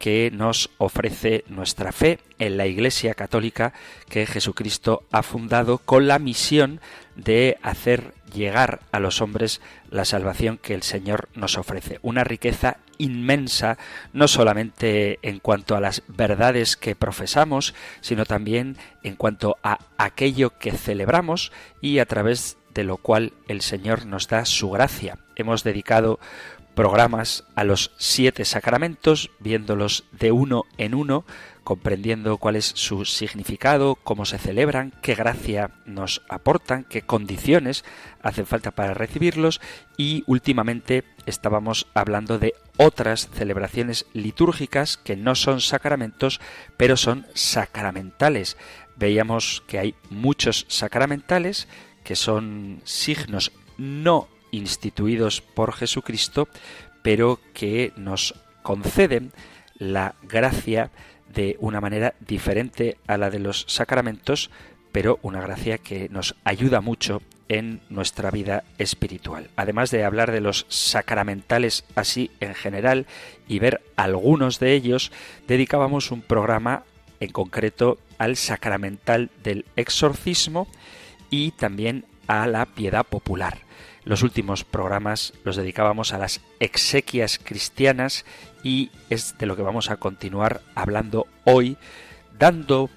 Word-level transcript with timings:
que 0.00 0.30
nos 0.32 0.70
ofrece 0.78 1.44
nuestra 1.46 1.92
fe 1.92 2.18
en 2.38 2.56
la 2.56 2.66
Iglesia 2.66 3.12
Católica 3.12 3.74
que 4.08 4.24
Jesucristo 4.24 5.04
ha 5.12 5.22
fundado 5.22 5.76
con 5.76 6.08
la 6.08 6.18
misión 6.18 6.80
de 7.16 7.58
hacer 7.62 8.14
llegar 8.32 8.80
a 8.92 8.98
los 8.98 9.20
hombres 9.20 9.60
la 9.90 10.06
salvación 10.06 10.56
que 10.56 10.72
el 10.72 10.82
Señor 10.82 11.28
nos 11.34 11.58
ofrece. 11.58 11.98
Una 12.00 12.24
riqueza 12.24 12.78
inmensa, 12.96 13.76
no 14.14 14.26
solamente 14.26 15.18
en 15.20 15.38
cuanto 15.38 15.76
a 15.76 15.80
las 15.80 16.02
verdades 16.08 16.78
que 16.78 16.96
profesamos, 16.96 17.74
sino 18.00 18.24
también 18.24 18.78
en 19.02 19.16
cuanto 19.16 19.58
a 19.62 19.80
aquello 19.98 20.58
que 20.58 20.72
celebramos 20.72 21.52
y 21.82 21.98
a 21.98 22.06
través 22.06 22.56
de 22.72 22.84
lo 22.84 22.96
cual 22.96 23.34
el 23.48 23.60
Señor 23.60 24.06
nos 24.06 24.28
da 24.28 24.46
su 24.46 24.70
gracia. 24.70 25.18
Hemos 25.36 25.62
dedicado 25.62 26.20
programas 26.74 27.44
a 27.54 27.64
los 27.64 27.92
siete 27.98 28.44
sacramentos, 28.44 29.30
viéndolos 29.40 30.04
de 30.12 30.32
uno 30.32 30.64
en 30.78 30.94
uno, 30.94 31.24
comprendiendo 31.64 32.38
cuál 32.38 32.56
es 32.56 32.64
su 32.64 33.04
significado, 33.04 33.94
cómo 33.94 34.24
se 34.24 34.38
celebran, 34.38 34.92
qué 35.02 35.14
gracia 35.14 35.70
nos 35.84 36.22
aportan, 36.28 36.84
qué 36.84 37.02
condiciones 37.02 37.84
hacen 38.22 38.46
falta 38.46 38.70
para 38.70 38.94
recibirlos 38.94 39.60
y 39.96 40.24
últimamente 40.26 41.04
estábamos 41.26 41.86
hablando 41.94 42.38
de 42.38 42.54
otras 42.76 43.28
celebraciones 43.32 44.06
litúrgicas 44.14 44.96
que 44.96 45.16
no 45.16 45.34
son 45.34 45.60
sacramentos, 45.60 46.40
pero 46.76 46.96
son 46.96 47.26
sacramentales. 47.34 48.56
Veíamos 48.96 49.62
que 49.66 49.78
hay 49.78 49.94
muchos 50.08 50.66
sacramentales 50.68 51.68
que 52.04 52.16
son 52.16 52.80
signos 52.84 53.52
no 53.76 54.28
instituidos 54.50 55.40
por 55.40 55.72
Jesucristo, 55.72 56.48
pero 57.02 57.40
que 57.54 57.92
nos 57.96 58.34
conceden 58.62 59.32
la 59.78 60.14
gracia 60.22 60.90
de 61.32 61.56
una 61.60 61.80
manera 61.80 62.14
diferente 62.20 62.98
a 63.06 63.16
la 63.16 63.30
de 63.30 63.38
los 63.38 63.64
sacramentos, 63.68 64.50
pero 64.92 65.18
una 65.22 65.40
gracia 65.40 65.78
que 65.78 66.08
nos 66.08 66.34
ayuda 66.44 66.80
mucho 66.80 67.22
en 67.48 67.80
nuestra 67.88 68.30
vida 68.30 68.62
espiritual. 68.78 69.50
Además 69.56 69.90
de 69.90 70.04
hablar 70.04 70.30
de 70.30 70.40
los 70.40 70.66
sacramentales 70.68 71.84
así 71.96 72.30
en 72.38 72.54
general 72.54 73.06
y 73.48 73.58
ver 73.58 73.82
algunos 73.96 74.60
de 74.60 74.74
ellos, 74.74 75.10
dedicábamos 75.48 76.12
un 76.12 76.22
programa 76.22 76.84
en 77.18 77.30
concreto 77.30 77.98
al 78.18 78.36
sacramental 78.36 79.30
del 79.42 79.66
exorcismo 79.76 80.68
y 81.28 81.50
también 81.52 82.04
a 82.28 82.46
la 82.46 82.66
piedad 82.66 83.04
popular. 83.04 83.58
Los 84.10 84.24
últimos 84.24 84.64
programas 84.64 85.34
los 85.44 85.54
dedicábamos 85.54 86.12
a 86.12 86.18
las 86.18 86.40
exequias 86.58 87.38
cristianas 87.38 88.24
y 88.64 88.90
es 89.08 89.38
de 89.38 89.46
lo 89.46 89.54
que 89.54 89.62
vamos 89.62 89.88
a 89.88 89.98
continuar 89.98 90.62
hablando 90.74 91.28
hoy, 91.44 91.76
dando 92.36 92.90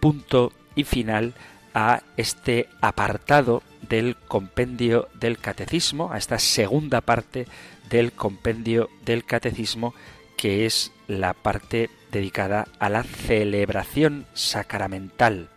punto 0.00 0.54
y 0.74 0.84
final 0.84 1.34
a 1.74 2.00
este 2.16 2.70
apartado 2.80 3.62
del 3.90 4.16
compendio 4.16 5.10
del 5.12 5.36
catecismo, 5.36 6.10
a 6.10 6.16
esta 6.16 6.38
segunda 6.38 7.02
parte 7.02 7.46
del 7.90 8.12
compendio 8.12 8.88
del 9.04 9.26
catecismo, 9.26 9.92
que 10.38 10.64
es 10.64 10.92
la 11.08 11.34
parte 11.34 11.90
dedicada 12.10 12.68
a 12.78 12.88
la 12.88 13.02
celebración 13.02 14.24
sacramental. 14.32 15.50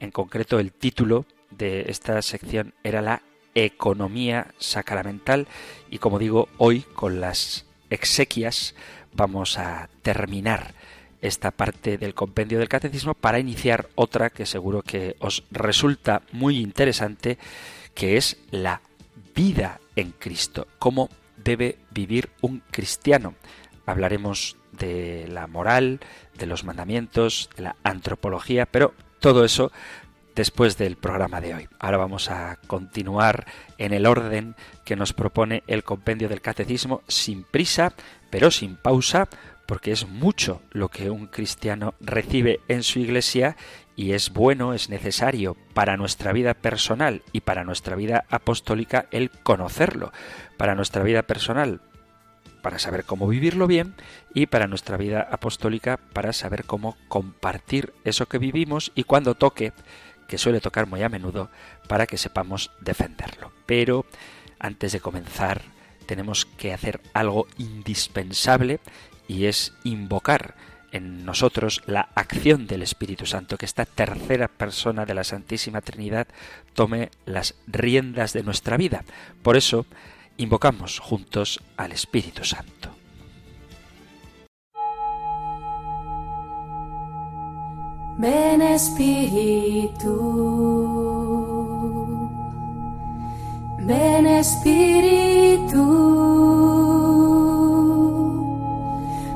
En 0.00 0.12
concreto, 0.12 0.58
el 0.58 0.72
título 0.72 1.26
de 1.58 1.86
esta 1.88 2.22
sección 2.22 2.74
era 2.84 3.02
la 3.02 3.22
economía 3.54 4.54
sacramental 4.58 5.48
y 5.90 5.98
como 5.98 6.18
digo, 6.18 6.48
hoy 6.58 6.82
con 6.82 7.20
las 7.20 7.66
exequias 7.90 8.74
vamos 9.12 9.58
a 9.58 9.88
terminar 10.02 10.74
esta 11.20 11.50
parte 11.50 11.98
del 11.98 12.14
compendio 12.14 12.58
del 12.58 12.68
catecismo 12.68 13.14
para 13.14 13.40
iniciar 13.40 13.88
otra 13.96 14.30
que 14.30 14.46
seguro 14.46 14.82
que 14.82 15.16
os 15.18 15.42
resulta 15.50 16.22
muy 16.32 16.58
interesante, 16.58 17.38
que 17.94 18.16
es 18.16 18.38
la 18.50 18.80
vida 19.34 19.80
en 19.96 20.12
Cristo, 20.12 20.68
cómo 20.78 21.08
debe 21.36 21.78
vivir 21.90 22.30
un 22.40 22.62
cristiano. 22.70 23.34
Hablaremos 23.86 24.56
de 24.72 25.26
la 25.28 25.46
moral, 25.46 26.00
de 26.36 26.46
los 26.46 26.62
mandamientos, 26.62 27.50
de 27.56 27.64
la 27.64 27.76
antropología, 27.82 28.66
pero 28.66 28.94
todo 29.18 29.44
eso 29.44 29.72
después 30.38 30.78
del 30.78 30.96
programa 30.96 31.40
de 31.40 31.52
hoy. 31.52 31.68
Ahora 31.80 31.96
vamos 31.96 32.30
a 32.30 32.58
continuar 32.68 33.44
en 33.76 33.92
el 33.92 34.06
orden 34.06 34.54
que 34.84 34.94
nos 34.94 35.12
propone 35.12 35.64
el 35.66 35.82
compendio 35.82 36.28
del 36.28 36.40
catecismo 36.40 37.02
sin 37.08 37.42
prisa, 37.42 37.92
pero 38.30 38.52
sin 38.52 38.76
pausa, 38.76 39.28
porque 39.66 39.90
es 39.90 40.06
mucho 40.06 40.62
lo 40.70 40.90
que 40.90 41.10
un 41.10 41.26
cristiano 41.26 41.94
recibe 42.00 42.60
en 42.68 42.84
su 42.84 43.00
iglesia 43.00 43.56
y 43.96 44.12
es 44.12 44.30
bueno, 44.32 44.74
es 44.74 44.90
necesario 44.90 45.56
para 45.74 45.96
nuestra 45.96 46.32
vida 46.32 46.54
personal 46.54 47.22
y 47.32 47.40
para 47.40 47.64
nuestra 47.64 47.96
vida 47.96 48.24
apostólica 48.30 49.06
el 49.10 49.30
conocerlo. 49.30 50.12
Para 50.56 50.76
nuestra 50.76 51.02
vida 51.02 51.22
personal, 51.22 51.80
para 52.62 52.78
saber 52.78 53.04
cómo 53.04 53.26
vivirlo 53.26 53.66
bien 53.66 53.94
y 54.34 54.46
para 54.46 54.66
nuestra 54.66 54.96
vida 54.96 55.26
apostólica 55.30 55.98
para 56.12 56.32
saber 56.32 56.64
cómo 56.64 56.96
compartir 57.08 57.92
eso 58.04 58.26
que 58.26 58.38
vivimos 58.38 58.92
y 58.94 59.04
cuando 59.04 59.34
toque 59.34 59.72
que 60.28 60.38
suele 60.38 60.60
tocar 60.60 60.86
muy 60.86 61.02
a 61.02 61.08
menudo 61.08 61.50
para 61.88 62.06
que 62.06 62.18
sepamos 62.18 62.70
defenderlo. 62.80 63.50
Pero 63.66 64.06
antes 64.60 64.92
de 64.92 65.00
comenzar 65.00 65.62
tenemos 66.06 66.46
que 66.46 66.72
hacer 66.72 67.00
algo 67.12 67.46
indispensable 67.58 68.80
y 69.26 69.46
es 69.46 69.74
invocar 69.84 70.54
en 70.92 71.24
nosotros 71.24 71.82
la 71.86 72.08
acción 72.14 72.66
del 72.66 72.82
Espíritu 72.82 73.26
Santo, 73.26 73.58
que 73.58 73.66
esta 73.66 73.84
tercera 73.84 74.48
persona 74.48 75.04
de 75.04 75.14
la 75.14 75.24
Santísima 75.24 75.82
Trinidad 75.82 76.26
tome 76.72 77.10
las 77.26 77.56
riendas 77.66 78.32
de 78.32 78.42
nuestra 78.42 78.76
vida. 78.76 79.04
Por 79.42 79.56
eso 79.56 79.84
invocamos 80.38 80.98
juntos 80.98 81.60
al 81.76 81.92
Espíritu 81.92 82.44
Santo. 82.44 82.97
Ven 88.20 88.60
Espíritu, 88.62 90.10
ven 93.78 94.26
Espíritu, 94.26 95.84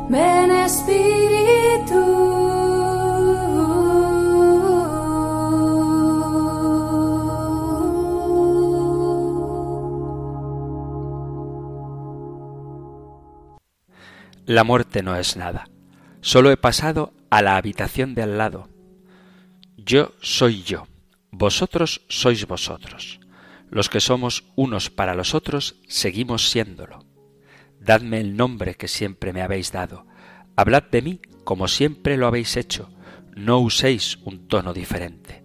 ven 0.08 0.50
Espíritu. 0.50 1.12
La 14.44 14.64
muerte 14.64 15.05
no 15.05 15.14
es 15.14 15.37
nada. 15.37 15.69
Solo 16.20 16.50
he 16.50 16.56
pasado 16.56 17.12
a 17.31 17.43
la 17.43 17.56
habitación 17.56 18.17
de 18.17 18.25
al 18.25 18.38
lado 18.38 18.71
yo 19.84 20.14
soy 20.20 20.62
yo, 20.62 20.87
vosotros 21.31 22.02
sois 22.08 22.46
vosotros. 22.46 23.20
Los 23.70 23.88
que 23.88 24.00
somos 24.00 24.44
unos 24.55 24.90
para 24.90 25.14
los 25.14 25.34
otros, 25.34 25.76
seguimos 25.88 26.50
siéndolo. 26.50 27.06
Dadme 27.81 28.20
el 28.20 28.37
nombre 28.37 28.75
que 28.75 28.87
siempre 28.87 29.32
me 29.32 29.43
habéis 29.43 29.73
dado. 29.73 30.06
Hablad 30.56 30.84
de 30.84 31.02
mí 31.02 31.20
como 31.44 31.69
siempre 31.69 32.17
lo 32.17 32.26
habéis 32.26 32.56
hecho. 32.56 32.90
No 33.34 33.58
uséis 33.61 34.19
un 34.25 34.46
tono 34.46 34.75
diferente. 34.75 35.44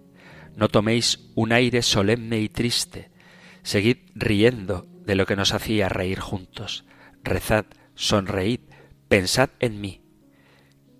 No 0.56 0.68
toméis 0.68 1.30
un 1.34 1.52
aire 1.52 1.82
solemne 1.82 2.40
y 2.40 2.48
triste. 2.48 3.10
Seguid 3.62 3.98
riendo 4.14 4.86
de 5.04 5.14
lo 5.14 5.26
que 5.26 5.36
nos 5.36 5.54
hacía 5.54 5.88
reír 5.88 6.20
juntos. 6.20 6.84
Rezad, 7.22 7.64
sonreíd, 7.94 8.60
pensad 9.08 9.50
en 9.58 9.80
mí. 9.80 10.02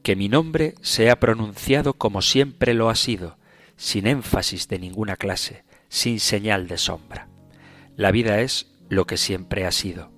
Que 0.09 0.17
mi 0.17 0.31
nombre 0.31 0.75
sea 0.81 1.21
pronunciado 1.21 1.93
como 1.93 2.23
siempre 2.23 2.73
lo 2.73 2.89
ha 2.89 2.95
sido, 2.95 3.37
sin 3.77 4.07
énfasis 4.07 4.67
de 4.67 4.79
ninguna 4.79 5.17
clase, 5.17 5.65
sin 5.91 6.19
señal 6.19 6.67
de 6.67 6.79
sombra. 6.79 7.29
La 7.95 8.11
vida 8.11 8.41
es 8.41 8.75
lo 8.89 9.05
que 9.07 9.19
siempre 9.19 9.67
ha 9.67 9.71
sido. 9.71 10.11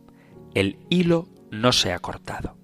El 0.55 0.79
hilo 0.91 1.29
no 1.51 1.73
se 1.73 1.93
ha 1.93 1.99
cortado. 1.99 2.57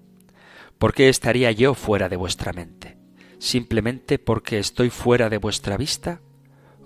¿Por 0.79 0.95
qué 0.95 1.09
estaría 1.09 1.51
yo 1.51 1.75
fuera 1.75 2.09
de 2.09 2.15
vuestra 2.15 2.53
mente? 2.53 2.97
¿Simplemente 3.41 4.21
porque 4.21 4.61
estoy 4.61 4.91
fuera 4.91 5.29
de 5.29 5.39
vuestra 5.39 5.77
vista? 5.77 6.21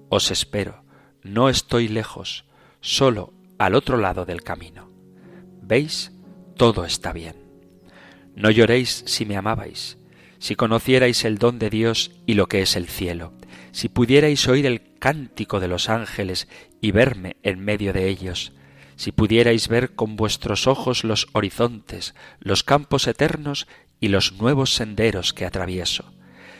Os 0.09 0.31
espero, 0.31 0.85
no 1.23 1.51
estoy 1.51 1.87
lejos, 1.87 2.47
solo 2.81 3.35
al 3.59 3.75
otro 3.75 3.99
lado 3.99 4.25
del 4.25 4.43
camino. 4.43 4.91
¿Veis? 5.61 6.13
Todo 6.57 6.87
está 6.87 7.13
bien. 7.13 7.37
No 8.35 8.51
lloréis 8.51 9.03
si 9.05 9.27
me 9.27 9.37
amabais, 9.37 10.00
si 10.41 10.57
conocierais 10.57 11.25
el 11.25 11.39
don 11.39 11.59
de 11.59 11.71
Dios 11.71 12.11
y 12.27 12.35
lo 12.35 12.49
que 12.49 12.63
es 12.63 12.75
el 12.75 12.89
cielo, 12.89 13.33
si 13.73 13.89
pudierais 13.89 14.49
oír 14.49 14.67
el 14.67 14.97
cántico 14.99 15.61
de 15.61 15.69
los 15.69 15.89
ángeles 15.89 16.49
y 16.81 16.91
verme 16.91 17.37
en 17.43 17.61
medio 17.61 17.93
de 17.93 18.09
ellos, 18.09 18.53
si 18.97 19.13
pudierais 19.13 19.69
ver 19.69 19.95
con 19.95 20.17
vuestros 20.17 20.67
ojos 20.67 21.05
los 21.05 21.29
horizontes, 21.33 22.15
los 22.41 22.65
campos 22.65 23.07
eternos 23.07 23.69
y 24.01 24.09
los 24.09 24.33
nuevos 24.33 24.75
senderos 24.75 25.33
que 25.33 25.45
atravieso, 25.45 26.13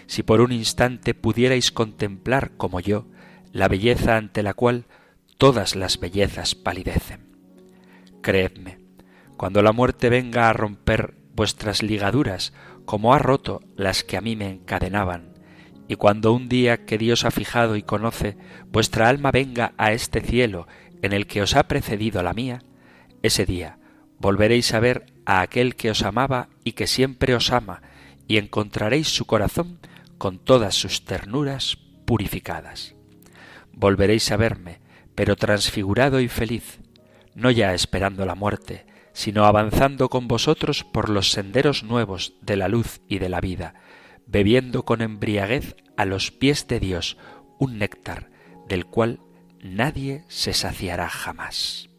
si 0.07 0.23
por 0.23 0.41
un 0.41 0.53
instante 0.53 1.15
pudierais 1.15 1.73
contemplar 1.73 2.53
como 2.57 2.81
yo 2.81 3.07
la 3.53 3.67
belleza 3.69 4.17
ante 4.17 4.43
la 4.43 4.55
cual 4.55 4.85
todas 5.39 5.75
las 5.75 5.99
bellezas 5.99 6.55
palidecen. 6.55 7.35
Creedme, 8.21 8.79
cuando 9.39 9.63
la 9.63 9.73
muerte 9.73 10.11
venga 10.11 10.51
a 10.51 10.53
romper 10.53 11.15
vuestras 11.35 11.83
ligaduras, 11.83 12.53
como 12.91 13.15
ha 13.15 13.21
roto 13.21 13.63
las 13.77 14.03
que 14.03 14.17
a 14.17 14.21
mí 14.21 14.35
me 14.35 14.51
encadenaban, 14.51 15.35
y 15.87 15.95
cuando 15.95 16.33
un 16.33 16.49
día 16.49 16.87
que 16.87 16.99
Dios 16.99 17.25
ha 17.25 17.31
fijado 17.31 17.77
y 17.77 17.85
conoce, 17.85 18.37
vuestra 18.67 19.09
alma 19.09 19.31
venga 19.31 19.75
a 19.79 19.93
este 19.93 20.21
cielo 20.21 20.67
en 21.01 21.13
el 21.13 21.29
que 21.29 21.41
os 21.41 21.55
ha 21.55 21.69
precedido 21.69 22.21
la 22.25 22.35
mía, 22.35 22.65
ese 23.23 23.47
día 23.47 23.79
volveréis 24.19 24.75
a 24.75 24.81
ver 24.81 25.07
a 25.25 25.41
aquel 25.41 25.77
que 25.77 25.93
os 25.93 26.03
amaba 26.03 26.49
y 26.65 26.73
que 26.73 26.89
siempre 26.89 27.37
os 27.37 27.53
ama, 27.53 27.81
y 28.27 28.39
encontraréis 28.39 29.07
su 29.07 29.25
corazón 29.25 29.79
con 30.19 30.41
todas 30.41 30.75
sus 30.75 31.05
ternuras 31.05 31.79
purificadas. 32.07 32.97
Volveréis 33.73 34.33
a 34.33 34.37
verme, 34.37 34.81
pero 35.15 35.37
transfigurado 35.37 36.19
y 36.19 36.27
feliz, 36.27 36.81
no 37.37 37.53
ya 37.53 37.73
esperando 37.73 38.27
la 38.27 38.35
muerte, 38.35 38.85
sino 39.13 39.45
avanzando 39.45 40.09
con 40.09 40.29
vosotros 40.29 40.85
por 40.85 41.09
los 41.09 41.31
senderos 41.31 41.83
nuevos 41.83 42.35
de 42.41 42.57
la 42.57 42.69
luz 42.69 43.01
y 43.09 43.19
de 43.19 43.29
la 43.29 43.41
vida, 43.41 43.75
bebiendo 44.27 44.85
con 44.85 45.03
embriaguez 45.03 45.77
a 45.97 46.05
los 46.05 46.31
pies 46.31 46.69
de 46.69 46.81
Dios 46.81 47.17
un 47.59 47.79
néctar 47.79 48.31
del 48.69 48.87
cual 48.87 49.21
nadie 49.63 50.25
se 50.29 50.53
saciará 50.53 51.09
jamás. 51.09 51.91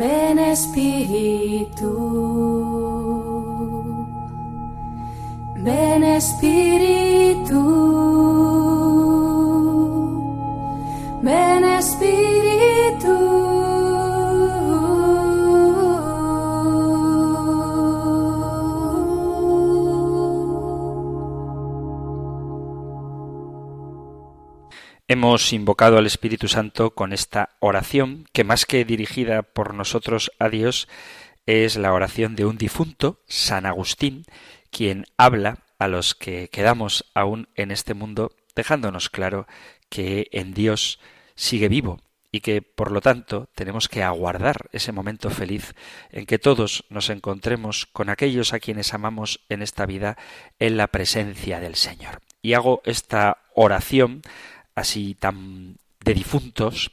Ven 0.00 0.38
Espíritu, 0.38 1.90
ven 5.62 6.04
Espíritu, 6.04 7.60
ven 11.22 11.64
Espíritu. 11.64 13.40
Hemos 25.08 25.52
invocado 25.52 25.98
al 25.98 26.06
Espíritu 26.06 26.46
Santo 26.46 26.94
con 26.94 27.12
esta 27.12 27.56
oración 27.58 28.26
que 28.32 28.44
más 28.44 28.64
que 28.64 28.84
dirigida 28.84 29.42
por 29.42 29.74
nosotros 29.74 30.30
a 30.38 30.48
Dios 30.48 30.86
es 31.46 31.76
la 31.76 31.92
oración 31.92 32.36
de 32.36 32.46
un 32.46 32.56
difunto, 32.56 33.18
San 33.26 33.66
Agustín, 33.66 34.24
quien 34.70 35.06
habla 35.16 35.58
a 35.78 35.88
los 35.88 36.14
que 36.14 36.48
quedamos 36.48 37.04
aún 37.14 37.48
en 37.54 37.70
este 37.70 37.94
mundo, 37.94 38.32
dejándonos 38.54 39.08
claro 39.08 39.46
que 39.88 40.28
en 40.32 40.54
Dios 40.54 41.00
sigue 41.34 41.68
vivo 41.68 42.00
y 42.32 42.40
que 42.40 42.62
por 42.62 42.92
lo 42.92 43.00
tanto 43.00 43.48
tenemos 43.54 43.88
que 43.88 44.02
aguardar 44.02 44.68
ese 44.72 44.92
momento 44.92 45.30
feliz 45.30 45.74
en 46.10 46.26
que 46.26 46.38
todos 46.38 46.84
nos 46.88 47.10
encontremos 47.10 47.86
con 47.86 48.08
aquellos 48.08 48.52
a 48.52 48.60
quienes 48.60 48.94
amamos 48.94 49.40
en 49.48 49.62
esta 49.62 49.86
vida 49.86 50.16
en 50.58 50.76
la 50.76 50.86
presencia 50.86 51.60
del 51.60 51.74
Señor. 51.74 52.20
Y 52.42 52.52
hago 52.54 52.82
esta 52.84 53.38
oración 53.54 54.22
así 54.74 55.14
tan 55.14 55.76
de 56.04 56.14
difuntos, 56.14 56.92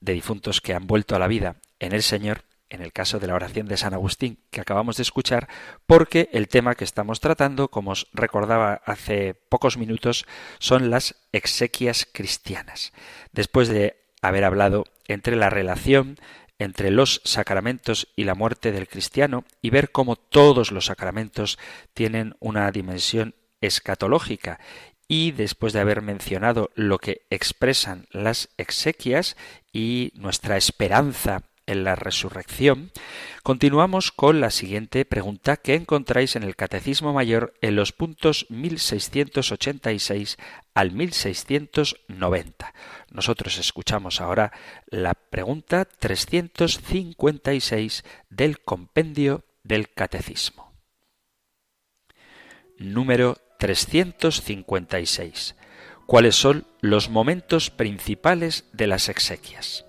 de 0.00 0.12
difuntos 0.12 0.60
que 0.60 0.74
han 0.74 0.86
vuelto 0.86 1.16
a 1.16 1.18
la 1.18 1.26
vida 1.26 1.56
en 1.80 1.92
el 1.92 2.02
Señor, 2.02 2.42
en 2.70 2.82
el 2.82 2.92
caso 2.92 3.18
de 3.18 3.26
la 3.26 3.34
oración 3.34 3.66
de 3.68 3.76
San 3.76 3.94
Agustín 3.94 4.38
que 4.50 4.60
acabamos 4.60 4.96
de 4.96 5.02
escuchar, 5.02 5.48
porque 5.86 6.28
el 6.32 6.48
tema 6.48 6.74
que 6.74 6.84
estamos 6.84 7.20
tratando, 7.20 7.68
como 7.68 7.92
os 7.92 8.08
recordaba 8.12 8.82
hace 8.84 9.34
pocos 9.34 9.76
minutos, 9.76 10.26
son 10.58 10.90
las 10.90 11.14
exequias 11.32 12.06
cristianas. 12.12 12.92
Después 13.32 13.68
de 13.68 13.96
haber 14.22 14.44
hablado 14.44 14.84
entre 15.06 15.36
la 15.36 15.50
relación 15.50 16.18
entre 16.58 16.90
los 16.90 17.20
sacramentos 17.24 18.08
y 18.16 18.24
la 18.24 18.34
muerte 18.34 18.72
del 18.72 18.88
cristiano 18.88 19.44
y 19.60 19.70
ver 19.70 19.90
cómo 19.90 20.16
todos 20.16 20.72
los 20.72 20.86
sacramentos 20.86 21.58
tienen 21.92 22.34
una 22.40 22.70
dimensión 22.70 23.34
escatológica 23.60 24.58
y 25.08 25.32
después 25.32 25.72
de 25.72 25.80
haber 25.80 26.02
mencionado 26.02 26.70
lo 26.74 26.98
que 26.98 27.26
expresan 27.30 28.06
las 28.10 28.48
exequias 28.56 29.36
y 29.72 30.12
nuestra 30.14 30.56
esperanza 30.56 31.42
en 31.66 31.84
la 31.84 31.96
resurrección, 31.96 32.90
continuamos 33.42 34.12
con 34.12 34.40
la 34.40 34.50
siguiente 34.50 35.04
pregunta 35.04 35.56
que 35.56 35.74
encontráis 35.74 36.36
en 36.36 36.42
el 36.42 36.56
Catecismo 36.56 37.12
Mayor 37.12 37.52
en 37.60 37.76
los 37.76 37.92
puntos 37.92 38.46
1686 38.48 40.38
al 40.74 40.92
1690. 40.92 42.72
Nosotros 43.10 43.58
escuchamos 43.58 44.20
ahora 44.20 44.52
la 44.86 45.14
pregunta 45.14 45.84
356 45.84 48.04
del 48.30 48.60
compendio 48.60 49.44
del 49.64 49.92
Catecismo. 49.92 50.72
Número 52.78 53.38
356. 53.58 55.56
¿Cuáles 56.06 56.36
son 56.36 56.66
los 56.80 57.08
momentos 57.08 57.70
principales 57.70 58.64
de 58.72 58.86
las 58.86 59.08
exequias? 59.08 59.86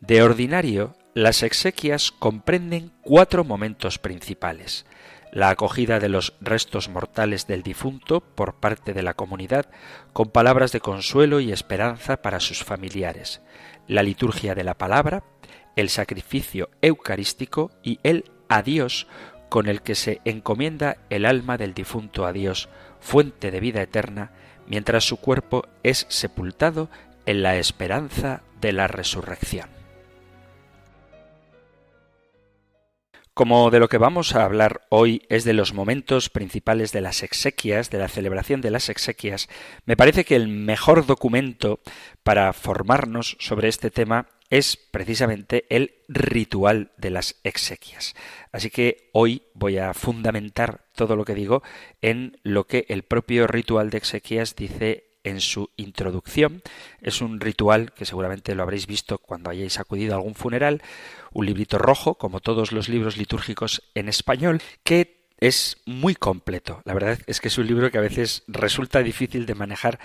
De 0.00 0.22
ordinario, 0.22 0.96
las 1.14 1.44
exequias 1.44 2.10
comprenden 2.10 2.90
cuatro 3.00 3.44
momentos 3.44 4.00
principales. 4.00 4.84
La 5.30 5.48
acogida 5.50 6.00
de 6.00 6.08
los 6.08 6.34
restos 6.40 6.88
mortales 6.88 7.46
del 7.46 7.62
difunto 7.62 8.20
por 8.20 8.56
parte 8.56 8.92
de 8.94 9.02
la 9.02 9.14
comunidad 9.14 9.66
con 10.12 10.30
palabras 10.30 10.72
de 10.72 10.80
consuelo 10.80 11.38
y 11.38 11.52
esperanza 11.52 12.20
para 12.20 12.40
sus 12.40 12.64
familiares, 12.64 13.40
la 13.86 14.02
liturgia 14.02 14.56
de 14.56 14.64
la 14.64 14.74
palabra, 14.74 15.22
el 15.76 15.88
sacrificio 15.88 16.70
eucarístico 16.82 17.70
y 17.84 18.00
el 18.02 18.30
adiós 18.48 19.06
con 19.48 19.68
el 19.68 19.82
que 19.82 19.94
se 19.94 20.20
encomienda 20.24 20.96
el 21.10 21.26
alma 21.26 21.56
del 21.56 21.74
difunto 21.74 22.26
a 22.26 22.32
Dios 22.32 22.68
fuente 22.98 23.52
de 23.52 23.60
vida 23.60 23.82
eterna, 23.82 24.32
mientras 24.66 25.04
su 25.04 25.18
cuerpo 25.18 25.64
es 25.84 26.06
sepultado 26.08 26.90
en 27.24 27.42
la 27.44 27.56
esperanza 27.56 28.42
de 28.60 28.72
la 28.72 28.88
resurrección. 28.88 29.83
Como 33.34 33.72
de 33.72 33.80
lo 33.80 33.88
que 33.88 33.98
vamos 33.98 34.36
a 34.36 34.44
hablar 34.44 34.82
hoy 34.90 35.22
es 35.28 35.42
de 35.42 35.54
los 35.54 35.74
momentos 35.74 36.30
principales 36.30 36.92
de 36.92 37.00
las 37.00 37.24
exequias, 37.24 37.90
de 37.90 37.98
la 37.98 38.06
celebración 38.06 38.60
de 38.60 38.70
las 38.70 38.88
exequias, 38.88 39.48
me 39.86 39.96
parece 39.96 40.24
que 40.24 40.36
el 40.36 40.46
mejor 40.46 41.04
documento 41.04 41.80
para 42.22 42.52
formarnos 42.52 43.36
sobre 43.40 43.66
este 43.66 43.90
tema 43.90 44.28
es 44.50 44.76
precisamente 44.76 45.64
el 45.68 45.96
ritual 46.06 46.92
de 46.96 47.10
las 47.10 47.40
exequias. 47.42 48.14
Así 48.52 48.70
que 48.70 49.10
hoy 49.12 49.42
voy 49.54 49.78
a 49.78 49.94
fundamentar 49.94 50.84
todo 50.94 51.16
lo 51.16 51.24
que 51.24 51.34
digo 51.34 51.64
en 52.02 52.38
lo 52.44 52.68
que 52.68 52.86
el 52.88 53.02
propio 53.02 53.48
ritual 53.48 53.90
de 53.90 53.98
exequias 53.98 54.54
dice 54.54 55.03
en 55.24 55.40
su 55.40 55.70
introducción. 55.76 56.62
Es 57.00 57.20
un 57.20 57.40
ritual 57.40 57.92
que 57.92 58.04
seguramente 58.04 58.54
lo 58.54 58.62
habréis 58.62 58.86
visto 58.86 59.18
cuando 59.18 59.50
hayáis 59.50 59.80
acudido 59.80 60.14
a 60.14 60.16
algún 60.16 60.34
funeral, 60.34 60.82
un 61.32 61.46
librito 61.46 61.78
rojo, 61.78 62.14
como 62.14 62.40
todos 62.40 62.72
los 62.72 62.88
libros 62.88 63.16
litúrgicos 63.16 63.82
en 63.94 64.08
español, 64.08 64.62
que 64.84 65.24
es 65.38 65.78
muy 65.84 66.14
completo. 66.14 66.80
La 66.84 66.94
verdad 66.94 67.18
es 67.26 67.40
que 67.40 67.48
es 67.48 67.58
un 67.58 67.66
libro 67.66 67.90
que 67.90 67.98
a 67.98 68.02
veces 68.02 68.44
resulta 68.46 69.00
difícil 69.00 69.46
de 69.46 69.54
manejar 69.54 69.98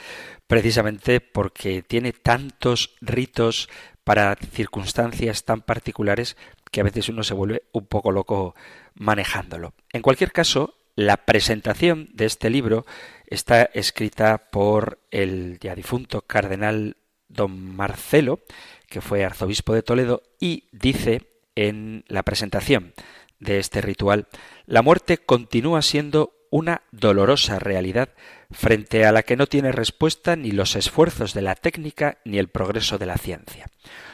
precisamente 0.48 1.22
porque 1.22 1.82
tiene 1.82 2.14
tantos 2.14 2.96
ritos 3.00 3.70
para 4.04 4.36
circunstancias 4.36 5.46
tan 5.46 5.62
particulares 5.62 6.36
que 6.72 6.82
a 6.82 6.84
veces 6.84 7.10
uno 7.10 7.24
se 7.24 7.36
vuelve 7.36 7.64
un 7.72 7.86
poco 7.86 8.12
loco 8.12 8.56
manejándolo. 8.96 9.74
En 9.94 10.02
cualquier 10.02 10.32
caso, 10.32 10.79
la 11.00 11.16
presentación 11.16 12.10
de 12.12 12.26
este 12.26 12.50
libro 12.50 12.86
está 13.26 13.64
escrita 13.74 14.50
por 14.52 15.00
el 15.12 15.58
ya 15.62 15.74
difunto 15.74 16.24
cardenal 16.24 16.98
don 17.30 17.58
Marcelo, 17.74 18.42
que 18.90 19.00
fue 19.00 19.24
arzobispo 19.24 19.74
de 19.74 19.82
Toledo, 19.82 20.24
y 20.42 20.68
dice 20.74 21.22
en 21.56 22.04
la 22.10 22.24
presentación 22.24 22.94
de 23.40 23.60
este 23.60 23.80
ritual, 23.80 24.28
la 24.66 24.82
muerte 24.82 25.18
continúa 25.18 25.82
siendo 25.84 26.34
una 26.52 26.82
dolorosa 26.92 27.60
realidad 27.60 28.10
frente 28.52 29.06
a 29.06 29.14
la 29.14 29.24
que 29.24 29.38
no 29.38 29.48
tiene 29.48 29.72
respuesta 29.72 30.36
ni 30.36 30.52
los 30.52 30.76
esfuerzos 30.76 31.34
de 31.34 31.44
la 31.44 31.56
técnica 31.56 32.18
ni 32.26 32.40
el 32.40 32.50
progreso 32.50 32.98
de 32.98 33.06
la 33.06 33.18
ciencia. 33.18 33.68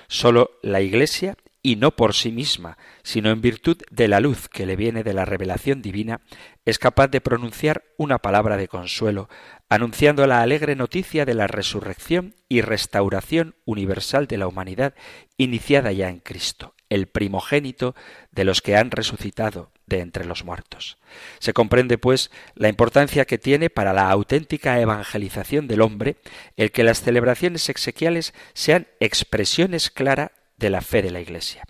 Solo 0.08 0.52
la 0.62 0.82
Iglesia 0.82 1.36
y 1.66 1.78
no 1.78 1.96
por 1.96 2.14
sí 2.14 2.32
misma, 2.32 2.78
sino 3.02 3.32
en 3.32 3.42
virtud 3.42 3.78
de 3.90 4.08
la 4.08 4.20
luz 4.20 4.50
que 4.50 4.68
le 4.68 4.76
viene 4.76 5.02
de 5.02 5.16
la 5.16 5.26
revelación 5.26 5.82
divina, 5.82 6.22
es 6.64 6.78
capaz 6.78 7.08
de 7.08 7.22
pronunciar 7.22 7.86
una 7.98 8.20
palabra 8.20 8.56
de 8.56 8.68
consuelo, 8.68 9.30
anunciando 9.68 10.28
la 10.28 10.44
alegre 10.44 10.76
noticia 10.76 11.26
de 11.26 11.34
la 11.34 11.48
resurrección 11.48 12.36
y 12.48 12.62
restauración 12.62 13.56
universal 13.66 14.28
de 14.28 14.38
la 14.38 14.48
humanidad 14.48 14.94
iniciada 15.38 15.92
ya 15.92 16.10
en 16.10 16.20
Cristo, 16.20 16.76
el 16.90 17.08
primogénito 17.08 17.96
de 18.30 18.44
los 18.44 18.62
que 18.62 18.78
han 18.78 18.92
resucitado 18.92 19.72
de 19.88 20.02
entre 20.02 20.26
los 20.26 20.46
muertos. 20.46 21.00
Se 21.40 21.54
comprende, 21.54 21.98
pues, 21.98 22.30
la 22.54 22.70
importancia 22.70 23.26
que 23.26 23.40
tiene 23.40 23.72
para 23.72 23.92
la 23.92 24.12
auténtica 24.12 24.80
evangelización 24.80 25.68
del 25.68 25.82
hombre 25.82 26.18
el 26.58 26.72
que 26.72 26.84
las 26.84 27.02
celebraciones 27.02 27.70
exequiales 27.70 28.36
sean 28.54 28.86
expresiones 29.00 29.90
claras 29.90 30.30
de 30.58 30.70
la 30.70 30.82
fe 30.82 31.02
de 31.02 31.12
la 31.12 31.22
Iglesia. 31.22 31.64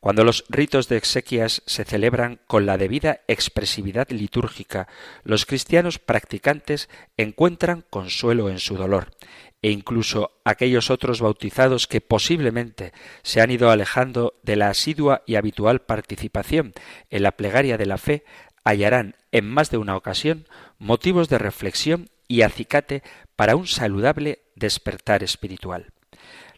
Cuando 0.00 0.24
los 0.24 0.44
ritos 0.48 0.88
de 0.88 0.96
exequias 0.96 1.62
se 1.66 1.84
celebran 1.84 2.40
con 2.46 2.66
la 2.66 2.78
debida 2.78 3.20
expresividad 3.28 4.10
litúrgica, 4.10 4.88
los 5.24 5.46
cristianos 5.46 5.98
practicantes 5.98 6.88
encuentran 7.16 7.84
consuelo 7.88 8.48
en 8.50 8.58
su 8.58 8.76
dolor, 8.76 9.10
e 9.62 9.70
incluso 9.70 10.40
aquellos 10.44 10.90
otros 10.90 11.20
bautizados 11.20 11.86
que 11.86 12.00
posiblemente 12.00 12.92
se 13.22 13.40
han 13.40 13.50
ido 13.50 13.70
alejando 13.70 14.34
de 14.42 14.56
la 14.56 14.70
asidua 14.70 15.22
y 15.26 15.36
habitual 15.36 15.82
participación 15.82 16.72
en 17.10 17.22
la 17.22 17.32
plegaria 17.32 17.78
de 17.78 17.86
la 17.86 17.98
fe, 17.98 18.24
hallarán 18.64 19.16
en 19.30 19.48
más 19.48 19.70
de 19.70 19.78
una 19.78 19.96
ocasión 19.96 20.46
motivos 20.78 21.28
de 21.28 21.38
reflexión 21.38 22.10
y 22.28 22.42
acicate 22.42 23.02
para 23.36 23.56
un 23.56 23.66
saludable 23.66 24.42
despertar 24.56 25.22
espiritual. 25.22 25.92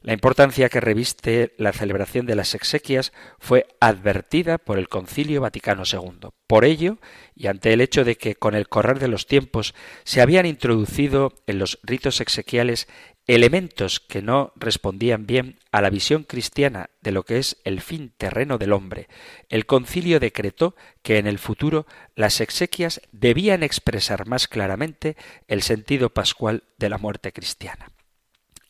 La 0.05 0.13
importancia 0.13 0.69
que 0.69 0.83
reviste 0.83 1.55
la 1.57 1.73
celebración 1.73 2.27
de 2.27 2.35
las 2.35 2.55
exequias 2.55 3.15
fue 3.39 3.67
advertida 3.81 4.59
por 4.59 4.79
el 4.79 4.91
Concilio 4.91 5.41
Vaticano 5.41 5.85
II. 5.91 6.29
Por 6.47 6.67
ello, 6.67 6.99
y 7.35 7.47
ante 7.47 7.73
el 7.73 7.81
hecho 7.81 8.05
de 8.05 8.19
que 8.19 8.35
con 8.35 8.55
el 8.55 8.69
correr 8.69 8.99
de 8.99 9.09
los 9.09 9.27
tiempos 9.27 9.75
se 10.05 10.21
habían 10.21 10.45
introducido 10.45 11.33
en 11.47 11.59
los 11.59 11.79
ritos 11.83 12.21
exequiales 12.21 12.87
elementos 13.27 13.99
que 13.99 14.21
no 14.21 14.53
respondían 14.57 15.25
bien 15.25 15.59
a 15.73 15.81
la 15.81 15.89
visión 15.89 16.25
cristiana 16.25 16.91
de 17.01 17.11
lo 17.11 17.23
que 17.23 17.39
es 17.39 17.57
el 17.65 17.81
fin 17.81 18.13
terreno 18.19 18.59
del 18.59 18.75
hombre, 18.75 19.09
el 19.49 19.65
concilio 19.65 20.21
decretó 20.21 20.77
que 21.03 21.17
en 21.17 21.27
el 21.27 21.39
futuro 21.39 21.87
las 22.15 22.43
exequias 22.43 23.01
debían 23.13 23.63
expresar 23.63 24.27
más 24.27 24.49
claramente 24.49 25.17
el 25.49 25.63
sentido 25.63 26.11
pascual 26.11 26.65
de 26.77 26.91
la 26.91 26.99
muerte 26.99 27.33
cristiana. 27.33 27.94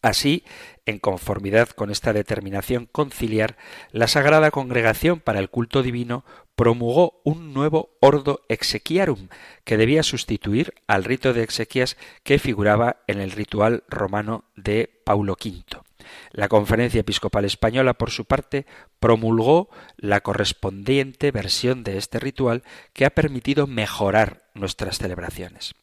Así, 0.04 0.44
en 0.84 0.98
conformidad 0.98 1.70
con 1.70 1.90
esta 1.90 2.12
determinación 2.12 2.84
conciliar, 2.92 3.56
la 3.90 4.06
Sagrada 4.06 4.50
Congregación 4.50 5.18
para 5.18 5.38
el 5.38 5.48
Culto 5.48 5.82
Divino 5.82 6.26
promulgó 6.56 7.22
un 7.24 7.54
nuevo 7.54 7.96
ordo 8.02 8.42
exequiarum 8.50 9.28
que 9.64 9.78
debía 9.78 10.02
sustituir 10.02 10.74
al 10.86 11.04
rito 11.04 11.32
de 11.32 11.42
exequias 11.42 11.96
que 12.22 12.38
figuraba 12.38 12.98
en 13.06 13.18
el 13.18 13.30
ritual 13.30 13.84
romano 13.88 14.44
de 14.56 15.00
Paulo 15.06 15.38
V. 15.42 15.64
La 16.32 16.48
Conferencia 16.48 17.00
Episcopal 17.00 17.46
Española, 17.46 17.94
por 17.94 18.10
su 18.10 18.26
parte, 18.26 18.66
promulgó 19.00 19.70
la 19.96 20.20
correspondiente 20.20 21.30
versión 21.30 21.82
de 21.82 21.96
este 21.96 22.18
ritual 22.20 22.62
que 22.92 23.06
ha 23.06 23.10
permitido 23.10 23.66
mejorar 23.66 24.42
nuestras 24.52 24.98
celebraciones. 24.98 25.74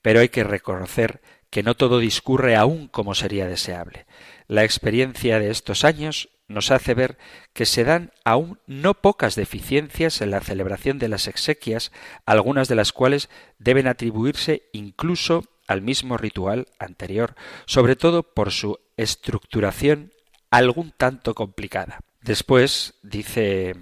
Pero 0.00 0.20
hay 0.20 0.28
que 0.28 0.44
reconocer 0.44 1.20
que 1.54 1.62
no 1.62 1.76
todo 1.76 2.00
discurre 2.00 2.56
aún 2.56 2.88
como 2.88 3.14
sería 3.14 3.46
deseable. 3.46 4.06
La 4.48 4.64
experiencia 4.64 5.38
de 5.38 5.52
estos 5.52 5.84
años 5.84 6.30
nos 6.48 6.72
hace 6.72 6.94
ver 6.94 7.16
que 7.52 7.64
se 7.64 7.84
dan 7.84 8.10
aún 8.24 8.58
no 8.66 8.94
pocas 8.94 9.36
deficiencias 9.36 10.20
en 10.20 10.32
la 10.32 10.40
celebración 10.40 10.98
de 10.98 11.06
las 11.06 11.28
exequias, 11.28 11.92
algunas 12.26 12.66
de 12.66 12.74
las 12.74 12.92
cuales 12.92 13.30
deben 13.60 13.86
atribuirse 13.86 14.68
incluso 14.72 15.44
al 15.68 15.80
mismo 15.80 16.16
ritual 16.16 16.66
anterior, 16.80 17.36
sobre 17.66 17.94
todo 17.94 18.24
por 18.24 18.50
su 18.50 18.80
estructuración 18.96 20.12
algún 20.50 20.90
tanto 20.90 21.36
complicada. 21.36 22.00
Después 22.20 22.94
dice 23.04 23.76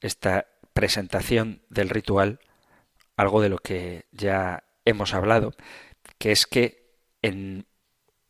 esta 0.00 0.46
presentación 0.72 1.60
del 1.68 1.90
ritual 1.90 2.40
algo 3.18 3.42
de 3.42 3.50
lo 3.50 3.58
que 3.58 4.06
ya 4.10 4.64
hemos 4.86 5.12
hablado, 5.12 5.52
que 6.16 6.32
es 6.32 6.46
que 6.46 6.79
en 7.22 7.66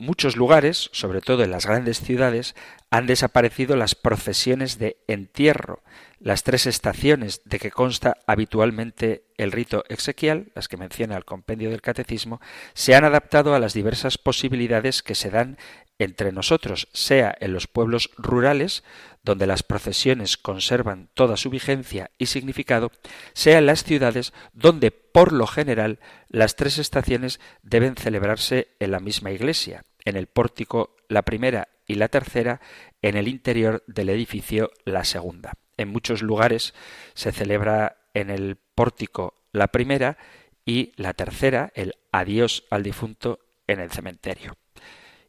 muchos 0.01 0.37
lugares, 0.37 0.89
sobre 0.93 1.21
todo 1.21 1.45
en 1.45 1.51
las 1.51 1.67
grandes 1.67 2.01
ciudades, 2.01 2.57
han 2.91 3.07
desaparecido 3.07 3.77
las 3.77 3.95
procesiones 3.95 4.79
de 4.79 4.97
entierro, 5.07 5.83
las 6.19 6.43
tres 6.43 6.67
estaciones 6.67 7.43
de 7.45 7.59
que 7.59 7.71
consta 7.71 8.17
habitualmente 8.27 9.25
el 9.37 9.53
rito 9.53 9.85
exequial, 9.89 10.53
las 10.55 10.69
que 10.69 10.77
menciona 10.77 11.17
el 11.17 11.25
compendio 11.25 11.71
del 11.71 11.83
catecismo, 11.83 12.41
se 12.75 12.95
han 12.95 13.05
adaptado 13.05 13.55
a 13.55 13.61
las 13.61 13.75
diversas 13.75 14.19
posibilidades 14.19 15.03
que 15.03 15.15
se 15.15 15.31
dan 15.31 15.59
entre 15.99 16.33
nosotros, 16.33 16.89
sea 16.93 17.35
en 17.41 17.53
los 17.53 17.67
pueblos 17.67 18.11
rurales, 18.17 18.83
donde 19.23 19.47
las 19.47 19.63
procesiones 19.63 20.37
conservan 20.37 21.11
toda 21.15 21.37
su 21.37 21.51
vigencia 21.51 22.11
y 22.19 22.27
significado, 22.27 22.91
sea 23.33 23.59
en 23.59 23.67
las 23.67 23.85
ciudades, 23.85 24.33
donde 24.53 24.91
por 24.91 25.33
lo 25.33 25.47
general 25.47 25.99
las 26.29 26.57
tres 26.57 26.79
estaciones 26.79 27.41
deben 27.63 27.97
celebrarse 27.97 28.69
en 28.81 28.93
la 28.93 29.01
misma 29.01 29.31
iglesia, 29.31 29.85
en 30.05 30.17
el 30.17 30.27
pórtico 30.27 30.97
la 31.09 31.23
primera 31.23 31.69
y 31.87 31.97
la 31.97 32.09
tercera, 32.09 32.61
en 33.03 33.17
el 33.17 33.29
interior 33.29 33.83
del 33.87 34.09
edificio 34.09 34.71
la 34.85 35.05
segunda. 35.05 35.53
En 35.77 35.89
muchos 35.89 36.23
lugares 36.23 36.75
se 37.15 37.33
celebra 37.33 37.97
en 38.15 38.31
el 38.31 38.57
pórtico 38.75 39.35
la 39.53 39.69
primera 39.69 40.17
y 40.65 40.93
la 40.97 41.15
tercera, 41.15 41.73
el 41.75 41.95
adiós 42.13 42.65
al 42.71 42.83
difunto, 42.83 43.41
en 43.67 43.81
el 43.81 43.91
cementerio 43.91 44.57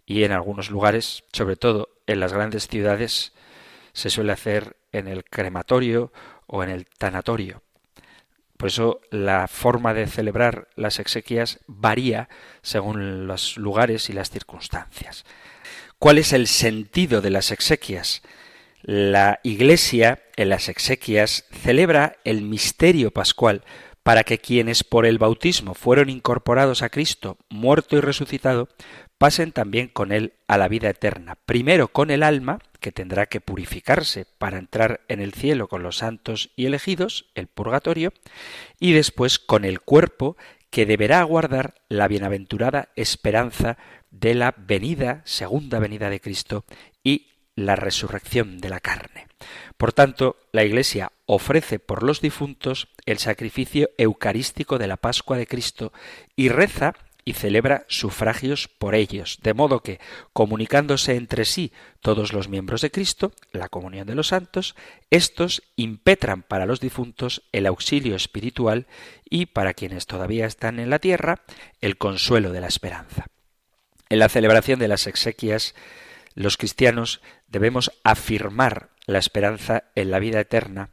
y 0.05 0.23
en 0.23 0.31
algunos 0.31 0.69
lugares, 0.69 1.23
sobre 1.31 1.55
todo 1.55 1.89
en 2.07 2.19
las 2.19 2.33
grandes 2.33 2.67
ciudades, 2.67 3.33
se 3.93 4.09
suele 4.09 4.31
hacer 4.31 4.77
en 4.91 5.07
el 5.07 5.23
crematorio 5.23 6.11
o 6.47 6.63
en 6.63 6.69
el 6.69 6.85
tanatorio. 6.85 7.61
Por 8.57 8.67
eso 8.67 9.01
la 9.09 9.47
forma 9.47 9.93
de 9.93 10.05
celebrar 10.05 10.67
las 10.75 10.99
exequias 10.99 11.59
varía 11.65 12.29
según 12.61 13.25
los 13.25 13.57
lugares 13.57 14.09
y 14.09 14.13
las 14.13 14.29
circunstancias. 14.29 15.25
¿Cuál 15.97 16.19
es 16.19 16.31
el 16.31 16.47
sentido 16.47 17.21
de 17.21 17.31
las 17.31 17.51
exequias? 17.51 18.21
La 18.83 19.39
Iglesia 19.43 20.21
en 20.35 20.49
las 20.49 20.69
exequias 20.69 21.45
celebra 21.51 22.17
el 22.23 22.41
misterio 22.41 23.11
pascual 23.11 23.63
para 24.03 24.23
que 24.23 24.39
quienes 24.39 24.83
por 24.83 25.05
el 25.05 25.17
bautismo 25.17 25.73
fueron 25.73 26.09
incorporados 26.09 26.81
a 26.81 26.89
Cristo, 26.89 27.37
muerto 27.49 27.97
y 27.97 28.01
resucitado, 28.01 28.69
pasen 29.21 29.51
también 29.51 29.87
con 29.87 30.11
él 30.11 30.33
a 30.47 30.57
la 30.57 30.67
vida 30.67 30.89
eterna, 30.89 31.37
primero 31.45 31.89
con 31.89 32.09
el 32.09 32.23
alma, 32.23 32.57
que 32.79 32.91
tendrá 32.91 33.27
que 33.27 33.39
purificarse 33.39 34.25
para 34.39 34.57
entrar 34.57 35.01
en 35.09 35.21
el 35.21 35.35
cielo 35.35 35.67
con 35.67 35.83
los 35.83 35.97
santos 35.97 36.49
y 36.55 36.65
elegidos, 36.65 37.29
el 37.35 37.45
purgatorio, 37.45 38.13
y 38.79 38.93
después 38.93 39.37
con 39.37 39.63
el 39.63 39.79
cuerpo, 39.79 40.37
que 40.71 40.87
deberá 40.87 41.19
aguardar 41.19 41.75
la 41.87 42.07
bienaventurada 42.07 42.89
esperanza 42.95 43.77
de 44.09 44.33
la 44.33 44.55
venida, 44.57 45.21
segunda 45.23 45.77
venida 45.77 46.09
de 46.09 46.19
Cristo 46.19 46.65
y 47.03 47.27
la 47.53 47.75
resurrección 47.75 48.57
de 48.57 48.69
la 48.69 48.79
carne. 48.79 49.27
Por 49.77 49.93
tanto, 49.93 50.37
la 50.51 50.63
Iglesia 50.63 51.11
ofrece 51.27 51.77
por 51.77 52.01
los 52.01 52.21
difuntos 52.21 52.87
el 53.05 53.19
sacrificio 53.19 53.91
eucarístico 53.99 54.79
de 54.79 54.87
la 54.87 54.97
Pascua 54.97 55.37
de 55.37 55.45
Cristo 55.45 55.93
y 56.35 56.49
reza 56.49 56.95
y 57.23 57.33
celebra 57.33 57.85
sufragios 57.87 58.67
por 58.67 58.95
ellos, 58.95 59.39
de 59.41 59.53
modo 59.53 59.81
que, 59.81 59.99
comunicándose 60.33 61.15
entre 61.15 61.45
sí 61.45 61.71
todos 61.99 62.33
los 62.33 62.49
miembros 62.49 62.81
de 62.81 62.91
Cristo, 62.91 63.31
la 63.51 63.69
comunión 63.69 64.07
de 64.07 64.15
los 64.15 64.27
santos, 64.27 64.75
estos 65.09 65.63
impetran 65.75 66.43
para 66.43 66.65
los 66.65 66.79
difuntos 66.79 67.43
el 67.51 67.67
auxilio 67.67 68.15
espiritual 68.15 68.87
y, 69.29 69.47
para 69.47 69.73
quienes 69.73 70.07
todavía 70.07 70.45
están 70.45 70.79
en 70.79 70.89
la 70.89 70.99
tierra, 70.99 71.41
el 71.79 71.97
consuelo 71.97 72.51
de 72.51 72.61
la 72.61 72.67
esperanza. 72.67 73.27
En 74.09 74.19
la 74.19 74.29
celebración 74.29 74.79
de 74.79 74.87
las 74.87 75.07
exequias, 75.07 75.75
los 76.33 76.57
cristianos 76.57 77.21
debemos 77.47 77.91
afirmar 78.03 78.89
la 79.05 79.19
esperanza 79.19 79.85
en 79.95 80.11
la 80.11 80.19
vida 80.19 80.39
eterna, 80.39 80.89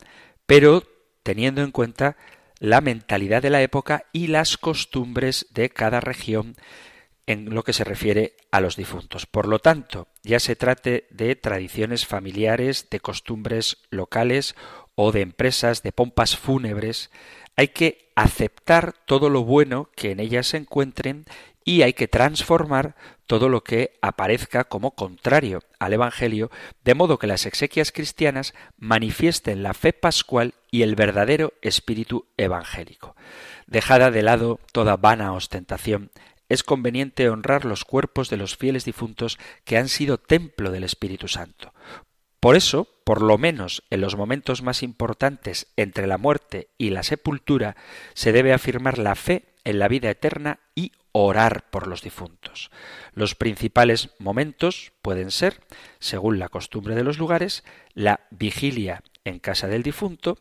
pero 0.46 0.82
teniendo 1.22 1.62
en 1.62 1.70
cuenta 1.70 2.16
la 2.58 2.80
mentalidad 2.80 3.42
de 3.42 3.50
la 3.50 3.62
época 3.62 4.04
y 4.12 4.28
las 4.28 4.56
costumbres 4.56 5.46
de 5.50 5.70
cada 5.70 6.00
región 6.00 6.56
en 7.26 7.54
lo 7.54 7.62
que 7.62 7.74
se 7.74 7.84
refiere 7.84 8.36
a 8.50 8.60
los 8.60 8.76
difuntos. 8.76 9.26
Por 9.26 9.46
lo 9.46 9.58
tanto, 9.58 10.08
ya 10.22 10.40
se 10.40 10.56
trate 10.56 11.06
de 11.10 11.36
tradiciones 11.36 12.06
familiares, 12.06 12.88
de 12.90 13.00
costumbres 13.00 13.78
locales 13.90 14.56
o 14.94 15.12
de 15.12 15.20
empresas, 15.20 15.82
de 15.82 15.92
pompas 15.92 16.36
fúnebres, 16.36 17.10
hay 17.58 17.68
que 17.68 18.12
aceptar 18.14 18.94
todo 19.04 19.30
lo 19.30 19.42
bueno 19.42 19.90
que 19.96 20.12
en 20.12 20.20
ellas 20.20 20.46
se 20.46 20.58
encuentren 20.58 21.24
y 21.68 21.82
hay 21.82 21.92
que 21.92 22.08
transformar 22.08 22.96
todo 23.26 23.50
lo 23.50 23.62
que 23.62 23.98
aparezca 24.00 24.64
como 24.64 24.92
contrario 24.92 25.60
al 25.78 25.92
Evangelio, 25.92 26.50
de 26.82 26.94
modo 26.94 27.18
que 27.18 27.26
las 27.26 27.44
exequias 27.44 27.92
cristianas 27.92 28.54
manifiesten 28.78 29.62
la 29.62 29.74
fe 29.74 29.92
pascual 29.92 30.54
y 30.70 30.80
el 30.80 30.94
verdadero 30.94 31.52
espíritu 31.60 32.26
evangélico. 32.38 33.16
Dejada 33.66 34.10
de 34.10 34.22
lado 34.22 34.60
toda 34.72 34.96
vana 34.96 35.34
ostentación, 35.34 36.10
es 36.48 36.62
conveniente 36.62 37.28
honrar 37.28 37.66
los 37.66 37.84
cuerpos 37.84 38.30
de 38.30 38.38
los 38.38 38.56
fieles 38.56 38.86
difuntos 38.86 39.38
que 39.66 39.76
han 39.76 39.90
sido 39.90 40.16
templo 40.16 40.70
del 40.70 40.84
Espíritu 40.84 41.28
Santo. 41.28 41.74
Por 42.40 42.56
eso, 42.56 42.88
por 43.04 43.20
lo 43.20 43.36
menos 43.36 43.82
en 43.90 44.00
los 44.00 44.16
momentos 44.16 44.62
más 44.62 44.82
importantes 44.82 45.66
entre 45.76 46.06
la 46.06 46.16
muerte 46.16 46.70
y 46.78 46.88
la 46.88 47.02
sepultura, 47.02 47.76
se 48.14 48.32
debe 48.32 48.54
afirmar 48.54 48.96
la 48.96 49.16
fe 49.16 49.44
en 49.64 49.78
la 49.78 49.88
vida 49.88 50.08
eterna 50.08 50.60
y 50.74 50.92
orar 51.12 51.70
por 51.70 51.86
los 51.86 52.02
difuntos. 52.02 52.70
Los 53.12 53.34
principales 53.34 54.10
momentos 54.18 54.92
pueden 55.02 55.30
ser, 55.30 55.60
según 55.98 56.38
la 56.38 56.48
costumbre 56.48 56.94
de 56.94 57.04
los 57.04 57.18
lugares, 57.18 57.64
la 57.94 58.20
vigilia 58.30 59.02
en 59.24 59.38
casa 59.38 59.68
del 59.68 59.82
difunto, 59.82 60.38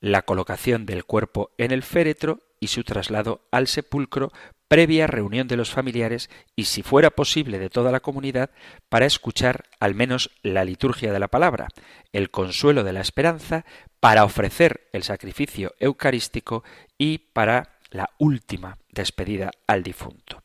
la 0.00 0.22
colocación 0.22 0.86
del 0.86 1.04
cuerpo 1.04 1.50
en 1.58 1.70
el 1.70 1.82
féretro 1.82 2.40
y 2.60 2.68
su 2.68 2.84
traslado 2.84 3.46
al 3.50 3.66
sepulcro 3.66 4.32
previa 4.68 5.06
reunión 5.06 5.46
de 5.46 5.56
los 5.56 5.70
familiares 5.70 6.30
y, 6.56 6.64
si 6.64 6.82
fuera 6.82 7.10
posible, 7.10 7.58
de 7.58 7.70
toda 7.70 7.92
la 7.92 8.00
comunidad, 8.00 8.50
para 8.88 9.06
escuchar 9.06 9.64
al 9.78 9.94
menos 9.94 10.30
la 10.42 10.64
liturgia 10.64 11.12
de 11.12 11.18
la 11.18 11.28
palabra, 11.28 11.68
el 12.12 12.30
consuelo 12.30 12.82
de 12.82 12.92
la 12.92 13.00
esperanza, 13.00 13.64
para 14.00 14.24
ofrecer 14.24 14.88
el 14.92 15.02
sacrificio 15.02 15.74
eucarístico 15.78 16.64
y 16.98 17.18
para 17.18 17.73
la 17.94 18.10
última 18.18 18.78
despedida 18.90 19.52
al 19.66 19.82
difunto. 19.84 20.42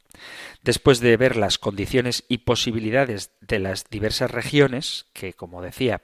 Después 0.62 1.00
de 1.00 1.18
ver 1.18 1.36
las 1.36 1.58
condiciones 1.58 2.24
y 2.30 2.40
posibilidades 2.40 3.32
de 3.42 3.60
las 3.60 3.90
diversas 3.90 4.30
regiones, 4.30 5.08
que, 5.14 5.34
como 5.34 5.62
decía, 5.62 6.04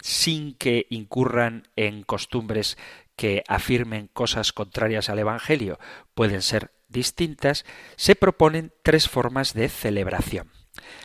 sin 0.00 0.54
que 0.54 0.86
incurran 0.90 1.68
en 1.74 2.02
costumbres 2.04 2.78
que 3.16 3.42
afirmen 3.48 4.08
cosas 4.08 4.52
contrarias 4.52 5.08
al 5.08 5.18
Evangelio, 5.18 5.78
pueden 6.14 6.42
ser 6.42 6.70
distintas, 6.88 7.64
se 7.96 8.14
proponen 8.14 8.72
tres 8.84 9.08
formas 9.08 9.54
de 9.54 9.68
celebración. 9.68 10.52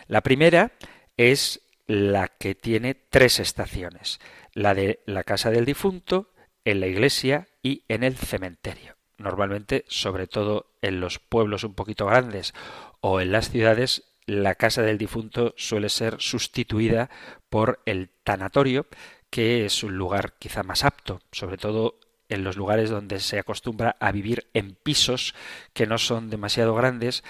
La 0.08 0.22
primera 0.22 0.74
es 1.18 1.62
la 1.88 2.28
que 2.28 2.54
tiene 2.54 2.94
tres 2.94 3.40
estaciones, 3.40 4.20
la 4.54 4.76
de 4.76 5.02
la 5.08 5.24
casa 5.24 5.50
del 5.50 5.66
difunto, 5.66 6.34
en 6.66 6.82
la 6.82 6.88
iglesia 6.88 7.48
y 7.64 7.84
en 7.88 8.04
el 8.04 8.16
cementerio 8.16 9.01
normalmente, 9.22 9.86
sobre 9.88 10.28
todo 10.28 10.72
en 10.82 11.00
los 11.00 11.20
pueblos 11.20 11.64
un 11.64 11.74
poquito 11.74 12.06
grandes 12.06 12.54
o 13.00 13.22
en 13.22 13.32
las 13.32 13.50
ciudades, 13.50 14.04
la 14.26 14.56
casa 14.56 14.82
del 14.82 14.98
difunto 14.98 15.54
suele 15.58 15.90
ser 15.90 16.16
sustituida 16.20 17.10
por 17.50 17.82
el 17.86 18.10
tanatorio, 18.24 18.86
que 19.30 19.66
es 19.66 19.84
un 19.84 19.98
lugar 19.98 20.34
quizá 20.40 20.64
más 20.64 20.84
apto, 20.84 21.22
sobre 21.32 21.58
todo 21.58 22.00
en 22.30 22.44
los 22.44 22.56
lugares 22.56 22.90
donde 22.90 23.20
se 23.20 23.40
acostumbra 23.40 23.98
a 24.00 24.12
vivir 24.12 24.48
en 24.54 24.76
pisos 24.76 25.36
que 25.74 25.88
no 25.88 25.98
son 25.98 26.30
demasiado 26.30 26.74
grandes, 26.76 27.24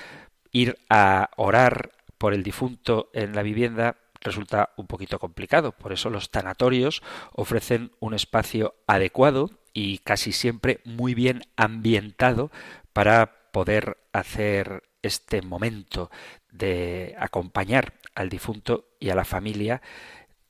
ir 0.51 0.77
a 0.89 1.31
orar 1.37 1.91
por 2.17 2.33
el 2.33 2.43
difunto 2.43 3.09
en 3.13 3.35
la 3.35 3.41
vivienda 3.41 3.97
resulta 4.21 4.69
un 4.77 4.87
poquito 4.87 5.19
complicado. 5.19 5.71
Por 5.71 5.91
eso 5.91 6.09
los 6.09 6.29
tanatorios 6.29 7.01
ofrecen 7.33 7.91
un 7.99 8.13
espacio 8.13 8.75
adecuado 8.85 9.49
y 9.73 9.99
casi 9.99 10.31
siempre 10.31 10.81
muy 10.85 11.13
bien 11.13 11.43
ambientado 11.55 12.51
para 12.93 13.51
poder 13.51 13.97
hacer 14.13 14.83
este 15.01 15.41
momento 15.41 16.11
de 16.51 17.15
acompañar 17.17 17.93
al 18.15 18.29
difunto 18.29 18.89
y 18.99 19.09
a 19.09 19.15
la 19.15 19.25
familia 19.25 19.81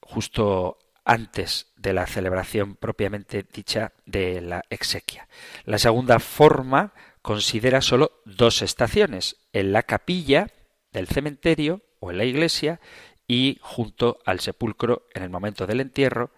justo 0.01 0.77
antes 1.05 1.71
de 1.77 1.93
la 1.93 2.05
celebración 2.05 2.75
propiamente 2.75 3.45
dicha 3.51 3.93
de 4.05 4.41
la 4.41 4.63
exequia. 4.69 5.27
La 5.65 5.77
segunda 5.77 6.19
forma 6.19 6.93
considera 7.21 7.81
solo 7.81 8.21
dos 8.25 8.61
estaciones, 8.61 9.37
en 9.53 9.71
la 9.71 9.83
capilla 9.83 10.47
del 10.91 11.07
cementerio 11.07 11.81
o 11.99 12.11
en 12.11 12.17
la 12.17 12.25
iglesia 12.25 12.79
y 13.27 13.59
junto 13.61 14.19
al 14.25 14.39
sepulcro 14.39 15.07
en 15.13 15.23
el 15.23 15.29
momento 15.29 15.65
del 15.65 15.79
entierro 15.79 16.31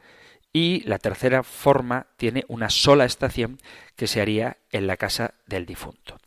y 0.54 0.82
la 0.86 1.00
tercera 1.00 1.42
forma 1.44 2.08
tiene 2.16 2.46
una 2.48 2.70
sola 2.70 3.06
estación 3.06 3.58
que 3.96 4.08
se 4.08 4.22
haría 4.22 4.58
en 4.72 4.86
la 4.86 4.98
casa 4.98 5.34
del 5.48 5.66
difunto. 5.66 6.20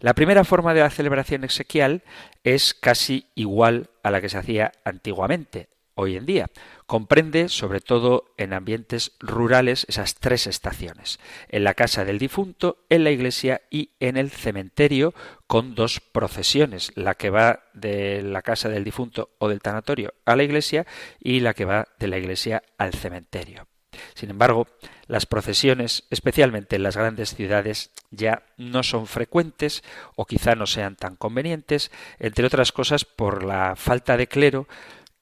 La 0.00 0.14
primera 0.14 0.44
forma 0.44 0.74
de 0.74 0.80
la 0.80 0.90
celebración 0.90 1.44
exequial 1.44 2.02
es 2.42 2.74
casi 2.74 3.26
igual 3.34 3.90
a 4.02 4.10
la 4.10 4.20
que 4.20 4.28
se 4.28 4.38
hacía 4.38 4.72
antiguamente, 4.84 5.68
hoy 5.94 6.16
en 6.16 6.26
día. 6.26 6.46
Comprende, 6.88 7.50
sobre 7.50 7.80
todo 7.80 8.32
en 8.38 8.54
ambientes 8.54 9.12
rurales, 9.20 9.84
esas 9.90 10.14
tres 10.14 10.46
estaciones. 10.46 11.20
En 11.50 11.62
la 11.62 11.74
casa 11.74 12.06
del 12.06 12.18
difunto, 12.18 12.78
en 12.88 13.04
la 13.04 13.10
iglesia 13.10 13.60
y 13.68 13.90
en 14.00 14.16
el 14.16 14.30
cementerio, 14.30 15.12
con 15.46 15.74
dos 15.74 16.00
procesiones, 16.00 16.90
la 16.94 17.14
que 17.14 17.28
va 17.28 17.64
de 17.74 18.22
la 18.22 18.40
casa 18.40 18.70
del 18.70 18.84
difunto 18.84 19.28
o 19.38 19.50
del 19.50 19.60
tanatorio 19.60 20.14
a 20.24 20.34
la 20.34 20.44
iglesia 20.44 20.86
y 21.20 21.40
la 21.40 21.52
que 21.52 21.66
va 21.66 21.88
de 21.98 22.08
la 22.08 22.16
iglesia 22.16 22.62
al 22.78 22.94
cementerio. 22.94 23.66
Sin 24.14 24.30
embargo, 24.30 24.66
las 25.08 25.26
procesiones, 25.26 26.04
especialmente 26.08 26.76
en 26.76 26.84
las 26.84 26.96
grandes 26.96 27.34
ciudades, 27.34 27.90
ya 28.10 28.44
no 28.56 28.82
son 28.82 29.06
frecuentes 29.06 29.84
o 30.16 30.24
quizá 30.24 30.54
no 30.54 30.66
sean 30.66 30.96
tan 30.96 31.16
convenientes, 31.16 31.90
entre 32.18 32.46
otras 32.46 32.72
cosas 32.72 33.04
por 33.04 33.44
la 33.44 33.76
falta 33.76 34.16
de 34.16 34.26
clero 34.26 34.66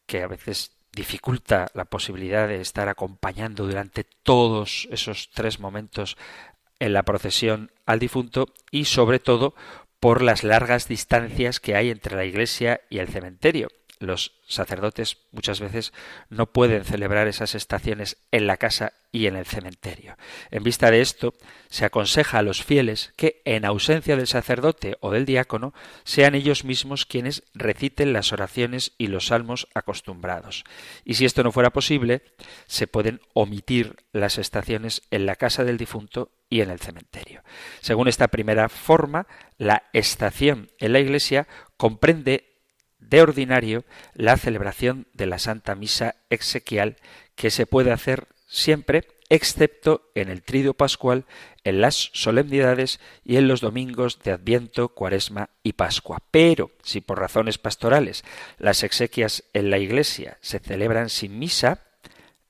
que 0.07 0.23
a 0.23 0.29
veces 0.29 0.76
dificulta 0.97 1.69
la 1.75 1.85
posibilidad 1.85 2.49
de 2.49 2.61
estar 2.61 2.89
acompañando 2.89 3.67
durante 3.67 4.03
todos 4.03 4.89
esos 4.91 5.31
tres 5.31 5.61
momentos 5.61 6.17
en 6.81 6.93
la 6.93 7.05
procesión 7.05 7.71
al 7.85 8.01
difunto 8.01 8.49
y 8.73 8.87
sobre 8.87 9.21
todo 9.21 9.55
por 10.01 10.23
las 10.23 10.43
largas 10.43 10.89
distancias 10.89 11.61
que 11.61 11.77
hay 11.77 11.91
entre 11.91 12.17
la 12.17 12.25
iglesia 12.25 12.81
y 12.91 12.99
el 12.99 13.09
cementerio 13.09 13.69
los 13.99 14.33
sacerdotes 14.47 15.19
muchas 15.33 15.61
veces 15.61 15.93
no 16.29 16.47
pueden 16.47 16.85
celebrar 16.85 17.29
esas 17.29 17.55
estaciones 17.55 18.19
en 18.31 18.47
la 18.47 18.57
casa 18.57 18.93
y 19.13 19.27
en 19.27 19.37
el 19.37 19.47
cementerio. 19.47 20.17
En 20.51 20.63
vista 20.63 20.91
de 20.91 21.01
esto, 21.01 21.33
se 21.69 21.85
aconseja 21.85 22.39
a 22.39 22.43
los 22.43 22.63
fieles 22.63 23.15
que, 23.17 23.41
en 23.45 23.65
ausencia 23.65 24.17
del 24.17 24.27
sacerdote 24.27 24.99
o 25.01 25.11
del 25.11 25.25
diácono, 25.25 25.73
sean 26.05 26.35
ellos 26.35 26.65
mismos 26.65 27.07
quienes 27.07 27.43
reciten 27.55 28.13
las 28.13 28.33
oraciones 28.33 28.93
y 28.99 29.07
los 29.07 29.29
salmos 29.29 29.69
acostumbrados. 29.75 30.65
Y 31.05 31.15
si 31.15 31.25
esto 31.25 31.43
no 31.43 31.53
fuera 31.53 31.71
posible, 31.71 32.23
se 32.67 32.87
pueden 32.87 33.21
omitir 33.33 33.97
las 34.13 34.39
estaciones 34.39 35.03
en 35.11 35.25
la 35.25 35.37
casa 35.37 35.65
del 35.65 35.79
difunto 35.79 36.31
y 36.51 36.61
en 36.61 36.71
el 36.71 36.79
cementerio. 36.79 37.43
Según 37.81 38.09
esta 38.09 38.29
primera 38.29 38.69
forma, 38.69 39.27
la 39.57 39.85
estación 39.93 40.71
en 40.79 40.93
la 40.93 41.01
iglesia 41.01 41.49
comprende 41.77 42.56
de 43.09 43.23
ordinario 43.23 43.85
la 44.14 44.37
celebración 44.37 45.07
de 45.12 45.27
la 45.27 45.38
Santa 45.38 45.75
Misa 45.75 46.16
exequial 46.31 46.97
que 47.35 47.51
se 47.51 47.66
puede 47.66 47.92
hacer 47.92 48.29
siempre 48.49 49.07
excepto 49.29 50.11
en 50.14 50.29
el 50.29 50.42
tridio 50.42 50.75
pascual, 50.75 51.25
en 51.64 51.81
las 51.81 52.11
solemnidades 52.12 53.01
y 53.25 53.37
en 53.37 53.49
los 53.49 53.61
domingos 53.61 54.21
de 54.23 54.33
Adviento, 54.33 54.90
Cuaresma 54.90 55.51
y 55.62 55.73
Pascua. 55.73 56.23
Pero 56.31 56.71
si 56.83 57.01
por 57.01 57.19
razones 57.19 57.59
pastorales 57.59 58.25
las 58.59 58.83
exequias 58.83 59.45
en 59.53 59.71
la 59.71 59.79
iglesia 59.79 60.38
se 60.40 60.61
celebran 60.61 61.09
sin 61.09 61.38
misa, 61.38 61.81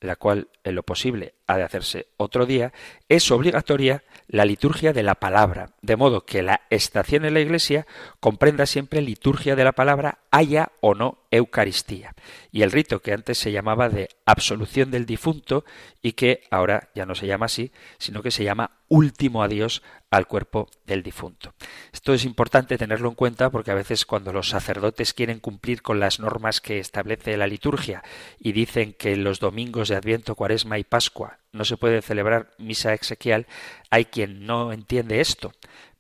la 0.00 0.16
cual 0.16 0.48
en 0.64 0.74
lo 0.74 0.82
posible 0.82 1.35
ha 1.46 1.56
de 1.56 1.62
hacerse 1.62 2.08
otro 2.16 2.46
día, 2.46 2.72
es 3.08 3.30
obligatoria 3.30 4.02
la 4.28 4.44
liturgia 4.44 4.92
de 4.92 5.02
la 5.02 5.14
palabra, 5.14 5.70
de 5.82 5.96
modo 5.96 6.26
que 6.26 6.42
la 6.42 6.62
estación 6.70 7.24
en 7.24 7.34
la 7.34 7.40
iglesia 7.40 7.86
comprenda 8.18 8.66
siempre 8.66 9.00
liturgia 9.00 9.54
de 9.54 9.64
la 9.64 9.72
palabra, 9.72 10.18
haya 10.30 10.72
o 10.80 10.94
no 10.94 11.18
Eucaristía. 11.30 12.14
Y 12.50 12.62
el 12.62 12.72
rito 12.72 13.00
que 13.00 13.12
antes 13.12 13.38
se 13.38 13.52
llamaba 13.52 13.88
de 13.88 14.08
absolución 14.24 14.90
del 14.90 15.06
difunto 15.06 15.64
y 16.02 16.12
que 16.12 16.42
ahora 16.50 16.88
ya 16.94 17.06
no 17.06 17.14
se 17.14 17.26
llama 17.26 17.46
así, 17.46 17.72
sino 17.98 18.22
que 18.22 18.30
se 18.30 18.44
llama 18.44 18.72
último 18.88 19.42
adiós 19.42 19.82
al 20.10 20.26
cuerpo 20.26 20.68
del 20.86 21.02
difunto. 21.02 21.52
Esto 21.92 22.14
es 22.14 22.24
importante 22.24 22.78
tenerlo 22.78 23.08
en 23.08 23.14
cuenta 23.14 23.50
porque 23.50 23.70
a 23.70 23.74
veces 23.74 24.06
cuando 24.06 24.32
los 24.32 24.48
sacerdotes 24.48 25.14
quieren 25.14 25.40
cumplir 25.40 25.82
con 25.82 26.00
las 26.00 26.20
normas 26.20 26.60
que 26.60 26.78
establece 26.78 27.36
la 27.36 27.46
liturgia 27.46 28.02
y 28.38 28.52
dicen 28.52 28.92
que 28.92 29.16
los 29.16 29.40
domingos 29.40 29.88
de 29.88 29.96
Adviento, 29.96 30.34
Cuaresma 30.34 30.78
y 30.78 30.84
Pascua 30.84 31.35
no 31.56 31.64
se 31.64 31.76
puede 31.76 32.02
celebrar 32.02 32.52
misa 32.58 32.94
exequial, 32.94 33.46
hay 33.90 34.04
quien 34.06 34.46
no 34.46 34.72
entiende 34.72 35.20
esto. 35.20 35.52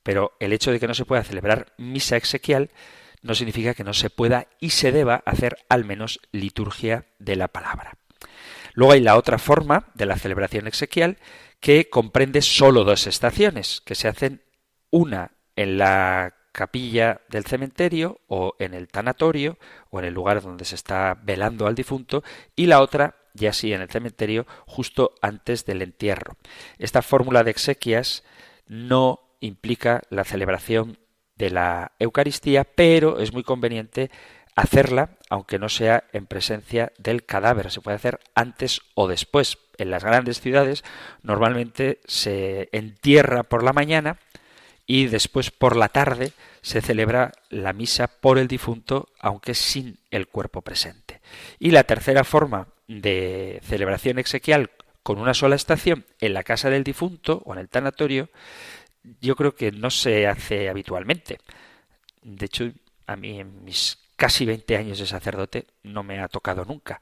Pero 0.02 0.36
el 0.38 0.52
hecho 0.52 0.70
de 0.70 0.78
que 0.78 0.86
no 0.86 0.94
se 0.94 1.04
pueda 1.04 1.24
celebrar 1.24 1.72
misa 1.78 2.16
exequial 2.16 2.70
no 3.22 3.34
significa 3.34 3.74
que 3.74 3.84
no 3.84 3.92
se 3.92 4.10
pueda 4.10 4.46
y 4.60 4.70
se 4.70 4.92
deba 4.92 5.22
hacer 5.26 5.58
al 5.68 5.84
menos 5.84 6.20
liturgia 6.30 7.06
de 7.18 7.36
la 7.36 7.48
palabra. 7.48 7.98
Luego 8.74 8.92
hay 8.92 9.00
la 9.00 9.16
otra 9.16 9.38
forma 9.38 9.88
de 9.94 10.06
la 10.06 10.16
celebración 10.16 10.66
exequial 10.66 11.18
que 11.60 11.88
comprende 11.88 12.42
solo 12.42 12.84
dos 12.84 13.06
estaciones, 13.06 13.80
que 13.84 13.94
se 13.94 14.06
hacen 14.06 14.42
una 14.90 15.32
en 15.56 15.78
la 15.78 16.34
capilla 16.52 17.20
del 17.28 17.44
cementerio 17.44 18.20
o 18.28 18.54
en 18.58 18.74
el 18.74 18.88
tanatorio 18.88 19.58
o 19.90 19.98
en 19.98 20.06
el 20.06 20.14
lugar 20.14 20.40
donde 20.40 20.64
se 20.64 20.74
está 20.74 21.18
velando 21.22 21.66
al 21.66 21.74
difunto 21.74 22.22
y 22.54 22.66
la 22.66 22.80
otra 22.80 23.16
ya 23.36 23.52
sí 23.52 23.72
en 23.72 23.82
el 23.82 23.90
cementerio 23.90 24.46
justo 24.66 25.14
antes 25.22 25.64
del 25.64 25.82
entierro. 25.82 26.36
Esta 26.78 27.02
fórmula 27.02 27.44
de 27.44 27.52
exequias 27.52 28.24
no 28.66 29.20
implica 29.40 30.02
la 30.10 30.24
celebración 30.24 30.98
de 31.36 31.50
la 31.50 31.92
Eucaristía, 31.98 32.64
pero 32.64 33.20
es 33.20 33.32
muy 33.32 33.42
conveniente 33.42 34.10
hacerla, 34.56 35.10
aunque 35.28 35.58
no 35.58 35.68
sea 35.68 36.04
en 36.12 36.26
presencia 36.26 36.92
del 36.98 37.24
cadáver. 37.24 37.70
Se 37.70 37.80
puede 37.80 37.96
hacer 37.96 38.20
antes 38.34 38.80
o 38.94 39.06
después. 39.06 39.58
En 39.78 39.90
las 39.90 40.02
grandes 40.02 40.40
ciudades 40.40 40.84
normalmente 41.22 42.00
se 42.06 42.70
entierra 42.72 43.42
por 43.42 43.62
la 43.62 43.74
mañana 43.74 44.18
y 44.86 45.06
después 45.06 45.50
por 45.50 45.76
la 45.76 45.90
tarde 45.90 46.32
se 46.62 46.80
celebra 46.80 47.32
la 47.50 47.74
misa 47.74 48.06
por 48.06 48.38
el 48.38 48.48
difunto, 48.48 49.08
aunque 49.20 49.54
sin 49.54 49.98
el 50.10 50.28
cuerpo 50.28 50.62
presente. 50.62 51.20
Y 51.58 51.72
la 51.72 51.84
tercera 51.84 52.24
forma 52.24 52.68
de 52.88 53.60
celebración 53.64 54.18
exequial 54.18 54.70
con 55.02 55.18
una 55.18 55.34
sola 55.34 55.56
estación 55.56 56.04
en 56.20 56.34
la 56.34 56.42
casa 56.42 56.70
del 56.70 56.84
difunto 56.84 57.42
o 57.44 57.52
en 57.52 57.60
el 57.60 57.68
tanatorio 57.68 58.30
yo 59.20 59.36
creo 59.36 59.54
que 59.54 59.72
no 59.72 59.90
se 59.90 60.26
hace 60.26 60.68
habitualmente. 60.68 61.38
De 62.22 62.46
hecho, 62.46 62.72
a 63.06 63.16
mí 63.16 63.38
en 63.38 63.64
mis 63.64 63.98
casi 64.16 64.46
20 64.46 64.76
años 64.76 64.98
de 64.98 65.06
sacerdote 65.06 65.66
no 65.82 66.02
me 66.02 66.20
ha 66.20 66.28
tocado 66.28 66.64
nunca. 66.64 67.00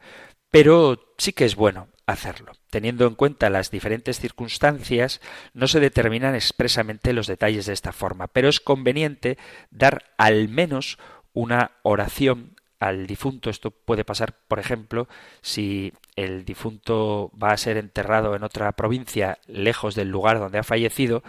Pero 0.50 1.14
sí 1.18 1.32
que 1.32 1.44
es 1.44 1.56
bueno 1.56 1.88
hacerlo. 2.06 2.52
Teniendo 2.70 3.06
en 3.06 3.14
cuenta 3.14 3.50
las 3.50 3.70
diferentes 3.70 4.20
circunstancias, 4.20 5.20
no 5.52 5.66
se 5.66 5.80
determinan 5.80 6.34
expresamente 6.34 7.12
los 7.12 7.26
detalles 7.26 7.66
de 7.66 7.72
esta 7.72 7.92
forma, 7.92 8.28
pero 8.28 8.48
es 8.48 8.60
conveniente 8.60 9.38
dar 9.70 10.12
al 10.18 10.48
menos 10.48 10.98
una 11.32 11.72
oración 11.82 12.53
al 12.84 13.06
difunto. 13.06 13.48
Esto 13.48 13.70
puede 13.70 14.04
pasar, 14.04 14.34
por 14.46 14.58
ejemplo, 14.58 15.08
si 15.40 15.92
el 16.16 16.44
difunto 16.44 17.30
va 17.42 17.52
a 17.52 17.56
ser 17.56 17.78
enterrado 17.78 18.36
en 18.36 18.44
otra 18.44 18.70
provincia 18.72 19.38
lejos 19.46 19.94
del 19.94 20.10
lugar 20.10 20.38
donde 20.38 20.58
ha 20.58 20.64
fallecido, 20.64 21.22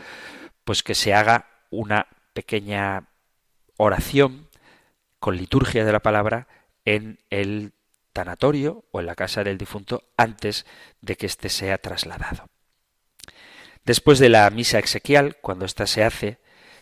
pues 0.65 0.83
que 0.83 0.95
se 0.95 1.13
haga 1.13 1.47
una 1.69 2.07
pequeña 2.33 3.07
oración 3.77 4.49
con 5.19 5.37
liturgia 5.37 5.85
de 5.85 5.93
la 5.93 6.01
palabra 6.01 6.47
en 6.83 7.19
el 7.29 7.71
tanatorio 8.11 8.83
o 8.91 8.99
en 8.99 9.05
la 9.05 9.15
casa 9.15 9.43
del 9.43 9.57
difunto 9.57 10.03
antes 10.17 10.65
de 10.99 11.15
que 11.15 11.25
éste 11.25 11.47
sea 11.47 11.77
trasladado. 11.77 12.49
Después 13.85 14.19
de 14.19 14.29
la 14.29 14.49
misa 14.49 14.77
exequial, 14.77 15.37
cuando 15.41 15.65
ésta 15.65 15.87
se 15.87 16.03
hace, 16.03 16.39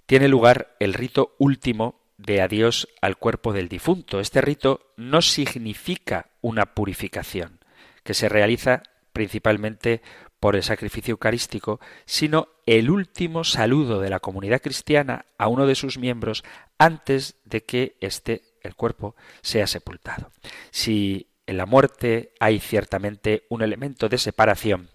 tiene 0.08 0.28
lugar 0.28 0.76
el 0.80 0.94
rito 0.94 1.36
último 1.38 2.03
de 2.18 2.42
adiós 2.42 2.88
al 3.02 3.18
cuerpo 3.18 3.54
del 3.54 3.70
difunto. 3.70 4.20
Este 4.20 4.42
rito 4.42 4.94
no 4.98 5.22
significa 5.22 6.30
una 6.42 6.74
purificación, 6.74 7.60
que 8.04 8.14
se 8.14 8.30
realiza 8.30 8.84
principalmente 9.14 10.02
por 10.40 10.56
el 10.56 10.64
sacrificio 10.64 11.14
eucarístico, 11.14 11.80
sino 12.06 12.50
el 12.66 12.90
último 12.90 13.44
saludo 13.44 14.02
de 14.02 14.10
la 14.10 14.20
comunidad 14.20 14.62
cristiana 14.62 15.26
a 15.38 15.48
uno 15.48 15.66
de 15.66 15.76
sus 15.76 15.98
miembros 15.98 16.44
antes 16.78 17.38
de 17.46 17.64
que 17.64 17.96
éste, 18.02 18.42
el 18.62 18.76
cuerpo, 18.76 19.16
sea 19.42 19.68
sepultado. 19.68 20.32
Si 20.72 21.28
en 21.46 21.58
la 21.58 21.66
muerte 21.66 22.34
hay 22.40 22.60
ciertamente 22.60 23.44
un 23.50 23.62
elemento 23.62 24.10
de 24.10 24.18
separación, 24.18 24.90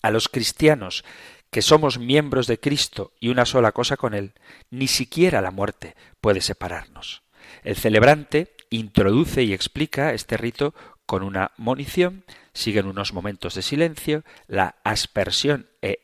a 0.00 0.10
los 0.10 0.28
cristianos 0.28 1.04
que 1.50 1.62
somos 1.62 1.98
miembros 1.98 2.46
de 2.46 2.60
Cristo 2.60 3.12
y 3.20 3.28
una 3.28 3.46
sola 3.46 3.72
cosa 3.72 3.96
con 3.96 4.14
Él, 4.14 4.32
ni 4.70 4.88
siquiera 4.88 5.40
la 5.40 5.50
muerte 5.50 5.96
puede 6.20 6.40
separarnos. 6.40 7.22
El 7.64 7.76
celebrante 7.76 8.54
introduce 8.70 9.42
y 9.42 9.52
explica 9.52 10.12
este 10.12 10.36
rito 10.36 10.74
con 11.06 11.22
una 11.22 11.52
monición, 11.56 12.24
siguen 12.52 12.86
unos 12.86 13.14
momentos 13.14 13.54
de 13.54 13.62
silencio, 13.62 14.24
la 14.46 14.76
aspersión 14.84 15.68
e 15.80 16.00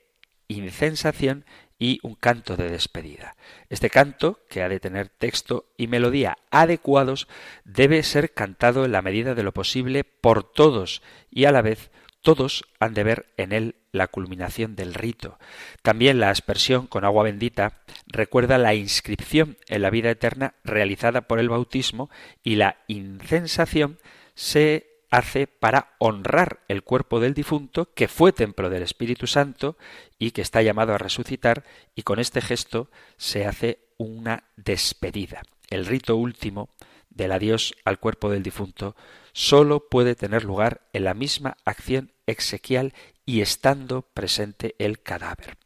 incensación 0.49 1.45
y 1.79 1.99
un 2.03 2.15
canto 2.15 2.57
de 2.57 2.71
despedida. 2.71 3.37
Este 3.69 3.91
canto, 3.91 4.41
que 4.49 4.63
ha 4.63 4.69
de 4.69 4.81
tener 4.81 5.09
texto 5.09 5.67
y 5.77 5.89
melodía 5.89 6.39
adecuados, 6.51 7.29
debe 7.65 8.03
ser 8.03 8.33
cantado 8.33 8.85
en 8.85 8.93
la 8.93 9.03
medida 9.03 9.35
de 9.35 9.43
lo 9.43 9.53
posible 9.53 10.05
por 10.05 10.45
todos 10.45 11.03
y 11.31 11.45
a 11.45 11.53
la 11.53 11.63
vez 11.63 11.91
todos 12.25 12.65
han 12.81 12.95
de 12.95 13.05
ver 13.05 13.27
en 13.37 13.53
él 13.53 13.75
la 13.93 14.09
culminación 14.09 14.77
del 14.77 14.95
rito. 14.95 15.39
También 15.83 16.19
la 16.19 16.31
aspersión 16.31 16.87
con 16.87 17.05
agua 17.05 17.23
bendita 17.23 17.83
recuerda 18.07 18.57
la 18.57 18.75
inscripción 18.75 19.59
en 19.69 19.83
la 19.83 19.91
vida 19.91 20.11
eterna 20.11 20.55
realizada 20.65 21.29
por 21.29 21.39
el 21.39 21.51
bautismo 21.51 22.09
y 22.43 22.57
la 22.57 22.79
incensación 22.89 23.99
se 24.35 24.89
hace 25.11 25.47
para 25.47 25.93
honrar 25.99 26.61
el 26.67 26.83
cuerpo 26.83 27.21
del 27.21 27.35
difunto 27.35 27.93
que 27.95 28.09
fue 28.09 28.33
templo 28.33 28.71
del 28.71 28.83
Espíritu 28.83 29.27
Santo 29.27 29.77
y 30.19 30.31
que 30.31 30.41
está 30.41 30.63
llamado 30.63 30.95
a 30.95 30.99
resucitar 30.99 31.63
y 31.95 32.03
con 32.03 32.19
este 32.19 32.41
gesto 32.41 32.91
se 33.19 33.45
hace 33.45 33.81
una 33.99 34.45
despedida. 34.57 35.43
El 35.69 35.85
rito 35.85 36.17
último 36.17 36.71
del 37.11 37.33
adiós 37.33 37.75
al 37.85 38.01
cuerpo 38.01 38.31
del 38.31 38.43
difunto 38.43 38.97
sólo 39.35 39.89
puede 39.91 40.15
tener 40.15 40.45
lugar 40.45 40.81
en 40.95 41.05
la 41.05 41.13
misma 41.13 41.59
acción 41.67 42.13
exequial 42.27 42.95
y 43.27 43.43
estando 43.43 44.03
presente 44.03 44.75
el 44.79 45.03
cadáver. 45.03 45.59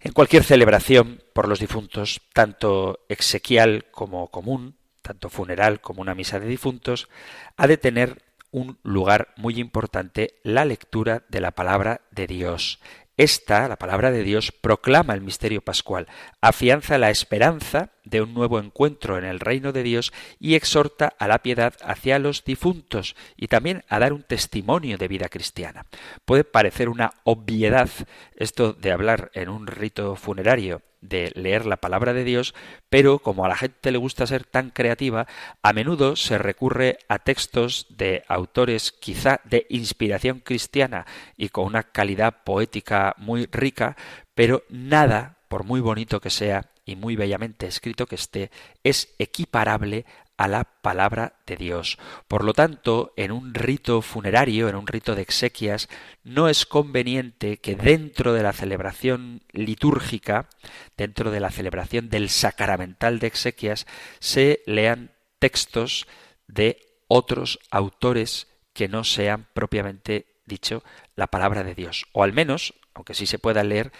En 0.00 0.12
cualquier 0.12 0.44
celebración 0.44 1.22
por 1.32 1.48
los 1.48 1.58
difuntos, 1.58 2.20
tanto 2.32 3.04
exequial 3.08 3.86
como 3.90 4.28
común, 4.30 4.76
tanto 5.00 5.30
funeral 5.30 5.80
como 5.80 6.02
una 6.02 6.14
misa 6.14 6.38
de 6.38 6.46
difuntos, 6.46 7.08
ha 7.56 7.66
de 7.66 7.76
tener 7.76 8.22
un 8.50 8.78
lugar 8.82 9.32
muy 9.36 9.58
importante 9.58 10.40
la 10.42 10.64
lectura 10.64 11.24
de 11.28 11.40
la 11.40 11.52
palabra 11.52 12.02
de 12.10 12.26
Dios. 12.26 12.80
Esta, 13.16 13.68
la 13.68 13.76
palabra 13.76 14.10
de 14.10 14.22
Dios, 14.22 14.52
proclama 14.52 15.14
el 15.14 15.20
misterio 15.20 15.62
pascual, 15.62 16.08
afianza 16.40 16.98
la 16.98 17.10
esperanza 17.10 17.90
de 18.04 18.22
un 18.22 18.34
nuevo 18.34 18.58
encuentro 18.58 19.18
en 19.18 19.24
el 19.24 19.40
reino 19.40 19.72
de 19.72 19.82
Dios 19.82 20.12
y 20.38 20.54
exhorta 20.54 21.14
a 21.18 21.28
la 21.28 21.40
piedad 21.40 21.74
hacia 21.82 22.18
los 22.18 22.44
difuntos 22.44 23.16
y 23.36 23.48
también 23.48 23.84
a 23.88 23.98
dar 23.98 24.12
un 24.12 24.22
testimonio 24.22 24.98
de 24.98 25.08
vida 25.08 25.28
cristiana. 25.28 25.86
Puede 26.24 26.44
parecer 26.44 26.88
una 26.88 27.12
obviedad 27.24 27.90
esto 28.36 28.72
de 28.72 28.92
hablar 28.92 29.30
en 29.34 29.48
un 29.48 29.66
rito 29.66 30.16
funerario 30.16 30.82
de 31.02 31.32
leer 31.34 31.66
la 31.66 31.76
palabra 31.76 32.14
de 32.14 32.24
Dios, 32.24 32.54
pero 32.88 33.18
como 33.18 33.44
a 33.44 33.48
la 33.48 33.56
gente 33.56 33.90
le 33.90 33.98
gusta 33.98 34.26
ser 34.26 34.44
tan 34.44 34.70
creativa, 34.70 35.26
a 35.62 35.72
menudo 35.72 36.16
se 36.16 36.38
recurre 36.38 36.98
a 37.08 37.18
textos 37.18 37.86
de 37.90 38.24
autores 38.28 38.92
quizá 38.92 39.40
de 39.44 39.66
inspiración 39.68 40.40
cristiana 40.40 41.06
y 41.36 41.50
con 41.50 41.66
una 41.66 41.82
calidad 41.82 42.44
poética 42.44 43.14
muy 43.18 43.46
rica, 43.50 43.96
pero 44.34 44.62
nada, 44.70 45.38
por 45.48 45.64
muy 45.64 45.80
bonito 45.80 46.20
que 46.20 46.30
sea 46.30 46.71
y 46.84 46.96
muy 46.96 47.16
bellamente 47.16 47.66
escrito 47.66 48.06
que 48.06 48.16
esté, 48.16 48.50
es 48.82 49.14
equiparable 49.18 50.04
a 50.36 50.48
la 50.48 50.64
palabra 50.64 51.34
de 51.46 51.56
Dios. 51.56 51.98
Por 52.26 52.42
lo 52.42 52.52
tanto, 52.52 53.12
en 53.16 53.30
un 53.30 53.54
rito 53.54 54.02
funerario, 54.02 54.68
en 54.68 54.74
un 54.74 54.86
rito 54.86 55.14
de 55.14 55.22
exequias, 55.22 55.88
no 56.24 56.48
es 56.48 56.66
conveniente 56.66 57.58
que 57.58 57.76
dentro 57.76 58.32
de 58.32 58.42
la 58.42 58.52
celebración 58.52 59.42
litúrgica, 59.52 60.48
dentro 60.96 61.30
de 61.30 61.40
la 61.40 61.50
celebración 61.50 62.08
del 62.08 62.28
sacramental 62.28 63.20
de 63.20 63.28
exequias, 63.28 63.86
se 64.18 64.62
lean 64.66 65.12
textos 65.38 66.06
de 66.48 67.04
otros 67.06 67.60
autores 67.70 68.48
que 68.72 68.88
no 68.88 69.04
sean 69.04 69.46
propiamente 69.52 70.26
dicho 70.46 70.82
la 71.14 71.28
palabra 71.28 71.62
de 71.62 71.74
Dios. 71.74 72.06
O 72.12 72.24
al 72.24 72.32
menos, 72.32 72.74
aunque 72.94 73.14
sí 73.14 73.26
se 73.26 73.38
pueda 73.38 73.62
leer 73.62 73.92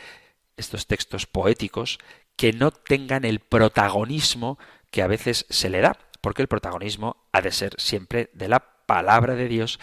estos 0.56 0.86
textos 0.86 1.26
poéticos, 1.26 1.98
que 2.42 2.52
no 2.52 2.72
tengan 2.72 3.24
el 3.24 3.38
protagonismo 3.38 4.58
que 4.90 5.02
a 5.02 5.06
veces 5.06 5.46
se 5.48 5.70
le 5.70 5.80
da, 5.80 5.96
porque 6.20 6.42
el 6.42 6.48
protagonismo 6.48 7.24
ha 7.30 7.40
de 7.40 7.52
ser 7.52 7.76
siempre 7.78 8.30
de 8.32 8.48
la 8.48 8.58
palabra 8.84 9.36
de 9.36 9.46
Dios, 9.46 9.78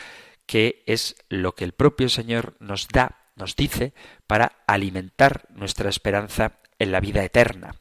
que 0.45 0.83
es 0.85 1.15
lo 1.29 1.55
que 1.55 1.63
el 1.63 1.71
propio 1.71 2.09
Señor 2.09 2.57
nos 2.59 2.89
da, 2.89 3.31
nos 3.37 3.55
dice, 3.55 3.93
para 4.27 4.57
alimentar 4.67 5.45
nuestra 5.51 5.89
esperanza 5.89 6.59
en 6.79 6.91
la 6.91 6.99
vida 6.99 7.23
eterna. 7.23 7.75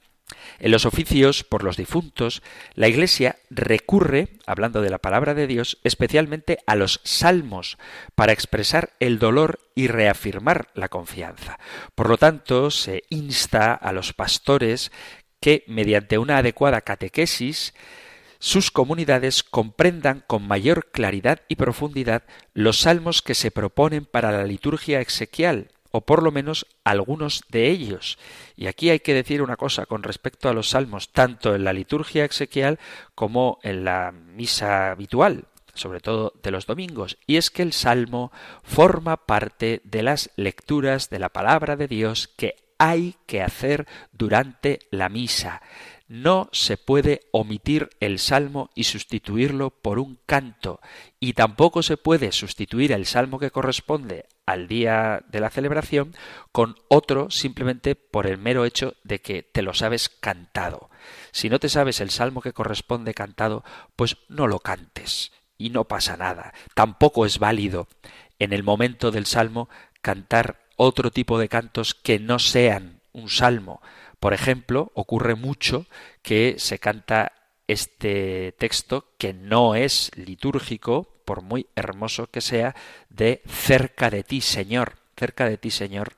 En 0.58 0.72
los 0.72 0.84
oficios 0.84 1.44
por 1.44 1.62
los 1.62 1.76
difuntos, 1.76 2.42
la 2.74 2.88
Iglesia 2.88 3.36
recurre, 3.48 4.28
hablando 4.46 4.82
de 4.82 4.90
la 4.90 4.98
palabra 4.98 5.34
de 5.34 5.46
Dios, 5.46 5.78
especialmente 5.84 6.58
a 6.66 6.74
los 6.74 7.00
salmos 7.04 7.78
para 8.14 8.32
expresar 8.32 8.90
el 9.00 9.18
dolor 9.18 9.60
y 9.74 9.86
reafirmar 9.86 10.68
la 10.74 10.88
confianza. 10.88 11.58
Por 11.94 12.08
lo 12.08 12.18
tanto, 12.18 12.70
se 12.70 13.04
insta 13.08 13.72
a 13.72 13.92
los 13.92 14.12
pastores 14.12 14.90
que, 15.40 15.64
mediante 15.68 16.18
una 16.18 16.38
adecuada 16.38 16.80
catequesis, 16.80 17.72
sus 18.40 18.70
comunidades 18.70 19.42
comprendan 19.42 20.24
con 20.26 20.46
mayor 20.46 20.90
claridad 20.92 21.42
y 21.48 21.56
profundidad 21.56 22.22
los 22.54 22.80
salmos 22.80 23.22
que 23.22 23.34
se 23.34 23.50
proponen 23.50 24.04
para 24.04 24.30
la 24.30 24.44
liturgia 24.44 25.00
exequial, 25.00 25.72
o 25.90 26.02
por 26.02 26.22
lo 26.22 26.30
menos 26.30 26.66
algunos 26.84 27.42
de 27.48 27.68
ellos. 27.70 28.18
Y 28.56 28.66
aquí 28.66 28.90
hay 28.90 29.00
que 29.00 29.14
decir 29.14 29.42
una 29.42 29.56
cosa 29.56 29.86
con 29.86 30.02
respecto 30.02 30.48
a 30.48 30.54
los 30.54 30.70
salmos, 30.70 31.12
tanto 31.12 31.54
en 31.54 31.64
la 31.64 31.72
liturgia 31.72 32.24
exequial 32.24 32.78
como 33.14 33.58
en 33.62 33.84
la 33.84 34.12
misa 34.12 34.90
habitual 34.90 35.46
sobre 35.74 36.00
todo 36.00 36.32
de 36.42 36.50
los 36.50 36.66
domingos, 36.66 37.18
y 37.26 37.36
es 37.36 37.50
que 37.50 37.62
el 37.62 37.72
salmo 37.72 38.32
forma 38.64 39.16
parte 39.16 39.80
de 39.84 40.02
las 40.02 40.30
lecturas 40.36 41.08
de 41.08 41.20
la 41.20 41.28
palabra 41.28 41.76
de 41.76 41.86
Dios 41.86 42.28
que 42.36 42.56
hay 42.78 43.16
que 43.26 43.42
hacer 43.42 43.86
durante 44.12 44.80
la 44.90 45.08
misa. 45.08 45.62
No 46.08 46.48
se 46.52 46.78
puede 46.78 47.20
omitir 47.32 47.90
el 48.00 48.18
salmo 48.18 48.70
y 48.74 48.84
sustituirlo 48.84 49.70
por 49.70 49.98
un 49.98 50.18
canto, 50.26 50.80
y 51.20 51.34
tampoco 51.34 51.82
se 51.82 51.96
puede 51.96 52.32
sustituir 52.32 52.92
el 52.92 53.06
salmo 53.06 53.38
que 53.38 53.50
corresponde 53.50 54.26
al 54.48 54.66
día 54.66 55.22
de 55.28 55.40
la 55.40 55.50
celebración 55.50 56.16
con 56.52 56.76
otro 56.88 57.30
simplemente 57.30 57.94
por 57.94 58.26
el 58.26 58.38
mero 58.38 58.64
hecho 58.64 58.94
de 59.04 59.20
que 59.20 59.42
te 59.42 59.60
lo 59.60 59.74
sabes 59.74 60.08
cantado. 60.08 60.88
Si 61.32 61.50
no 61.50 61.58
te 61.58 61.68
sabes 61.68 62.00
el 62.00 62.08
salmo 62.08 62.40
que 62.40 62.54
corresponde 62.54 63.12
cantado, 63.12 63.62
pues 63.94 64.16
no 64.30 64.46
lo 64.46 64.60
cantes 64.60 65.32
y 65.58 65.68
no 65.68 65.84
pasa 65.84 66.16
nada. 66.16 66.54
Tampoco 66.74 67.26
es 67.26 67.38
válido 67.38 67.88
en 68.38 68.54
el 68.54 68.62
momento 68.62 69.10
del 69.10 69.26
salmo 69.26 69.68
cantar 70.00 70.60
otro 70.76 71.10
tipo 71.10 71.38
de 71.38 71.50
cantos 71.50 71.94
que 71.94 72.18
no 72.18 72.38
sean 72.38 73.02
un 73.12 73.28
salmo. 73.28 73.82
Por 74.18 74.32
ejemplo, 74.32 74.92
ocurre 74.94 75.34
mucho 75.34 75.84
que 76.22 76.54
se 76.58 76.78
canta 76.78 77.32
este 77.66 78.52
texto 78.58 79.12
que 79.18 79.34
no 79.34 79.74
es 79.74 80.10
litúrgico, 80.16 81.17
por 81.28 81.42
muy 81.42 81.66
hermoso 81.76 82.28
que 82.28 82.40
sea, 82.40 82.74
de 83.10 83.42
cerca 83.46 84.08
de 84.08 84.22
ti, 84.24 84.40
Señor, 84.40 84.94
cerca 85.14 85.46
de 85.46 85.58
ti, 85.58 85.70
Señor. 85.70 86.14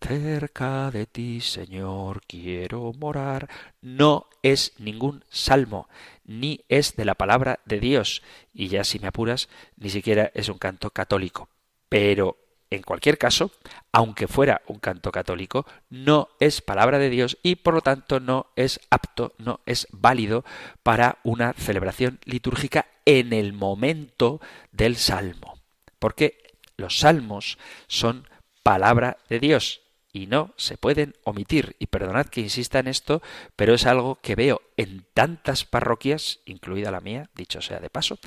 Cerca 0.00 0.90
de 0.90 1.04
ti, 1.04 1.42
Señor, 1.42 2.22
quiero 2.26 2.90
morar. 2.98 3.50
No 3.82 4.28
es 4.42 4.72
ningún 4.78 5.24
salmo, 5.28 5.90
ni 6.24 6.64
es 6.70 6.96
de 6.96 7.04
la 7.04 7.16
palabra 7.16 7.60
de 7.66 7.80
Dios, 7.80 8.22
y 8.54 8.68
ya 8.68 8.82
si 8.84 8.98
me 8.98 9.08
apuras, 9.08 9.50
ni 9.76 9.90
siquiera 9.90 10.30
es 10.32 10.48
un 10.48 10.56
canto 10.56 10.88
católico. 10.88 11.50
Pero 11.90 12.38
en 12.70 12.80
cualquier 12.80 13.18
caso, 13.18 13.50
aunque 13.92 14.26
fuera 14.26 14.62
un 14.68 14.78
canto 14.78 15.12
católico, 15.12 15.66
no 15.90 16.28
es 16.40 16.62
palabra 16.62 16.98
de 16.98 17.10
Dios 17.10 17.36
y 17.42 17.56
por 17.56 17.74
lo 17.74 17.82
tanto 17.82 18.20
no 18.20 18.46
es 18.56 18.80
apto, 18.88 19.34
no 19.36 19.60
es 19.66 19.86
válido 19.92 20.46
para 20.82 21.18
una 21.24 21.52
celebración 21.52 22.20
litúrgica 22.24 22.86
en 23.06 23.32
el 23.32 23.54
momento 23.54 24.40
del 24.72 24.96
salmo. 24.96 25.58
Porque 25.98 26.58
los 26.76 26.98
salmos 26.98 27.56
son 27.86 28.28
palabra 28.62 29.16
de 29.30 29.40
Dios 29.40 29.80
y 30.12 30.26
no 30.26 30.54
se 30.56 30.76
pueden 30.76 31.14
omitir. 31.24 31.76
Y 31.78 31.86
perdonad 31.86 32.26
que 32.26 32.40
insista 32.40 32.78
en 32.78 32.88
esto, 32.88 33.22
pero 33.54 33.74
es 33.74 33.86
algo 33.86 34.18
que 34.22 34.34
veo 34.34 34.62
en 34.76 35.06
tantas 35.14 35.64
parroquias, 35.64 36.40
incluida 36.46 36.90
la 36.90 37.00
mía, 37.00 37.30
dicho 37.34 37.60
sea 37.60 37.80
de 37.80 37.90
paso, 37.90 38.18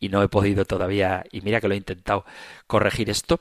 y 0.00 0.08
no 0.08 0.22
he 0.22 0.28
podido 0.28 0.64
todavía, 0.64 1.24
y 1.30 1.40
mira 1.40 1.60
que 1.60 1.68
lo 1.68 1.74
he 1.74 1.78
intentado 1.78 2.24
corregir 2.66 3.10
esto, 3.10 3.40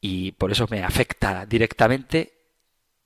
y 0.00 0.32
por 0.32 0.52
eso 0.52 0.66
me 0.70 0.84
afecta 0.84 1.46
directamente 1.46 2.32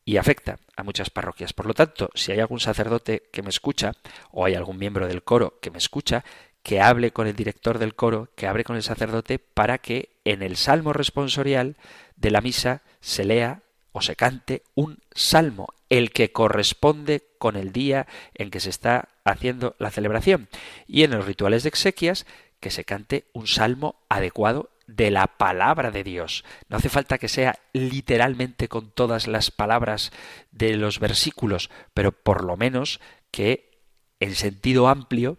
y 0.04 0.16
afecta 0.16 0.58
a 0.76 0.82
muchas 0.82 1.08
parroquias. 1.08 1.52
Por 1.52 1.66
lo 1.66 1.72
tanto, 1.72 2.10
si 2.14 2.32
hay 2.32 2.40
algún 2.40 2.60
sacerdote 2.60 3.28
que 3.32 3.42
me 3.42 3.50
escucha 3.50 3.92
o 4.32 4.44
hay 4.44 4.54
algún 4.54 4.76
miembro 4.76 5.06
del 5.06 5.22
coro 5.22 5.58
que 5.60 5.70
me 5.70 5.78
escucha, 5.78 6.24
que 6.62 6.80
hable 6.80 7.12
con 7.12 7.26
el 7.26 7.36
director 7.36 7.78
del 7.78 7.94
coro, 7.94 8.28
que 8.36 8.46
hable 8.46 8.64
con 8.64 8.76
el 8.76 8.82
sacerdote 8.82 9.38
para 9.38 9.78
que 9.78 10.10
en 10.24 10.42
el 10.42 10.56
salmo 10.56 10.92
responsorial 10.92 11.76
de 12.16 12.30
la 12.30 12.40
misa 12.40 12.82
se 13.00 13.24
lea 13.24 13.62
o 13.92 14.02
se 14.02 14.16
cante 14.16 14.62
un 14.74 14.98
salmo, 15.12 15.68
el 15.88 16.12
que 16.12 16.32
corresponde 16.32 17.26
con 17.38 17.56
el 17.56 17.72
día 17.72 18.06
en 18.34 18.50
que 18.50 18.60
se 18.60 18.70
está 18.70 19.08
haciendo 19.24 19.74
la 19.78 19.90
celebración. 19.90 20.48
Y 20.86 21.02
en 21.02 21.10
los 21.10 21.24
rituales 21.24 21.64
de 21.64 21.70
exequias, 21.70 22.26
que 22.60 22.70
se 22.70 22.84
cante 22.84 23.24
un 23.32 23.46
salmo 23.46 23.96
adecuado 24.08 24.70
de 24.86 25.10
la 25.10 25.26
palabra 25.26 25.90
de 25.90 26.04
Dios. 26.04 26.44
No 26.68 26.76
hace 26.76 26.88
falta 26.88 27.18
que 27.18 27.28
sea 27.28 27.58
literalmente 27.72 28.68
con 28.68 28.90
todas 28.90 29.26
las 29.26 29.50
palabras 29.50 30.12
de 30.50 30.76
los 30.76 30.98
versículos, 30.98 31.70
pero 31.94 32.12
por 32.12 32.44
lo 32.44 32.56
menos 32.56 33.00
que 33.30 33.70
en 34.20 34.34
sentido 34.34 34.88
amplio, 34.88 35.38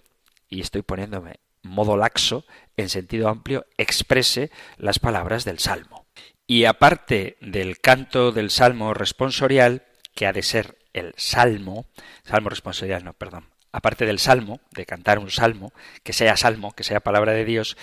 y 0.51 0.61
estoy 0.61 0.83
poniéndome 0.83 1.39
modo 1.63 1.97
laxo, 1.97 2.45
en 2.77 2.89
sentido 2.89 3.29
amplio, 3.29 3.65
exprese 3.77 4.51
las 4.77 4.99
palabras 4.99 5.45
del 5.45 5.59
Salmo. 5.59 6.05
Y 6.45 6.65
aparte 6.65 7.37
del 7.39 7.79
canto 7.79 8.31
del 8.31 8.51
Salmo 8.51 8.93
responsorial, 8.93 9.85
que 10.13 10.27
ha 10.27 10.33
de 10.33 10.43
ser 10.43 10.77
el 10.93 11.13
Salmo, 11.17 11.85
Salmo 12.23 12.49
responsorial, 12.49 13.03
no, 13.03 13.13
perdón, 13.13 13.47
aparte 13.71 14.05
del 14.05 14.19
Salmo, 14.19 14.59
de 14.71 14.85
cantar 14.85 15.19
un 15.19 15.31
Salmo, 15.31 15.71
que 16.03 16.13
sea 16.13 16.35
Salmo, 16.35 16.73
que 16.73 16.83
sea 16.83 16.99
palabra 16.99 17.31
de 17.31 17.45
Dios, 17.45 17.77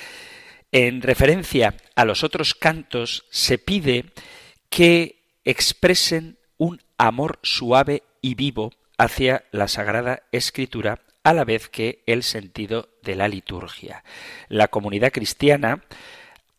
en 0.70 1.00
referencia 1.00 1.74
a 1.96 2.04
los 2.04 2.22
otros 2.22 2.54
cantos 2.54 3.24
se 3.30 3.56
pide 3.56 4.12
que 4.68 5.24
expresen 5.44 6.38
un 6.58 6.82
amor 6.98 7.38
suave 7.42 8.02
y 8.20 8.34
vivo 8.34 8.72
hacia 8.98 9.44
la 9.50 9.68
Sagrada 9.68 10.24
Escritura 10.30 11.00
a 11.24 11.34
la 11.34 11.44
vez 11.44 11.68
que 11.68 12.02
el 12.06 12.22
sentido 12.22 12.88
de 13.02 13.14
la 13.14 13.28
liturgia. 13.28 14.04
La 14.48 14.68
comunidad 14.68 15.12
cristiana 15.12 15.84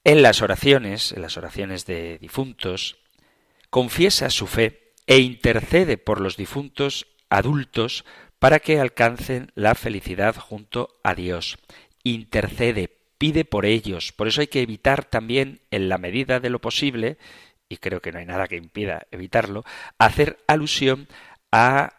en 0.03 0.21
las 0.21 0.41
oraciones, 0.41 1.11
en 1.11 1.21
las 1.21 1.37
oraciones 1.37 1.85
de 1.85 2.17
difuntos, 2.19 2.97
confiesa 3.69 4.29
su 4.29 4.47
fe 4.47 4.93
e 5.07 5.19
intercede 5.19 5.97
por 5.97 6.21
los 6.21 6.37
difuntos 6.37 7.07
adultos 7.29 8.05
para 8.39 8.59
que 8.59 8.79
alcancen 8.79 9.51
la 9.55 9.75
felicidad 9.75 10.35
junto 10.35 10.99
a 11.03 11.13
Dios. 11.13 11.57
Intercede, 12.03 12.89
pide 13.17 13.45
por 13.45 13.65
ellos. 13.65 14.11
Por 14.13 14.27
eso 14.27 14.41
hay 14.41 14.47
que 14.47 14.61
evitar 14.61 15.03
también, 15.03 15.61
en 15.71 15.89
la 15.89 15.97
medida 15.97 16.39
de 16.39 16.49
lo 16.49 16.59
posible, 16.59 17.17
y 17.67 17.77
creo 17.77 18.01
que 18.01 18.11
no 18.11 18.19
hay 18.19 18.25
nada 18.25 18.47
que 18.47 18.55
impida 18.55 19.05
evitarlo, 19.11 19.63
hacer 19.99 20.39
alusión 20.47 21.07
a 21.51 21.98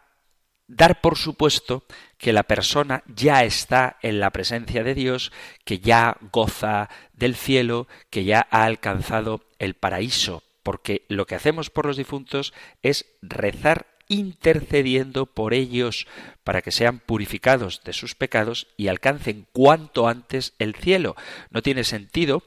dar 0.75 1.01
por 1.01 1.17
supuesto 1.17 1.83
que 2.17 2.33
la 2.33 2.43
persona 2.43 3.03
ya 3.07 3.43
está 3.43 3.97
en 4.01 4.19
la 4.19 4.29
presencia 4.29 4.83
de 4.83 4.95
Dios, 4.95 5.31
que 5.65 5.79
ya 5.79 6.17
goza 6.31 6.89
del 7.13 7.35
cielo, 7.35 7.87
que 8.09 8.23
ya 8.23 8.47
ha 8.49 8.63
alcanzado 8.63 9.45
el 9.59 9.73
paraíso, 9.73 10.43
porque 10.63 11.05
lo 11.07 11.25
que 11.25 11.35
hacemos 11.35 11.69
por 11.69 11.85
los 11.85 11.97
difuntos 11.97 12.53
es 12.81 13.05
rezar 13.21 13.87
intercediendo 14.07 15.25
por 15.25 15.53
ellos 15.53 16.05
para 16.43 16.61
que 16.61 16.71
sean 16.71 16.99
purificados 16.99 17.81
de 17.83 17.93
sus 17.93 18.13
pecados 18.13 18.67
y 18.75 18.87
alcancen 18.87 19.47
cuanto 19.53 20.07
antes 20.07 20.53
el 20.59 20.75
cielo. 20.75 21.15
No 21.49 21.61
tiene 21.61 21.85
sentido 21.85 22.43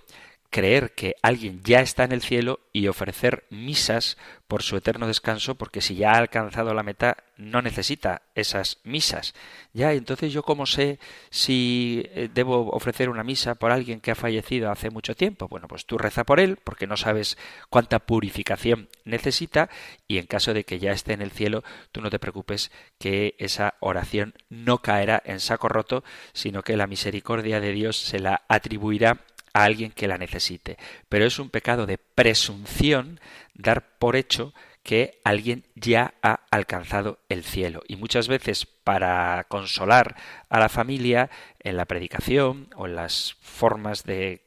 creer 0.54 0.92
que 0.92 1.16
alguien 1.20 1.62
ya 1.64 1.80
está 1.80 2.04
en 2.04 2.12
el 2.12 2.22
cielo 2.22 2.60
y 2.72 2.86
ofrecer 2.86 3.42
misas 3.50 4.16
por 4.46 4.62
su 4.62 4.76
eterno 4.76 5.08
descanso, 5.08 5.56
porque 5.56 5.80
si 5.80 5.96
ya 5.96 6.12
ha 6.12 6.18
alcanzado 6.18 6.72
la 6.74 6.84
meta, 6.84 7.16
no 7.36 7.60
necesita 7.60 8.22
esas 8.36 8.78
misas. 8.84 9.34
Ya, 9.72 9.94
entonces 9.94 10.32
yo 10.32 10.44
cómo 10.44 10.66
sé 10.66 11.00
si 11.30 12.04
eh, 12.14 12.28
debo 12.32 12.70
ofrecer 12.70 13.08
una 13.08 13.24
misa 13.24 13.56
por 13.56 13.72
alguien 13.72 14.00
que 14.00 14.12
ha 14.12 14.14
fallecido 14.14 14.70
hace 14.70 14.90
mucho 14.90 15.16
tiempo. 15.16 15.48
Bueno, 15.48 15.66
pues 15.66 15.86
tú 15.86 15.98
reza 15.98 16.22
por 16.22 16.38
él, 16.38 16.56
porque 16.62 16.86
no 16.86 16.96
sabes 16.96 17.36
cuánta 17.68 17.98
purificación 17.98 18.88
necesita, 19.04 19.70
y 20.06 20.18
en 20.18 20.26
caso 20.26 20.54
de 20.54 20.62
que 20.62 20.78
ya 20.78 20.92
esté 20.92 21.14
en 21.14 21.22
el 21.22 21.32
cielo, 21.32 21.64
tú 21.90 22.00
no 22.00 22.10
te 22.10 22.20
preocupes 22.20 22.70
que 23.00 23.34
esa 23.38 23.74
oración 23.80 24.34
no 24.50 24.82
caerá 24.82 25.20
en 25.24 25.40
saco 25.40 25.68
roto, 25.68 26.04
sino 26.32 26.62
que 26.62 26.76
la 26.76 26.86
misericordia 26.86 27.58
de 27.58 27.72
Dios 27.72 27.98
se 27.98 28.20
la 28.20 28.44
atribuirá 28.46 29.24
a 29.54 29.64
alguien 29.64 29.90
que 29.92 30.08
la 30.08 30.18
necesite. 30.18 30.76
Pero 31.08 31.24
es 31.24 31.38
un 31.38 31.48
pecado 31.48 31.86
de 31.86 31.96
presunción 31.96 33.20
dar 33.54 33.96
por 33.98 34.16
hecho 34.16 34.52
que 34.82 35.20
alguien 35.24 35.64
ya 35.74 36.14
ha 36.22 36.40
alcanzado 36.50 37.18
el 37.30 37.42
cielo. 37.42 37.82
Y 37.88 37.96
muchas 37.96 38.28
veces 38.28 38.66
para 38.66 39.44
consolar 39.48 40.16
a 40.50 40.60
la 40.60 40.68
familia 40.68 41.30
en 41.60 41.78
la 41.78 41.86
predicación 41.86 42.68
o 42.76 42.86
en 42.86 42.96
las 42.96 43.36
formas 43.40 44.04
de 44.04 44.42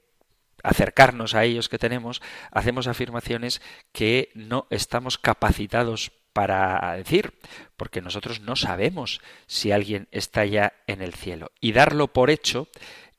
acercarnos 0.63 1.33
a 1.33 1.43
ellos 1.43 1.69
que 1.69 1.79
tenemos, 1.79 2.21
hacemos 2.51 2.87
afirmaciones 2.87 3.61
que 3.91 4.29
no 4.35 4.67
estamos 4.69 5.17
capacitados 5.17 6.11
para 6.33 6.93
decir, 6.93 7.33
porque 7.77 8.01
nosotros 8.01 8.41
no 8.41 8.55
sabemos 8.55 9.21
si 9.47 9.71
alguien 9.71 10.07
está 10.11 10.45
ya 10.45 10.73
en 10.85 11.01
el 11.01 11.15
cielo. 11.15 11.51
Y 11.59 11.71
darlo 11.71 12.13
por 12.13 12.29
hecho 12.29 12.67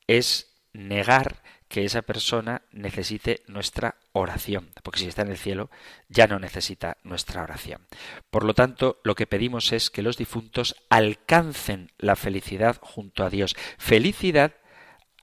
es 0.07 0.55
negar 0.72 1.42
que 1.68 1.85
esa 1.85 2.02
persona 2.02 2.62
necesite 2.72 3.42
nuestra 3.46 3.96
oración, 4.12 4.70
porque 4.83 5.00
si 5.00 5.07
está 5.07 5.22
en 5.22 5.31
el 5.31 5.37
cielo 5.37 5.70
ya 6.09 6.26
no 6.26 6.38
necesita 6.38 6.96
nuestra 7.04 7.42
oración. 7.42 7.87
Por 8.31 8.44
lo 8.44 8.54
tanto, 8.54 9.00
lo 9.04 9.14
que 9.14 9.26
pedimos 9.26 9.72
es 9.72 9.90
que 9.90 10.02
los 10.02 10.16
difuntos 10.16 10.76
alcancen 10.88 11.92
la 11.98 12.16
felicidad 12.16 12.78
junto 12.81 13.22
a 13.24 13.31
Dios, 13.31 13.54
felicidad 13.76 14.54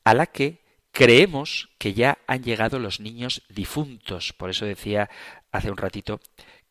a 0.03 0.13
la 0.13 0.27
que 0.27 0.63
creemos 0.91 1.69
que 1.77 1.93
ya 1.93 2.19
han 2.27 2.43
llegado 2.43 2.79
los 2.79 2.99
niños 2.99 3.43
difuntos. 3.49 4.31
Por 4.33 4.49
eso 4.49 4.65
decía 4.65 5.09
hace 5.51 5.71
un 5.71 5.77
ratito 5.77 6.21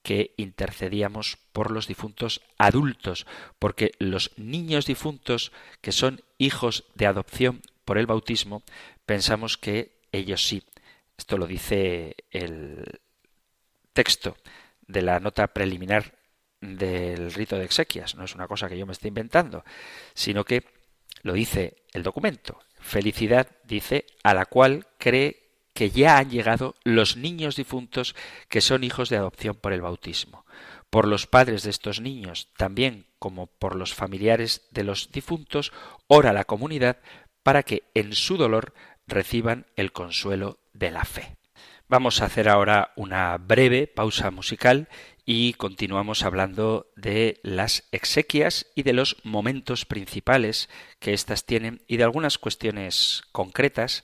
que 0.02 0.34
intercedíamos 0.36 1.38
por 1.52 1.70
los 1.70 1.88
difuntos 1.88 2.42
adultos, 2.58 3.26
porque 3.58 3.92
los 3.98 4.32
niños 4.36 4.86
difuntos 4.86 5.50
que 5.80 5.92
son 5.92 6.22
hijos 6.38 6.84
de 6.94 7.06
adopción 7.06 7.62
por 7.84 7.98
el 7.98 8.06
bautismo 8.06 8.62
pensamos 9.06 9.58
que 9.58 10.00
ellos 10.12 10.46
sí. 10.46 10.62
Esto 11.16 11.38
lo 11.38 11.46
dice 11.46 12.16
el 12.30 13.00
texto 13.92 14.36
de 14.86 15.02
la 15.02 15.20
nota 15.20 15.48
preliminar 15.48 16.14
del 16.60 17.32
rito 17.32 17.56
de 17.58 17.64
exequias. 17.64 18.14
No 18.14 18.24
es 18.24 18.34
una 18.34 18.48
cosa 18.48 18.68
que 18.68 18.78
yo 18.78 18.86
me 18.86 18.92
esté 18.92 19.08
inventando, 19.08 19.64
sino 20.14 20.44
que 20.44 20.64
lo 21.22 21.32
dice 21.32 21.84
el 21.92 22.02
documento. 22.02 22.58
Felicidad 22.80 23.48
dice 23.64 24.06
a 24.22 24.34
la 24.34 24.46
cual 24.46 24.86
cree 24.98 25.44
que 25.72 25.90
ya 25.90 26.18
han 26.18 26.30
llegado 26.30 26.74
los 26.84 27.16
niños 27.16 27.56
difuntos 27.56 28.14
que 28.48 28.60
son 28.60 28.84
hijos 28.84 29.08
de 29.08 29.16
adopción 29.16 29.56
por 29.56 29.72
el 29.72 29.80
bautismo. 29.80 30.46
Por 30.90 31.08
los 31.08 31.26
padres 31.26 31.64
de 31.64 31.70
estos 31.70 32.00
niños, 32.00 32.48
también 32.56 33.06
como 33.18 33.46
por 33.46 33.74
los 33.74 33.94
familiares 33.94 34.68
de 34.70 34.84
los 34.84 35.10
difuntos, 35.10 35.72
ora 36.06 36.32
la 36.32 36.44
comunidad 36.44 36.98
para 37.44 37.62
que 37.62 37.84
en 37.94 38.14
su 38.14 38.36
dolor 38.36 38.74
reciban 39.06 39.66
el 39.76 39.92
consuelo 39.92 40.58
de 40.72 40.90
la 40.90 41.04
fe. 41.04 41.36
Vamos 41.86 42.20
a 42.20 42.24
hacer 42.24 42.48
ahora 42.48 42.92
una 42.96 43.36
breve 43.36 43.86
pausa 43.86 44.32
musical 44.32 44.88
y 45.26 45.52
continuamos 45.52 46.24
hablando 46.24 46.90
de 46.96 47.38
las 47.42 47.84
exequias 47.92 48.66
y 48.74 48.82
de 48.82 48.94
los 48.94 49.18
momentos 49.22 49.84
principales 49.84 50.68
que 50.98 51.12
éstas 51.12 51.44
tienen 51.44 51.82
y 51.86 51.98
de 51.98 52.04
algunas 52.04 52.38
cuestiones 52.38 53.22
concretas 53.32 54.02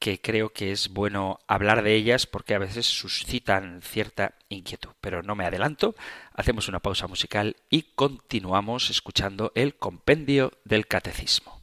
que 0.00 0.20
creo 0.20 0.52
que 0.52 0.72
es 0.72 0.88
bueno 0.88 1.38
hablar 1.46 1.82
de 1.82 1.94
ellas 1.94 2.26
porque 2.26 2.54
a 2.54 2.58
veces 2.58 2.86
suscitan 2.86 3.80
cierta 3.82 4.34
inquietud. 4.48 4.90
Pero 5.00 5.22
no 5.22 5.36
me 5.36 5.44
adelanto, 5.44 5.94
hacemos 6.32 6.68
una 6.68 6.80
pausa 6.80 7.06
musical 7.06 7.56
y 7.68 7.82
continuamos 7.94 8.90
escuchando 8.90 9.52
el 9.54 9.76
compendio 9.76 10.52
del 10.64 10.86
catecismo. 10.86 11.59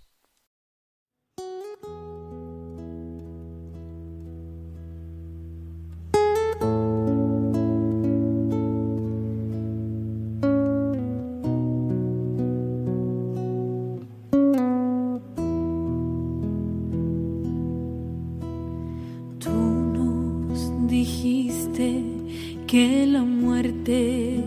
que 22.67 23.05
la 23.07 23.23
muerte. 23.23 24.43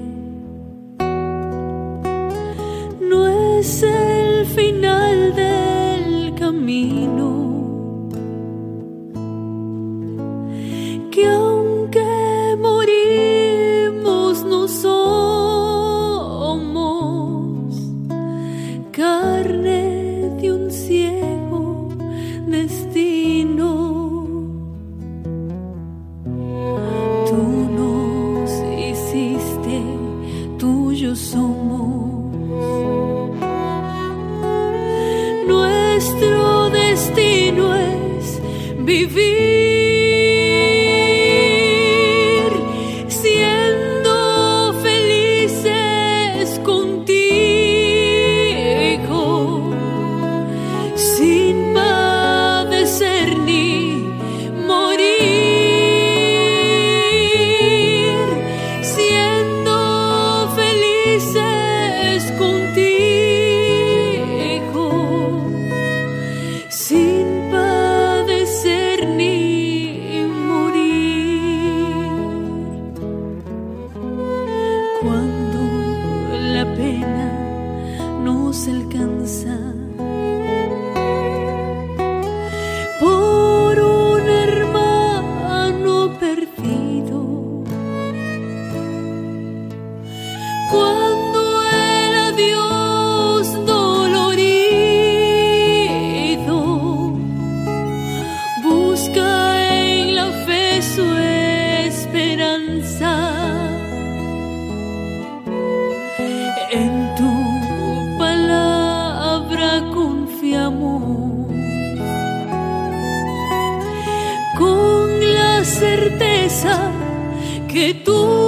Vida. 117.80 118.39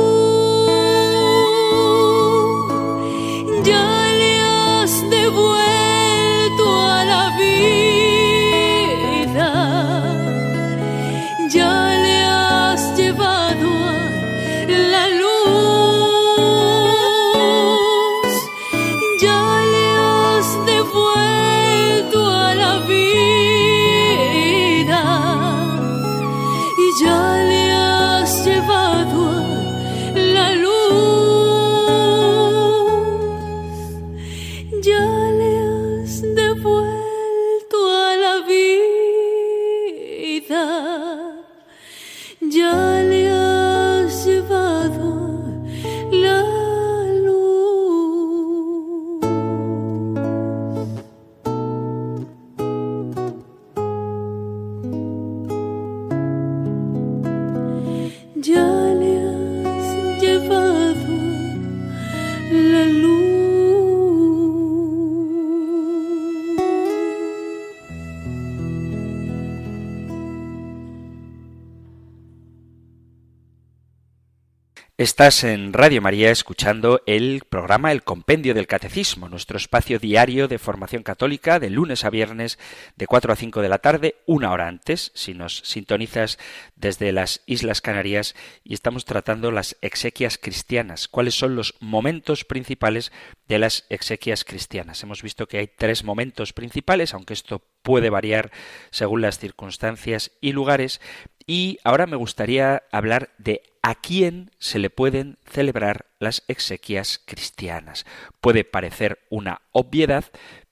Estás 75.03 75.43
en 75.43 75.73
Radio 75.73 76.01
María 76.01 76.31
escuchando 76.31 77.03
el 77.07 77.43
programa 77.49 77.91
El 77.91 78.05
Compendio 78.05 78.55
del 78.55 78.69
Catecismo, 78.69 79.29
nuestro 79.29 79.57
espacio 79.57 79.99
diario 79.99 80.47
de 80.47 80.61
formación 80.61 81.03
católica 81.03 81.59
de 81.59 81.71
lunes 81.71 82.05
a 82.05 82.11
viernes 82.11 82.57
de 82.95 83.09
4 83.09 83.33
a 83.33 83.35
5 83.35 83.63
de 83.63 83.69
la 83.69 83.79
tarde, 83.79 84.15
una 84.27 84.53
hora 84.53 84.69
antes, 84.69 85.11
si 85.17 85.35
nos 85.35 85.59
sintonizas 85.65 86.39
desde 86.77 87.11
las 87.11 87.43
Islas 87.47 87.81
Canarias, 87.81 88.37
y 88.63 88.75
estamos 88.75 89.05
tratando 89.05 89.51
las 89.51 89.77
exequias 89.81 90.39
cristianas. 90.39 91.09
¿Cuáles 91.09 91.35
son 91.35 91.57
los 91.57 91.75
momentos 91.81 92.45
principales 92.45 93.11
de 93.49 93.59
las 93.59 93.87
exequias 93.89 94.45
cristianas? 94.45 95.03
Hemos 95.03 95.21
visto 95.21 95.49
que 95.49 95.59
hay 95.59 95.67
tres 95.67 96.05
momentos 96.05 96.53
principales, 96.53 97.13
aunque 97.13 97.35
esto 97.35 97.61
puede 97.83 98.09
variar 98.09 98.53
según 98.93 99.23
las 99.23 99.41
circunstancias 99.41 100.31
y 100.41 100.53
lugares, 100.53 101.01
y 101.45 101.79
ahora 101.83 102.07
me 102.07 102.15
gustaría 102.15 102.85
hablar 102.93 103.31
de 103.39 103.72
a 103.83 103.97
quién 103.97 104.51
se 104.59 104.79
le 104.79 104.91
pueden 104.91 105.39
celebrar 105.45 106.07
las 106.21 106.45
exequias 106.49 107.21
cristianas. 107.25 108.07
Puede 108.41 108.65
parecer 108.65 109.19
una 109.29 109.63
obviedad, 109.73 110.25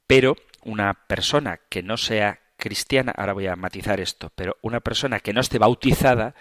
pero 0.06 0.36
una 0.62 0.94
persona 1.06 1.60
que 1.68 1.82
no 1.82 1.96
sea 1.96 2.40
cristiana, 2.56 3.12
ahora 3.16 3.32
voy 3.32 3.48
a 3.48 3.56
matizar 3.56 4.00
esto, 4.00 4.30
pero 4.36 4.56
una 4.62 4.80
persona 4.80 5.18
que 5.20 5.32
no 5.32 5.40
esté 5.40 5.58
bautizada 5.58 6.34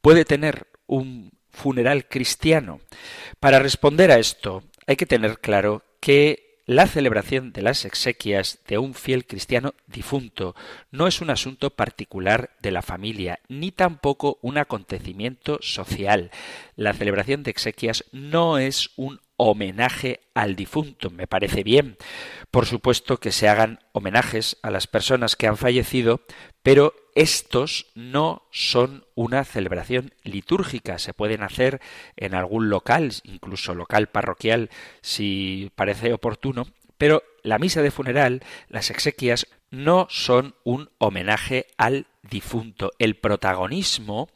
puede 0.00 0.24
tener 0.24 0.66
un 0.86 1.30
funeral 1.50 2.08
cristiano. 2.08 2.80
Para 3.38 3.58
responder 3.58 4.10
a 4.10 4.18
esto 4.18 4.64
hay 4.86 4.96
que 4.96 5.06
tener 5.06 5.38
claro 5.38 5.84
que 6.00 6.47
la 6.68 6.86
celebración 6.86 7.54
de 7.54 7.62
las 7.62 7.86
exequias 7.86 8.58
de 8.68 8.76
un 8.76 8.92
fiel 8.92 9.24
cristiano 9.24 9.72
difunto 9.86 10.54
no 10.90 11.06
es 11.06 11.22
un 11.22 11.30
asunto 11.30 11.70
particular 11.70 12.50
de 12.60 12.72
la 12.72 12.82
familia, 12.82 13.40
ni 13.48 13.72
tampoco 13.72 14.38
un 14.42 14.58
acontecimiento 14.58 15.60
social. 15.62 16.30
La 16.76 16.92
celebración 16.92 17.42
de 17.42 17.52
exequias 17.52 18.04
no 18.12 18.58
es 18.58 18.90
un 18.96 19.18
homenaje 19.38 20.20
al 20.34 20.56
difunto, 20.56 21.08
me 21.08 21.26
parece 21.26 21.62
bien. 21.62 21.96
Por 22.50 22.64
supuesto 22.66 23.18
que 23.18 23.30
se 23.30 23.48
hagan 23.48 23.80
homenajes 23.92 24.56
a 24.62 24.70
las 24.70 24.86
personas 24.86 25.36
que 25.36 25.46
han 25.46 25.58
fallecido, 25.58 26.22
pero 26.62 26.94
estos 27.14 27.86
no 27.94 28.46
son 28.52 29.04
una 29.14 29.44
celebración 29.44 30.14
litúrgica. 30.22 30.98
Se 30.98 31.12
pueden 31.12 31.42
hacer 31.42 31.80
en 32.16 32.34
algún 32.34 32.70
local, 32.70 33.12
incluso 33.24 33.74
local 33.74 34.08
parroquial, 34.08 34.70
si 35.02 35.70
parece 35.74 36.12
oportuno, 36.12 36.68
pero 36.96 37.22
la 37.42 37.58
misa 37.58 37.82
de 37.82 37.90
funeral, 37.90 38.42
las 38.68 38.90
exequias, 38.90 39.46
no 39.70 40.06
son 40.10 40.54
un 40.64 40.90
homenaje 40.98 41.66
al 41.76 42.06
difunto. 42.22 42.92
El 42.98 43.16
protagonismo, 43.16 44.28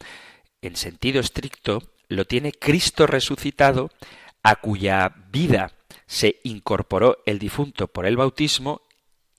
en 0.61 0.77
sentido 0.77 1.21
estricto, 1.21 1.83
lo 2.09 2.27
tiene 2.27 2.53
Cristo 2.53 3.07
resucitado 3.07 3.91
a 4.43 4.57
cuya 4.57 5.15
vida 5.31 5.73
se 6.13 6.41
incorporó 6.43 7.23
el 7.25 7.39
difunto 7.39 7.89
por 7.89 8.05
el 8.05 8.19
bautismo 8.19 8.83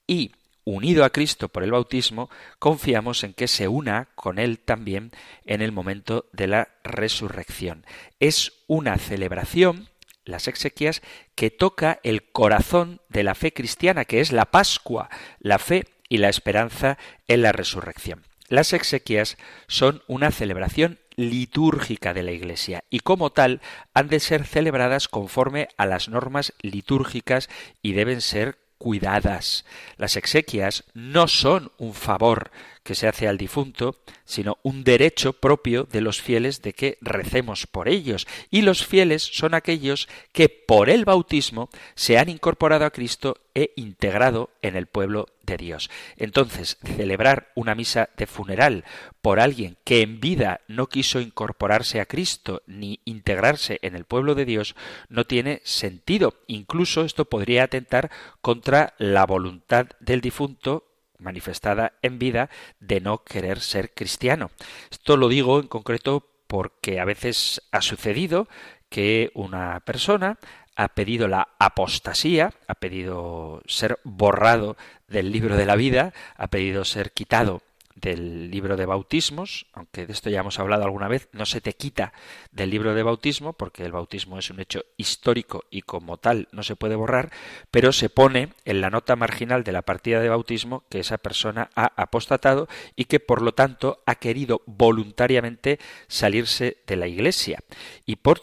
y, 0.07 0.31
unido 0.63 1.05
a 1.05 1.11
Cristo 1.11 1.47
por 1.47 1.63
el 1.63 1.69
bautismo, 1.69 2.31
confiamos 2.57 3.23
en 3.23 3.35
que 3.35 3.47
se 3.47 3.67
una 3.67 4.09
con 4.15 4.39
Él 4.39 4.57
también 4.57 5.11
en 5.45 5.61
el 5.61 5.71
momento 5.71 6.25
de 6.33 6.47
la 6.47 6.69
resurrección. 6.83 7.85
Es 8.19 8.53
una 8.65 8.97
celebración, 8.97 9.87
las 10.25 10.47
exequias, 10.47 11.03
que 11.35 11.51
toca 11.51 11.99
el 12.01 12.31
corazón 12.31 13.01
de 13.07 13.21
la 13.21 13.35
fe 13.35 13.53
cristiana, 13.53 14.05
que 14.05 14.19
es 14.19 14.31
la 14.31 14.45
Pascua, 14.45 15.11
la 15.37 15.59
fe 15.59 15.85
y 16.09 16.17
la 16.17 16.29
esperanza 16.29 16.97
en 17.27 17.43
la 17.43 17.51
resurrección. 17.51 18.23
Las 18.47 18.73
exequias 18.73 19.37
son 19.67 20.01
una 20.07 20.31
celebración 20.31 20.97
litúrgica 21.15 22.13
de 22.13 22.23
la 22.23 22.31
Iglesia 22.31 22.83
y 22.89 22.99
como 22.99 23.31
tal 23.31 23.61
han 23.93 24.07
de 24.07 24.19
ser 24.19 24.45
celebradas 24.45 25.07
conforme 25.07 25.69
a 25.77 25.85
las 25.85 26.09
normas 26.09 26.53
litúrgicas 26.61 27.49
y 27.81 27.93
deben 27.93 28.21
ser 28.21 28.57
cuidadas. 28.77 29.65
Las 29.97 30.17
exequias 30.17 30.83
no 30.93 31.27
son 31.27 31.71
un 31.77 31.93
favor 31.93 32.51
que 32.83 32.95
se 32.95 33.07
hace 33.07 33.27
al 33.27 33.37
difunto, 33.37 33.97
sino 34.25 34.57
un 34.61 34.83
derecho 34.83 35.33
propio 35.33 35.85
de 35.85 36.01
los 36.01 36.21
fieles 36.21 36.61
de 36.61 36.73
que 36.73 36.97
recemos 37.01 37.65
por 37.65 37.87
ellos. 37.87 38.27
Y 38.51 38.61
los 38.61 38.85
fieles 38.85 39.23
son 39.23 39.53
aquellos 39.53 40.07
que 40.31 40.49
por 40.49 40.89
el 40.89 41.05
bautismo 41.05 41.69
se 41.95 42.17
han 42.17 42.29
incorporado 42.29 42.85
a 42.85 42.91
Cristo 42.91 43.37
e 43.55 43.71
integrado 43.75 44.49
en 44.61 44.75
el 44.75 44.87
pueblo 44.87 45.27
de 45.43 45.57
Dios. 45.57 45.89
Entonces, 46.17 46.77
celebrar 46.83 47.51
una 47.55 47.75
misa 47.75 48.09
de 48.17 48.27
funeral 48.27 48.83
por 49.21 49.39
alguien 49.39 49.77
que 49.83 50.01
en 50.01 50.19
vida 50.19 50.61
no 50.67 50.87
quiso 50.87 51.19
incorporarse 51.19 52.01
a 52.01 52.05
Cristo 52.05 52.63
ni 52.65 52.99
integrarse 53.05 53.79
en 53.81 53.95
el 53.95 54.05
pueblo 54.05 54.35
de 54.35 54.45
Dios 54.45 54.75
no 55.09 55.25
tiene 55.25 55.61
sentido. 55.63 56.35
Incluso 56.47 57.03
esto 57.03 57.25
podría 57.25 57.63
atentar 57.63 58.11
contra 58.41 58.93
la 58.97 59.25
voluntad 59.25 59.87
del 59.99 60.21
difunto 60.21 60.85
manifestada 61.17 61.93
en 62.01 62.19
vida 62.19 62.49
de 62.79 63.01
no 63.01 63.23
querer 63.23 63.59
ser 63.59 63.93
cristiano. 63.93 64.51
Esto 64.91 65.17
lo 65.17 65.27
digo 65.27 65.59
en 65.59 65.67
concreto 65.67 66.27
porque 66.47 66.99
a 66.99 67.05
veces 67.05 67.61
ha 67.71 67.81
sucedido 67.81 68.47
que 68.89 69.31
una 69.33 69.79
persona 69.81 70.37
ha 70.75 70.89
pedido 70.89 71.27
la 71.27 71.49
apostasía, 71.59 72.53
ha 72.67 72.75
pedido 72.75 73.61
ser 73.65 73.99
borrado 74.03 74.75
del 75.07 75.31
libro 75.31 75.55
de 75.55 75.65
la 75.65 75.75
vida, 75.75 76.13
ha 76.35 76.47
pedido 76.47 76.85
ser 76.85 77.11
quitado 77.11 77.61
del 77.95 78.49
libro 78.49 78.75
de 78.77 78.85
bautismos, 78.85 79.67
aunque 79.73 80.05
de 80.05 80.13
esto 80.13 80.29
ya 80.29 80.39
hemos 80.39 80.59
hablado 80.59 80.83
alguna 80.83 81.07
vez, 81.07 81.29
no 81.31 81.45
se 81.45 81.61
te 81.61 81.73
quita 81.73 82.13
del 82.51 82.69
libro 82.69 82.93
de 82.93 83.03
bautismo, 83.03 83.53
porque 83.53 83.83
el 83.83 83.91
bautismo 83.91 84.37
es 84.39 84.49
un 84.49 84.59
hecho 84.59 84.83
histórico 84.97 85.65
y 85.69 85.81
como 85.81 86.17
tal 86.17 86.47
no 86.51 86.63
se 86.63 86.75
puede 86.75 86.95
borrar, 86.95 87.31
pero 87.71 87.91
se 87.91 88.09
pone 88.09 88.49
en 88.65 88.81
la 88.81 88.89
nota 88.89 89.15
marginal 89.15 89.63
de 89.63 89.71
la 89.71 89.83
partida 89.83 90.19
de 90.19 90.29
bautismo 90.29 90.83
que 90.89 90.99
esa 90.99 91.17
persona 91.17 91.69
ha 91.75 91.91
apostatado 91.95 92.67
y 92.95 93.05
que 93.05 93.19
por 93.19 93.41
lo 93.41 93.53
tanto 93.53 94.01
ha 94.05 94.15
querido 94.15 94.61
voluntariamente 94.65 95.79
salirse 96.07 96.77
de 96.87 96.95
la 96.95 97.07
iglesia. 97.07 97.59
Y 98.05 98.17
por 98.17 98.41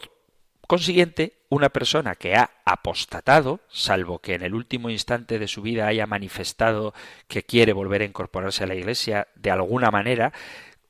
consiguiente, 0.67 1.40
una 1.51 1.67
persona 1.67 2.15
que 2.15 2.35
ha 2.35 2.49
apostatado, 2.63 3.59
salvo 3.67 4.19
que 4.19 4.35
en 4.35 4.41
el 4.41 4.55
último 4.55 4.89
instante 4.89 5.37
de 5.37 5.49
su 5.49 5.61
vida 5.61 5.85
haya 5.85 6.07
manifestado 6.07 6.93
que 7.27 7.43
quiere 7.43 7.73
volver 7.73 8.01
a 8.01 8.05
incorporarse 8.05 8.63
a 8.63 8.67
la 8.67 8.75
Iglesia 8.75 9.27
de 9.35 9.51
alguna 9.51 9.91
manera, 9.91 10.31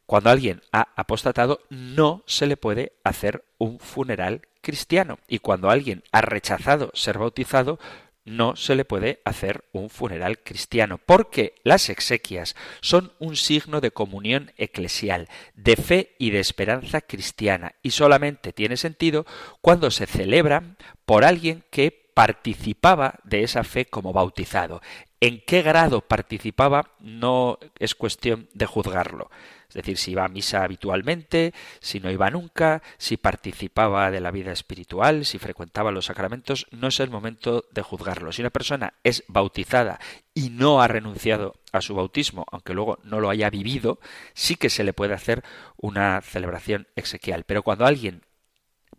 cuando 0.05 0.29
alguien 0.29 0.61
ha 0.71 0.89
apostatado 0.95 1.61
no 1.69 2.23
se 2.27 2.45
le 2.45 2.57
puede 2.57 2.93
hacer 3.03 3.43
un 3.57 3.79
funeral 3.79 4.47
cristiano. 4.61 5.17
Y 5.27 5.39
cuando 5.39 5.71
alguien 5.71 6.03
ha 6.11 6.21
rechazado 6.21 6.91
ser 6.93 7.17
bautizado, 7.17 7.79
no 8.25 8.55
se 8.55 8.75
le 8.75 8.85
puede 8.85 9.21
hacer 9.25 9.65
un 9.71 9.89
funeral 9.89 10.39
cristiano, 10.39 10.99
porque 10.99 11.55
las 11.63 11.89
exequias 11.89 12.55
son 12.81 13.13
un 13.19 13.35
signo 13.35 13.81
de 13.81 13.91
comunión 13.91 14.51
eclesial, 14.57 15.27
de 15.55 15.75
fe 15.75 16.15
y 16.19 16.31
de 16.31 16.39
esperanza 16.39 17.01
cristiana, 17.01 17.75
y 17.81 17.91
solamente 17.91 18.53
tiene 18.53 18.77
sentido 18.77 19.25
cuando 19.61 19.91
se 19.91 20.05
celebran 20.05 20.77
por 21.05 21.25
alguien 21.25 21.63
que 21.71 22.11
participaba 22.13 23.19
de 23.23 23.43
esa 23.43 23.63
fe 23.63 23.85
como 23.85 24.13
bautizado. 24.13 24.81
En 25.23 25.39
qué 25.45 25.61
grado 25.61 26.01
participaba 26.01 26.95
no 26.99 27.59
es 27.77 27.93
cuestión 27.93 28.49
de 28.55 28.65
juzgarlo. 28.65 29.29
Es 29.69 29.75
decir, 29.75 29.97
si 29.99 30.11
iba 30.11 30.25
a 30.25 30.29
misa 30.29 30.63
habitualmente, 30.63 31.53
si 31.79 31.99
no 31.99 32.09
iba 32.09 32.31
nunca, 32.31 32.81
si 32.97 33.17
participaba 33.17 34.09
de 34.09 34.19
la 34.19 34.31
vida 34.31 34.51
espiritual, 34.51 35.23
si 35.23 35.37
frecuentaba 35.37 35.91
los 35.91 36.05
sacramentos, 36.05 36.65
no 36.71 36.87
es 36.87 36.99
el 36.99 37.11
momento 37.11 37.65
de 37.71 37.83
juzgarlo. 37.83 38.31
Si 38.31 38.41
una 38.41 38.49
persona 38.49 38.95
es 39.03 39.23
bautizada 39.27 39.99
y 40.33 40.49
no 40.49 40.81
ha 40.81 40.87
renunciado 40.87 41.53
a 41.71 41.81
su 41.81 41.93
bautismo, 41.93 42.47
aunque 42.51 42.73
luego 42.73 42.97
no 43.03 43.19
lo 43.19 43.29
haya 43.29 43.51
vivido, 43.51 43.99
sí 44.33 44.55
que 44.55 44.71
se 44.71 44.83
le 44.83 44.91
puede 44.91 45.13
hacer 45.13 45.43
una 45.77 46.19
celebración 46.21 46.87
exequial. 46.95 47.43
Pero 47.43 47.61
cuando 47.61 47.85
alguien, 47.85 48.23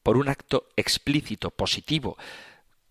por 0.05 0.17
un 0.17 0.29
acto 0.29 0.69
explícito, 0.77 1.51
positivo, 1.51 2.17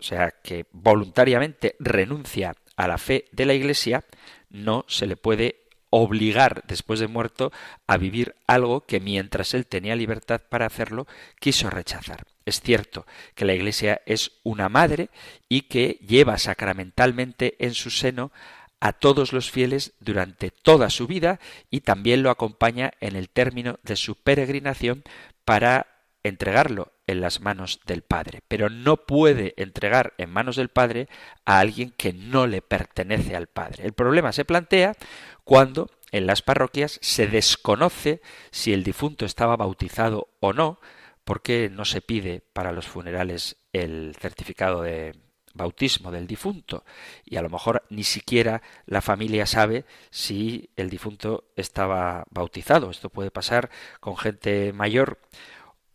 o 0.02 0.04
sea, 0.04 0.32
que 0.44 0.66
voluntariamente 0.72 1.76
renuncia 1.80 2.56
a 2.82 2.88
la 2.88 2.98
fe 2.98 3.26
de 3.32 3.46
la 3.46 3.54
Iglesia, 3.54 4.04
no 4.50 4.86
se 4.88 5.06
le 5.06 5.16
puede 5.16 5.68
obligar 5.92 6.64
después 6.68 7.00
de 7.00 7.08
muerto 7.08 7.52
a 7.86 7.98
vivir 7.98 8.36
algo 8.48 8.82
que 8.82 9.00
mientras 9.00 9.54
él 9.54 9.68
tenía 9.68 9.96
libertad 9.96 10.42
para 10.50 10.66
hacerlo, 10.66 11.06
quiso 11.40 11.70
rechazar. 11.70 12.26
Es 12.44 12.60
cierto 12.60 13.06
que 13.36 13.46
la 13.46 13.54
Iglesia 13.54 14.02
es 14.08 14.32
una 14.42 14.68
madre 14.68 15.10
y 15.48 15.62
que 15.64 16.00
lleva 16.02 16.40
sacramentalmente 16.40 17.56
en 17.60 17.76
su 17.76 17.92
seno 17.92 18.32
a 18.80 18.94
todos 18.94 19.32
los 19.32 19.52
fieles 19.52 19.94
durante 20.00 20.50
toda 20.50 20.90
su 20.90 21.06
vida 21.06 21.40
y 21.70 21.82
también 21.82 22.24
lo 22.24 22.32
acompaña 22.32 22.94
en 23.00 23.16
el 23.16 23.30
término 23.30 23.80
de 23.84 23.96
su 23.96 24.16
peregrinación 24.16 25.04
para 25.46 25.91
entregarlo 26.24 26.94
en 27.08 27.22
las 27.22 27.42
manos 27.42 27.80
del 27.86 28.04
Padre, 28.04 28.42
pero 28.48 28.70
no 28.70 29.06
puede 29.06 29.54
entregar 29.58 30.14
en 30.18 30.30
manos 30.30 30.56
del 30.56 30.70
Padre 30.70 31.08
a 31.46 31.60
alguien 31.60 31.92
que 31.92 32.14
no 32.14 32.48
le 32.48 32.62
pertenece 32.62 33.36
al 33.36 33.48
Padre. 33.48 33.86
El 33.86 33.94
problema 33.94 34.32
se 34.32 34.46
plantea 34.46 34.96
cuando 35.44 35.90
en 36.12 36.28
las 36.28 36.42
parroquias 36.42 37.00
se 37.02 37.28
desconoce 37.28 38.22
si 38.52 38.74
el 38.74 38.84
difunto 38.84 39.26
estaba 39.26 39.56
bautizado 39.56 40.30
o 40.40 40.54
no, 40.54 40.80
porque 41.24 41.70
no 41.72 41.86
se 41.86 42.02
pide 42.02 42.42
para 42.54 42.72
los 42.72 42.88
funerales 42.88 43.58
el 43.74 44.16
certificado 44.20 44.82
de 44.82 45.16
bautismo 45.54 46.12
del 46.12 46.28
difunto 46.28 46.86
y 47.26 47.36
a 47.36 47.42
lo 47.42 47.50
mejor 47.50 47.84
ni 47.90 48.04
siquiera 48.04 48.62
la 48.86 49.02
familia 49.02 49.46
sabe 49.46 49.86
si 50.10 50.70
el 50.76 50.90
difunto 50.90 51.52
estaba 51.56 52.26
bautizado. 52.30 52.90
Esto 52.90 53.10
puede 53.10 53.32
pasar 53.32 53.70
con 54.00 54.18
gente 54.18 54.74
mayor 54.74 55.20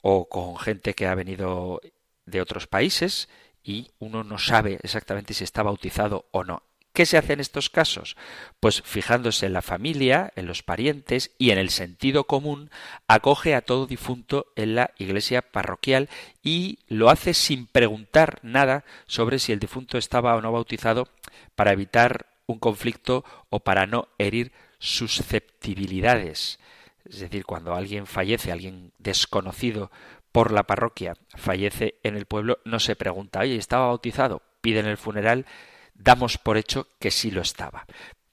o 0.09 0.29
con 0.29 0.57
gente 0.57 0.95
que 0.95 1.09
ha 1.09 1.17
venido 1.17 1.81
de 2.27 2.41
otros 2.41 2.69
países 2.69 3.29
y 3.65 3.91
uno 3.99 4.23
no 4.23 4.39
sabe 4.39 4.79
exactamente 4.85 5.35
si 5.35 5.43
está 5.43 5.65
bautizado 5.65 6.27
o 6.31 6.45
no. 6.45 6.63
¿Qué 6.93 7.07
se 7.07 7.19
hace 7.19 7.33
en 7.33 7.41
estos 7.41 7.71
casos? 7.71 8.17
Pues 8.61 8.83
fijándose 8.83 9.47
en 9.47 9.53
la 9.53 9.63
familia, 9.63 10.33
en 10.37 10.47
los 10.47 10.63
parientes 10.63 11.33
y 11.39 11.51
en 11.51 11.59
el 11.59 11.71
sentido 11.71 12.23
común, 12.23 12.71
acoge 13.09 13.57
a 13.57 13.63
todo 13.63 13.89
difunto 13.89 14.47
en 14.55 14.77
la 14.77 14.93
iglesia 14.97 15.43
parroquial 15.43 16.09
y 16.41 16.79
lo 16.87 17.11
hace 17.11 17.35
sin 17.35 17.67
preguntar 17.67 18.39
nada 18.45 18.85
sobre 19.09 19.41
si 19.41 19.51
el 19.51 19.59
difunto 19.59 19.99
estaba 19.99 20.37
o 20.37 20.41
no 20.41 20.53
bautizado 20.53 21.09
para 21.57 21.73
evitar 21.73 22.27
un 22.47 22.61
conflicto 22.61 23.25
o 23.51 23.59
para 23.59 23.87
no 23.87 24.07
herir 24.19 24.53
susceptibilidades. 24.79 26.61
Es 27.09 27.21
decir, 27.21 27.45
cuando 27.45 27.75
alguien 27.75 28.07
fallece, 28.07 28.53
alguien 28.53 28.93
desconocido 28.99 29.91
por 30.33 30.53
la 30.53 30.65
parroquia 30.65 31.15
fallece 31.35 31.95
en 32.03 32.17
el 32.17 32.27
pueblo, 32.27 32.59
no 32.65 32.79
se 32.79 32.97
pregunta, 32.97 33.41
oye, 33.41 33.57
¿estaba 33.57 33.87
bautizado? 33.87 34.43
Piden 34.61 34.87
el 34.87 34.97
funeral 34.97 35.47
damos 35.95 36.39
por 36.39 36.57
hecho 36.57 36.89
que 36.99 37.11
sí 37.11 37.31
lo 37.31 37.41
estaba. 37.41 37.87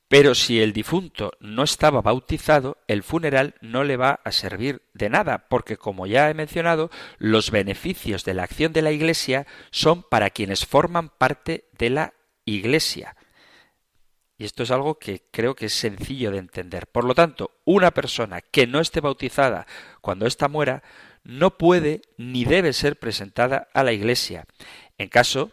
Pero 0.07 0.35
si 0.35 0.61
el 0.61 0.73
difunto 0.73 1.31
no 1.39 1.63
estaba 1.63 2.01
bautizado, 2.01 2.77
el 2.87 3.01
funeral 3.01 3.55
no 3.61 3.83
le 3.83 3.97
va 3.97 4.19
a 4.23 4.31
servir 4.31 4.83
de 4.93 5.09
nada, 5.09 5.47
porque 5.49 5.77
como 5.77 6.05
ya 6.05 6.29
he 6.29 6.35
mencionado, 6.35 6.91
los 7.17 7.49
beneficios 7.49 8.23
de 8.23 8.35
la 8.35 8.43
acción 8.43 8.73
de 8.73 8.83
la 8.83 8.91
Iglesia 8.91 9.47
son 9.71 10.03
para 10.03 10.29
quienes 10.29 10.65
forman 10.65 11.09
parte 11.09 11.65
de 11.77 11.89
la 11.89 12.13
Iglesia. 12.45 13.15
Y 14.37 14.45
esto 14.45 14.63
es 14.63 14.71
algo 14.71 14.97
que 14.97 15.23
creo 15.31 15.55
que 15.55 15.67
es 15.67 15.73
sencillo 15.73 16.31
de 16.31 16.39
entender. 16.39 16.87
Por 16.87 17.05
lo 17.05 17.13
tanto, 17.13 17.51
una 17.65 17.91
persona 17.91 18.41
que 18.41 18.67
no 18.67 18.79
esté 18.79 18.99
bautizada 18.99 19.67
cuando 20.01 20.25
ésta 20.25 20.47
muera 20.47 20.83
no 21.23 21.57
puede 21.57 22.01
ni 22.17 22.43
debe 22.43 22.73
ser 22.73 22.97
presentada 22.97 23.69
a 23.73 23.83
la 23.83 23.93
Iglesia. 23.93 24.45
En 24.97 25.09
caso 25.09 25.51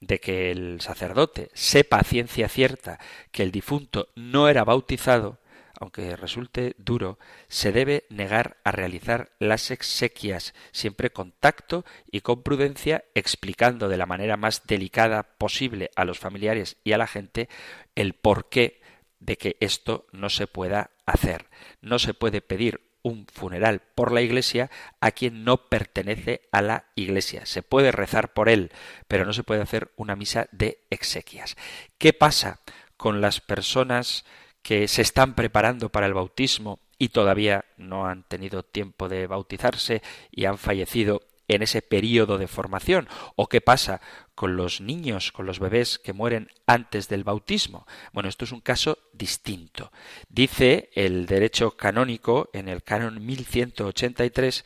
de 0.00 0.20
que 0.20 0.50
el 0.50 0.80
sacerdote 0.80 1.50
sepa 1.54 1.98
a 1.98 2.04
ciencia 2.04 2.48
cierta 2.48 3.00
que 3.32 3.42
el 3.42 3.50
difunto 3.50 4.08
no 4.14 4.48
era 4.48 4.64
bautizado, 4.64 5.37
aunque 5.80 6.16
resulte 6.16 6.74
duro, 6.78 7.18
se 7.48 7.70
debe 7.70 8.04
negar 8.10 8.56
a 8.64 8.72
realizar 8.72 9.30
las 9.38 9.70
exequias, 9.70 10.54
siempre 10.72 11.10
con 11.10 11.32
tacto 11.32 11.84
y 12.10 12.20
con 12.20 12.42
prudencia, 12.42 13.04
explicando 13.14 13.88
de 13.88 13.96
la 13.96 14.06
manera 14.06 14.36
más 14.36 14.66
delicada 14.66 15.22
posible 15.22 15.90
a 15.94 16.04
los 16.04 16.18
familiares 16.18 16.76
y 16.82 16.92
a 16.92 16.98
la 16.98 17.06
gente 17.06 17.48
el 17.94 18.14
porqué 18.14 18.80
de 19.20 19.36
que 19.36 19.56
esto 19.60 20.06
no 20.12 20.30
se 20.30 20.48
pueda 20.48 20.90
hacer. 21.06 21.46
No 21.80 21.98
se 21.98 22.12
puede 22.12 22.40
pedir 22.40 22.80
un 23.02 23.26
funeral 23.32 23.80
por 23.94 24.10
la 24.10 24.20
Iglesia 24.20 24.70
a 25.00 25.12
quien 25.12 25.44
no 25.44 25.68
pertenece 25.68 26.42
a 26.50 26.60
la 26.60 26.86
Iglesia. 26.96 27.46
Se 27.46 27.62
puede 27.62 27.92
rezar 27.92 28.32
por 28.32 28.48
él, 28.48 28.72
pero 29.06 29.24
no 29.24 29.32
se 29.32 29.44
puede 29.44 29.62
hacer 29.62 29.92
una 29.96 30.16
misa 30.16 30.48
de 30.50 30.84
exequias. 30.90 31.56
¿Qué 31.98 32.12
pasa 32.12 32.60
con 32.96 33.20
las 33.20 33.40
personas 33.40 34.24
que 34.62 34.88
se 34.88 35.02
están 35.02 35.34
preparando 35.34 35.88
para 35.90 36.06
el 36.06 36.14
bautismo 36.14 36.80
y 36.98 37.10
todavía 37.10 37.64
no 37.76 38.06
han 38.06 38.24
tenido 38.24 38.62
tiempo 38.62 39.08
de 39.08 39.26
bautizarse 39.26 40.02
y 40.30 40.44
han 40.44 40.58
fallecido 40.58 41.22
en 41.48 41.62
ese 41.62 41.82
periodo 41.82 42.38
de 42.38 42.46
formación? 42.46 43.08
¿O 43.34 43.48
qué 43.48 43.60
pasa 43.60 44.00
con 44.34 44.56
los 44.56 44.80
niños, 44.80 45.32
con 45.32 45.46
los 45.46 45.58
bebés 45.58 45.98
que 45.98 46.12
mueren 46.12 46.48
antes 46.66 47.08
del 47.08 47.24
bautismo? 47.24 47.86
Bueno, 48.12 48.28
esto 48.28 48.44
es 48.44 48.52
un 48.52 48.60
caso 48.60 48.98
distinto. 49.12 49.90
Dice 50.28 50.90
el 50.94 51.26
derecho 51.26 51.76
canónico 51.76 52.50
en 52.52 52.68
el 52.68 52.82
canon 52.82 53.24
1183 53.24 54.64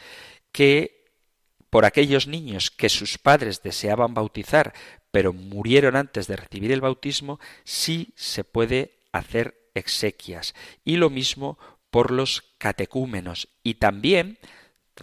que 0.50 1.02
por 1.70 1.86
aquellos 1.86 2.26
niños 2.26 2.70
que 2.70 2.90
sus 2.90 3.16
padres 3.16 3.62
deseaban 3.62 4.12
bautizar 4.12 4.74
pero 5.10 5.32
murieron 5.32 5.94
antes 5.94 6.26
de 6.26 6.36
recibir 6.36 6.72
el 6.72 6.80
bautismo, 6.80 7.38
sí 7.64 8.14
se 8.16 8.44
puede 8.44 8.98
hacer 9.12 9.61
exequias. 9.74 10.54
Y 10.84 10.96
lo 10.96 11.10
mismo 11.10 11.58
por 11.90 12.10
los 12.10 12.54
catecúmenos. 12.58 13.48
Y 13.62 13.74
también 13.74 14.38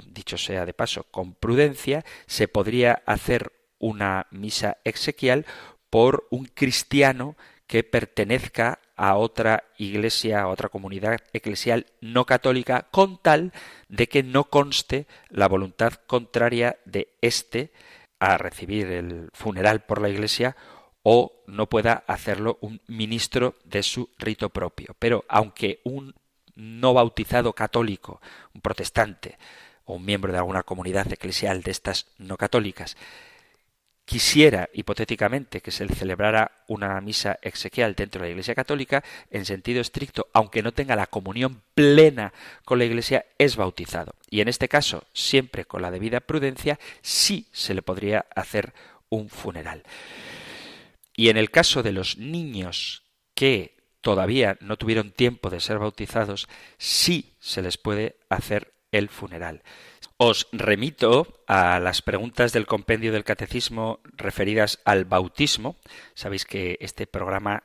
dicho 0.08 0.38
sea 0.38 0.66
de 0.66 0.74
paso, 0.74 1.04
con 1.12 1.34
prudencia, 1.34 2.06
se 2.28 2.48
podría 2.48 3.02
hacer 3.06 3.52
una 3.80 4.28
misa 4.32 4.78
exequial 4.84 5.46
por 5.90 6.28
un 6.30 6.46
cristiano 6.46 7.36
que 7.68 7.84
pertenezca 7.84 8.80
a 8.96 9.16
otra 9.16 9.64
iglesia, 9.78 10.42
a 10.42 10.48
otra 10.48 10.70
comunidad 10.70 11.20
eclesial 11.34 11.86
no 12.02 12.26
católica, 12.26 12.88
con 12.92 13.22
tal 13.22 13.54
de 13.88 14.08
que 14.08 14.24
no 14.24 14.46
conste 14.46 15.08
la 15.30 15.48
voluntad 15.48 15.94
contraria 16.08 16.80
de 16.86 17.14
éste 17.22 17.72
a 18.20 18.38
recibir 18.38 18.88
el 18.88 19.30
funeral 19.34 19.86
por 19.86 20.02
la 20.02 20.10
iglesia 20.10 20.56
o 21.04 21.44
no 21.48 21.68
pueda 21.68 22.04
hacerlo 22.08 22.58
un 22.62 22.82
ministro 22.88 23.56
de 23.64 23.84
su 23.84 24.10
rito 24.18 24.50
propio. 24.50 24.96
Pero 25.00 25.26
aunque 25.28 25.82
un 25.84 26.14
no 26.56 26.94
bautizado 26.94 27.54
católico, 27.54 28.22
un 28.54 28.62
protestante, 28.62 29.38
o 29.86 29.96
un 29.96 30.06
miembro 30.06 30.32
de 30.32 30.38
alguna 30.38 30.64
comunidad 30.64 31.12
eclesial 31.12 31.64
de 31.64 31.72
estas 31.72 32.08
no 32.18 32.38
católicas 32.38 32.96
quisiera 34.10 34.72
hipotéticamente 34.74 35.62
que 35.62 35.70
se 35.70 35.86
le 35.86 35.94
celebrara 35.94 36.64
una 36.68 37.00
misa 37.00 37.38
exequial 37.44 37.94
dentro 37.94 38.20
de 38.20 38.28
la 38.28 38.32
Iglesia 38.32 38.56
Católica, 38.56 39.04
en 39.30 39.46
sentido 39.46 39.82
estricto, 39.82 40.30
aunque 40.34 40.64
no 40.64 40.72
tenga 40.72 40.96
la 40.96 41.06
comunión 41.06 41.62
plena 41.76 42.34
con 42.66 42.80
la 42.80 42.86
Iglesia, 42.86 43.28
es 43.38 43.56
bautizado. 43.56 44.16
Y 44.28 44.42
en 44.42 44.48
este 44.48 44.68
caso, 44.68 45.04
siempre 45.14 45.66
con 45.66 45.84
la 45.84 45.92
debida 45.92 46.22
prudencia, 46.22 46.80
sí 47.04 47.50
se 47.52 47.76
le 47.76 47.84
podría 47.84 48.26
hacer 48.36 48.74
un 49.10 49.30
funeral. 49.30 49.84
Y 51.20 51.28
en 51.28 51.36
el 51.36 51.52
caso 51.52 51.84
de 51.84 51.92
los 51.92 52.18
niños 52.18 53.04
que 53.36 53.76
todavía 54.00 54.58
no 54.62 54.78
tuvieron 54.78 55.12
tiempo 55.12 55.50
de 55.50 55.60
ser 55.60 55.78
bautizados, 55.78 56.48
sí 56.78 57.36
se 57.42 57.62
les 57.62 57.78
puede 57.78 58.16
hacer 58.30 58.74
el 58.94 59.10
funeral. 59.10 59.62
Os 60.16 60.48
remito 60.54 61.44
a 61.46 61.82
las 61.82 62.02
preguntas 62.02 62.54
del 62.54 62.68
compendio 62.68 63.12
del 63.12 63.26
catecismo 63.26 64.00
referidas 64.16 64.80
al 64.86 65.04
bautismo. 65.04 65.76
Sabéis 66.14 66.46
que 66.46 66.78
este 66.80 67.06
programa, 67.06 67.64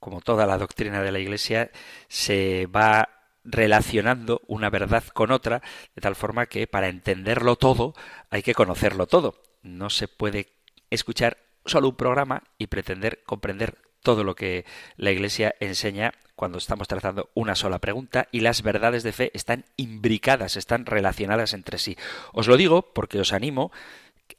como 0.00 0.20
toda 0.20 0.44
la 0.44 0.58
doctrina 0.58 1.00
de 1.00 1.12
la 1.12 1.20
Iglesia, 1.20 1.70
se 2.08 2.66
va 2.66 3.08
relacionando 3.44 4.42
una 4.48 4.68
verdad 4.68 5.04
con 5.14 5.30
otra, 5.30 5.62
de 5.94 6.02
tal 6.02 6.16
forma 6.16 6.46
que 6.46 6.66
para 6.66 6.88
entenderlo 6.88 7.54
todo 7.54 7.94
hay 8.30 8.42
que 8.42 8.54
conocerlo 8.56 9.06
todo. 9.06 9.40
No 9.62 9.90
se 9.90 10.08
puede 10.08 10.56
escuchar 10.90 11.45
solo 11.66 11.88
un 11.88 11.96
programa 11.96 12.42
y 12.58 12.68
pretender 12.68 13.22
comprender 13.24 13.78
todo 14.02 14.24
lo 14.24 14.34
que 14.34 14.64
la 14.96 15.10
Iglesia 15.10 15.54
enseña 15.60 16.12
cuando 16.36 16.58
estamos 16.58 16.86
trazando 16.86 17.30
una 17.34 17.54
sola 17.54 17.80
pregunta 17.80 18.28
y 18.30 18.40
las 18.40 18.62
verdades 18.62 19.02
de 19.02 19.12
fe 19.12 19.30
están 19.34 19.64
imbricadas, 19.76 20.56
están 20.56 20.86
relacionadas 20.86 21.54
entre 21.54 21.78
sí. 21.78 21.96
Os 22.32 22.46
lo 22.46 22.56
digo 22.56 22.92
porque 22.92 23.18
os 23.18 23.32
animo 23.32 23.72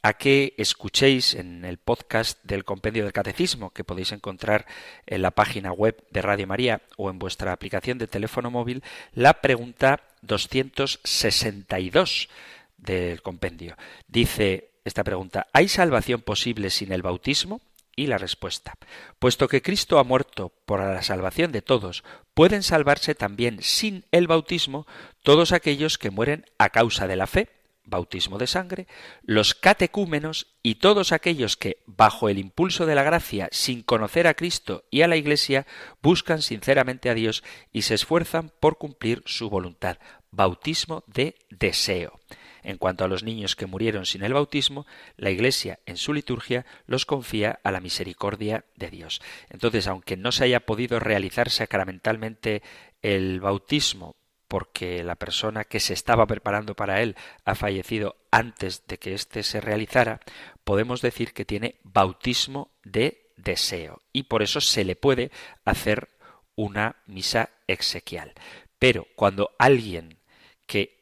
a 0.02 0.14
que 0.14 0.54
escuchéis 0.58 1.34
en 1.34 1.66
el 1.66 1.78
podcast 1.78 2.44
del 2.44 2.66
Compendio 2.66 3.04
del 3.04 3.14
Catecismo 3.14 3.72
que 3.72 3.84
podéis 3.84 4.12
encontrar 4.12 4.66
en 5.06 5.22
la 5.22 5.32
página 5.32 5.72
web 5.72 6.04
de 6.12 6.22
Radio 6.22 6.48
María 6.48 6.82
o 6.98 7.10
en 7.10 7.20
vuestra 7.20 7.52
aplicación 7.52 7.98
de 7.98 8.08
teléfono 8.08 8.52
móvil 8.52 8.84
la 9.14 9.42
pregunta 9.42 10.02
262 10.22 12.30
del 12.78 13.22
compendio. 13.22 13.76
Dice 14.08 14.72
esta 14.88 15.04
pregunta, 15.04 15.48
¿hay 15.54 15.68
salvación 15.68 16.22
posible 16.22 16.70
sin 16.70 16.92
el 16.92 17.02
bautismo? 17.02 17.62
Y 17.96 18.06
la 18.06 18.20
respuesta, 18.20 18.78
puesto 19.18 19.48
que 19.48 19.64
Cristo 19.64 19.98
ha 19.98 20.04
muerto 20.04 20.54
por 20.68 20.80
la 20.80 21.02
salvación 21.02 21.52
de 21.52 21.64
todos, 21.64 22.04
pueden 22.36 22.62
salvarse 22.62 23.16
también 23.16 23.58
sin 23.64 24.06
el 24.12 24.28
bautismo 24.28 24.86
todos 25.24 25.52
aquellos 25.52 25.98
que 25.98 26.12
mueren 26.12 26.46
a 26.60 26.70
causa 26.70 27.08
de 27.08 27.16
la 27.16 27.26
fe, 27.26 27.50
bautismo 27.88 28.38
de 28.38 28.46
sangre, 28.46 28.88
los 29.24 29.56
catecúmenos 29.56 30.48
y 30.62 30.76
todos 30.76 31.12
aquellos 31.12 31.58
que, 31.58 31.82
bajo 31.88 32.30
el 32.30 32.38
impulso 32.38 32.86
de 32.86 32.96
la 32.96 33.04
gracia, 33.04 33.50
sin 33.52 33.82
conocer 33.82 34.28
a 34.28 34.36
Cristo 34.36 34.84
y 34.92 35.02
a 35.02 35.08
la 35.08 35.18
Iglesia, 35.18 35.66
buscan 36.04 36.42
sinceramente 36.42 37.10
a 37.10 37.16
Dios 37.16 37.44
y 37.72 37.82
se 37.84 37.96
esfuerzan 37.96 38.52
por 38.60 38.78
cumplir 38.78 39.24
su 39.26 39.50
voluntad, 39.50 39.98
bautismo 40.30 41.04
de 41.08 41.36
deseo. 41.50 42.20
En 42.64 42.78
cuanto 42.78 43.04
a 43.04 43.08
los 43.08 43.24
niños 43.24 43.56
que 43.56 43.66
murieron 43.66 44.06
sin 44.06 44.24
el 44.24 44.34
bautismo, 44.34 44.86
la 45.16 45.30
Iglesia 45.30 45.80
en 45.86 45.98
su 45.98 46.14
liturgia 46.14 46.66
los 46.86 47.06
confía 47.06 47.60
a 47.64 47.72
la 47.72 47.80
misericordia 47.80 48.66
de 48.76 48.90
Dios. 48.90 49.22
Entonces, 49.50 49.88
aunque 49.88 50.18
no 50.18 50.32
se 50.32 50.46
haya 50.46 50.62
podido 50.62 51.00
realizar 51.00 51.50
sacramentalmente 51.50 52.62
el 53.02 53.40
bautismo 53.40 54.16
porque 54.48 55.04
la 55.04 55.16
persona 55.16 55.66
que 55.66 55.80
se 55.80 55.94
estaba 55.94 56.26
preparando 56.26 56.74
para 56.76 57.02
él 57.02 57.16
ha 57.44 57.56
fallecido 57.56 58.16
antes 58.32 58.88
de 58.88 58.98
que 58.98 59.14
éste 59.14 59.44
se 59.44 59.60
realizara, 59.60 60.22
podemos 60.64 61.02
decir 61.02 61.34
que 61.34 61.46
tiene 61.46 61.76
bautismo 61.84 62.72
de 62.84 63.32
deseo 63.36 64.02
y 64.14 64.24
por 64.24 64.42
eso 64.42 64.62
se 64.62 64.86
le 64.86 64.96
puede 64.96 65.32
hacer 65.66 66.10
una 66.56 66.96
misa 67.06 67.50
exequial. 67.68 68.34
Pero 68.80 69.08
cuando 69.16 69.52
alguien 69.60 70.20
que 70.66 70.97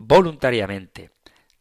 voluntariamente 0.00 1.10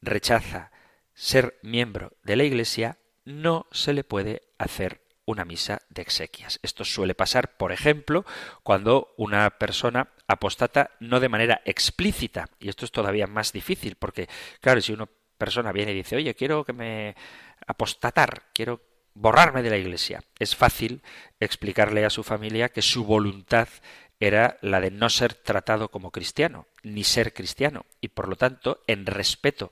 rechaza 0.02 0.72
ser 1.14 1.60
miembro 1.62 2.14
de 2.24 2.38
la 2.38 2.46
Iglesia, 2.46 2.98
no 3.26 3.68
se 3.72 3.92
le 3.92 4.06
puede 4.06 4.44
hacer 4.58 5.02
una 5.26 5.44
misa 5.44 5.82
de 5.90 6.02
exequias. 6.02 6.58
Esto 6.64 6.86
suele 6.86 7.14
pasar, 7.16 7.58
por 7.58 7.74
ejemplo, 7.74 8.26
cuando 8.64 9.14
una 9.18 9.50
persona 9.52 10.08
apostata 10.26 10.92
no 11.02 11.20
de 11.20 11.28
manera 11.28 11.62
explícita, 11.66 12.50
y 12.60 12.70
esto 12.70 12.86
es 12.86 12.92
todavía 12.92 13.28
más 13.28 13.52
difícil, 13.52 13.96
porque, 13.96 14.30
claro, 14.62 14.80
si 14.80 14.94
una 14.94 15.10
persona 15.38 15.74
viene 15.74 15.92
y 15.92 15.96
dice, 15.96 16.16
oye, 16.16 16.34
quiero 16.34 16.64
que 16.64 16.74
me 16.74 17.16
apostatar, 17.68 18.44
quiero 18.54 18.82
borrarme 19.14 19.64
de 19.64 19.70
la 19.70 19.78
iglesia, 19.78 20.24
es 20.40 20.56
fácil 20.56 21.02
explicarle 21.42 22.06
a 22.06 22.10
su 22.10 22.24
familia 22.24 22.70
que 22.70 22.82
su 22.82 23.04
voluntad 23.04 23.68
era 24.20 24.57
la 24.61 24.82
de 24.82 24.91
no 24.91 25.09
ser 25.09 25.34
tratado 25.34 25.89
como 25.89 26.11
cristiano, 26.11 26.67
ni 26.84 27.03
ser 27.03 27.34
cristiano, 27.34 27.86
y 28.01 28.09
por 28.09 28.28
lo 28.28 28.36
tanto, 28.36 28.82
en 28.88 29.05
respeto 29.05 29.72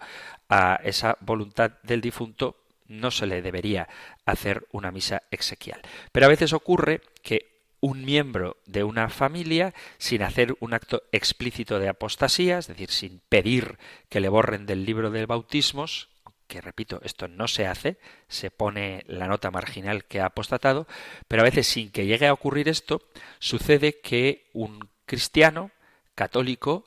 a 0.49 0.79
esa 0.83 1.17
voluntad 1.21 1.71
del 1.83 2.01
difunto, 2.01 2.57
no 2.87 3.11
se 3.11 3.27
le 3.27 3.41
debería 3.41 3.89
hacer 4.25 4.65
una 4.71 4.91
misa 4.91 5.23
exequial. 5.31 5.81
Pero 6.11 6.25
a 6.25 6.29
veces 6.29 6.53
ocurre 6.53 7.01
que 7.21 7.57
un 7.79 8.05
miembro 8.05 8.57
de 8.65 8.83
una 8.83 9.09
familia, 9.09 9.73
sin 9.97 10.23
hacer 10.23 10.55
un 10.59 10.73
acto 10.73 11.03
explícito 11.11 11.79
de 11.79 11.89
apostasía, 11.89 12.57
es 12.57 12.67
decir, 12.67 12.89
sin 12.89 13.21
pedir 13.29 13.77
que 14.09 14.19
le 14.19 14.29
borren 14.29 14.65
del 14.65 14.85
libro 14.85 15.11
de 15.11 15.25
bautismos, 15.25 16.09
que 16.47 16.61
repito, 16.61 17.01
esto 17.03 17.27
no 17.27 17.47
se 17.47 17.67
hace, 17.67 17.97
se 18.27 18.51
pone 18.51 19.03
la 19.07 19.27
nota 19.27 19.51
marginal 19.51 20.05
que 20.05 20.21
ha 20.21 20.25
apostatado, 20.25 20.87
pero 21.27 21.41
a 21.41 21.45
veces 21.45 21.67
sin 21.67 21.91
que 21.91 22.05
llegue 22.05 22.27
a 22.27 22.33
ocurrir 22.33 22.69
esto, 22.69 23.01
sucede 23.39 23.99
que 23.99 24.49
un 24.53 24.89
cristiano 25.05 25.71
católico 26.15 26.85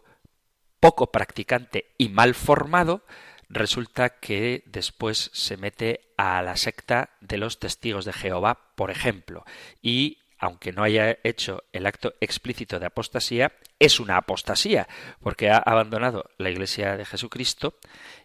poco 0.80 1.12
practicante 1.12 1.92
y 1.98 2.08
mal 2.08 2.34
formado 2.34 3.04
resulta 3.48 4.20
que 4.20 4.62
después 4.66 5.30
se 5.34 5.56
mete 5.56 6.12
a 6.16 6.40
la 6.42 6.56
secta 6.56 7.10
de 7.20 7.36
los 7.36 7.58
testigos 7.58 8.04
de 8.04 8.12
Jehová, 8.12 8.72
por 8.76 8.90
ejemplo, 8.90 9.44
y 9.82 10.18
aunque 10.38 10.72
no 10.72 10.82
haya 10.82 11.18
hecho 11.22 11.64
el 11.72 11.84
acto 11.84 12.14
explícito 12.20 12.80
de 12.80 12.86
apostasía, 12.86 13.52
es 13.78 14.00
una 14.00 14.16
apostasía, 14.16 14.88
porque 15.20 15.50
ha 15.50 15.58
abandonado 15.58 16.30
la 16.38 16.48
Iglesia 16.48 16.96
de 16.96 17.04
Jesucristo 17.04 17.74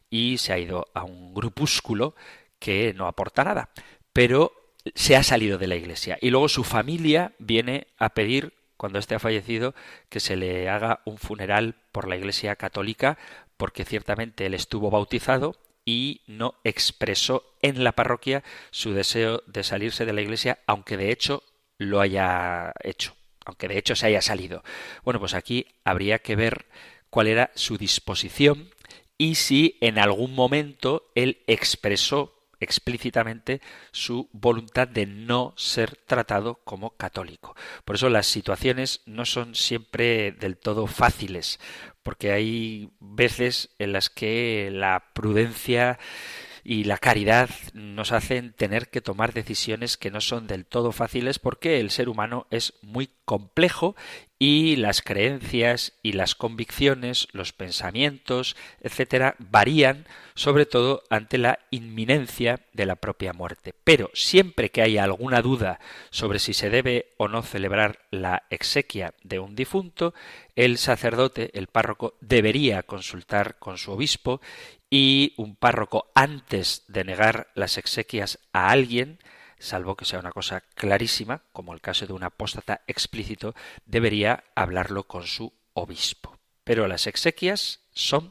y 0.10 0.38
se 0.38 0.53
ha 0.53 0.60
ido 0.60 0.88
a 0.93 1.03
un 1.03 1.34
grupúsculo 1.34 2.16
que 2.60 2.93
no 2.93 3.08
aporta 3.08 3.43
nada, 3.43 3.70
pero 4.14 4.53
se 4.93 5.16
ha 5.16 5.24
salido 5.24 5.58
de 5.58 5.68
la 5.68 5.76
Iglesia. 5.76 6.18
Y 6.22 6.30
luego 6.30 6.47
su 6.49 6.64
familia 6.64 7.34
viene 7.39 7.88
a 7.97 8.10
pedir, 8.10 8.53
cuando 8.78 8.99
éste 8.99 9.16
ha 9.16 9.20
fallecido, 9.20 9.74
que 10.10 10.20
se 10.20 10.36
le 10.36 10.70
haga 10.70 11.01
un 11.06 11.18
funeral 11.18 11.76
por 11.91 12.08
la 12.08 12.18
Iglesia 12.18 12.56
católica 12.56 13.18
porque 13.58 13.86
ciertamente 13.86 14.45
él 14.45 14.53
estuvo 14.53 14.89
bautizado 14.89 15.56
y 15.86 16.22
no 16.28 16.56
expresó 16.64 17.56
en 17.62 17.84
la 17.84 17.93
parroquia 17.93 18.43
su 18.72 18.93
deseo 18.93 19.43
de 19.45 19.64
salirse 19.64 20.06
de 20.06 20.14
la 20.14 20.22
iglesia, 20.22 20.60
aunque 20.66 20.97
de 20.97 21.12
hecho 21.12 21.43
lo 21.78 22.01
haya 22.01 22.74
hecho, 22.84 23.16
aunque 23.45 23.68
de 23.68 23.78
hecho 23.78 23.95
se 23.95 24.08
haya 24.08 24.22
salido. 24.22 24.64
Bueno, 25.03 25.20
pues 25.20 25.36
aquí 25.36 25.68
habría 25.84 26.20
que 26.20 26.36
ver 26.36 26.66
cuál 27.10 27.28
era 27.28 27.51
su 27.56 27.78
disposición 27.78 28.70
y 29.18 29.36
si 29.36 29.78
en 29.82 29.97
algún 29.97 30.34
momento 30.34 31.11
él 31.16 31.39
expresó 31.47 32.36
explícitamente 32.59 33.61
su 33.91 34.30
voluntad 34.32 34.88
de 34.88 35.05
no 35.05 35.53
ser 35.55 35.95
tratado 35.95 36.55
como 36.63 36.91
católico. 36.91 37.55
Por 37.84 37.95
eso 37.95 38.09
las 38.09 38.28
situaciones 38.28 39.01
no 39.05 39.26
son 39.26 39.55
siempre 39.55 40.32
del 40.32 40.57
todo 40.57 40.88
fáciles, 40.88 41.59
porque 42.03 42.32
hay 42.32 42.89
veces 42.99 43.70
en 43.80 43.93
las 43.93 44.09
que 44.09 44.70
la 44.72 45.11
prudencia 45.13 45.99
y 46.63 46.86
la 46.86 46.97
caridad 46.97 47.49
nos 47.74 48.11
hacen 48.11 48.51
tener 48.53 48.89
que 48.89 48.99
tomar 48.99 49.34
decisiones 49.34 49.97
que 49.97 50.09
no 50.09 50.20
son 50.20 50.47
del 50.47 50.66
todo 50.66 50.91
fáciles 50.91 51.38
porque 51.38 51.80
el 51.80 51.91
ser 51.91 52.09
humano 52.09 52.47
es 52.49 52.74
muy 52.82 53.11
complejo 53.24 53.95
y 54.38 54.75
las 54.75 55.01
creencias 55.01 55.93
y 56.03 56.11
las 56.11 56.36
convicciones, 56.36 57.27
los 57.31 57.53
pensamientos, 57.53 58.55
etcétera, 58.81 59.36
varían 59.39 60.05
sobre 60.36 60.65
todo 60.65 61.03
ante 61.09 61.38
la 61.38 61.59
inminencia 61.71 62.59
de 62.73 62.86
la 62.86 62.97
propia 62.97 63.31
muerte. 63.31 63.73
Pero 63.86 64.11
siempre 64.13 64.69
que 64.71 64.81
haya 64.81 65.05
alguna 65.05 65.41
duda 65.41 65.79
sobre 66.09 66.39
si 66.39 66.53
se 66.53 66.69
debe 66.69 67.13
o 67.17 67.29
no 67.29 67.41
celebrar 67.41 67.99
la 68.11 68.43
exequia 68.49 69.13
de 69.23 69.39
un 69.39 69.55
difunto, 69.55 70.13
el 70.55 70.77
sacerdote, 70.77 71.51
el 71.57 71.67
párroco, 71.67 72.15
debería 72.19 72.83
consultar 72.83 73.57
con 73.57 73.77
su 73.77 73.93
obispo 73.93 74.41
y 74.89 75.33
un 75.38 75.55
párroco 75.55 76.11
antes 76.13 76.83
de 76.89 77.05
negar 77.05 77.47
las 77.55 77.77
exequias 77.77 78.39
a 78.51 78.69
alguien, 78.69 79.19
salvo 79.60 79.95
que 79.95 80.06
sea 80.06 80.20
una 80.20 80.32
cosa 80.32 80.62
clarísima, 80.76 81.41
como 81.51 81.74
el 81.74 81.82
caso 81.82 82.06
de 82.06 82.14
un 82.14 82.24
apóstata 82.24 82.82
explícito, 82.88 83.56
debería 83.86 84.43
hablarlo 84.56 85.03
con 85.03 85.24
su 85.24 85.53
obispo. 85.74 86.38
Pero 86.64 86.88
las 86.88 87.08
exequias 87.08 87.80
son 87.93 88.30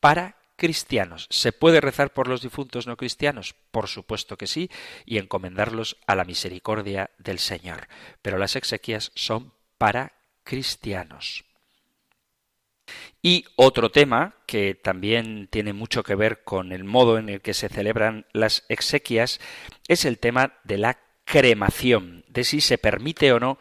para 0.00 0.36
cristianos. 0.56 1.26
¿Se 1.30 1.52
puede 1.52 1.80
rezar 1.80 2.12
por 2.12 2.28
los 2.28 2.42
difuntos 2.42 2.86
no 2.86 2.96
cristianos? 2.96 3.54
Por 3.70 3.88
supuesto 3.88 4.36
que 4.36 4.46
sí, 4.46 4.70
y 5.06 5.18
encomendarlos 5.18 5.96
a 6.06 6.14
la 6.14 6.24
misericordia 6.24 7.10
del 7.18 7.38
Señor. 7.38 7.88
Pero 8.22 8.38
las 8.38 8.56
exequias 8.56 9.12
son 9.14 9.52
para 9.78 10.12
cristianos. 10.42 11.44
Y 13.22 13.44
otro 13.56 13.90
tema 13.90 14.36
que 14.46 14.74
también 14.74 15.48
tiene 15.50 15.72
mucho 15.72 16.02
que 16.02 16.14
ver 16.14 16.44
con 16.44 16.72
el 16.72 16.84
modo 16.84 17.18
en 17.18 17.28
el 17.28 17.40
que 17.40 17.54
se 17.54 17.68
celebran 17.68 18.26
las 18.32 18.64
exequias 18.68 19.40
es 19.88 20.04
el 20.04 20.18
tema 20.18 20.54
de 20.64 20.78
la 20.78 20.98
cremación, 21.24 22.24
de 22.28 22.44
si 22.44 22.60
se 22.60 22.78
permite 22.78 23.32
o 23.32 23.40
no 23.40 23.58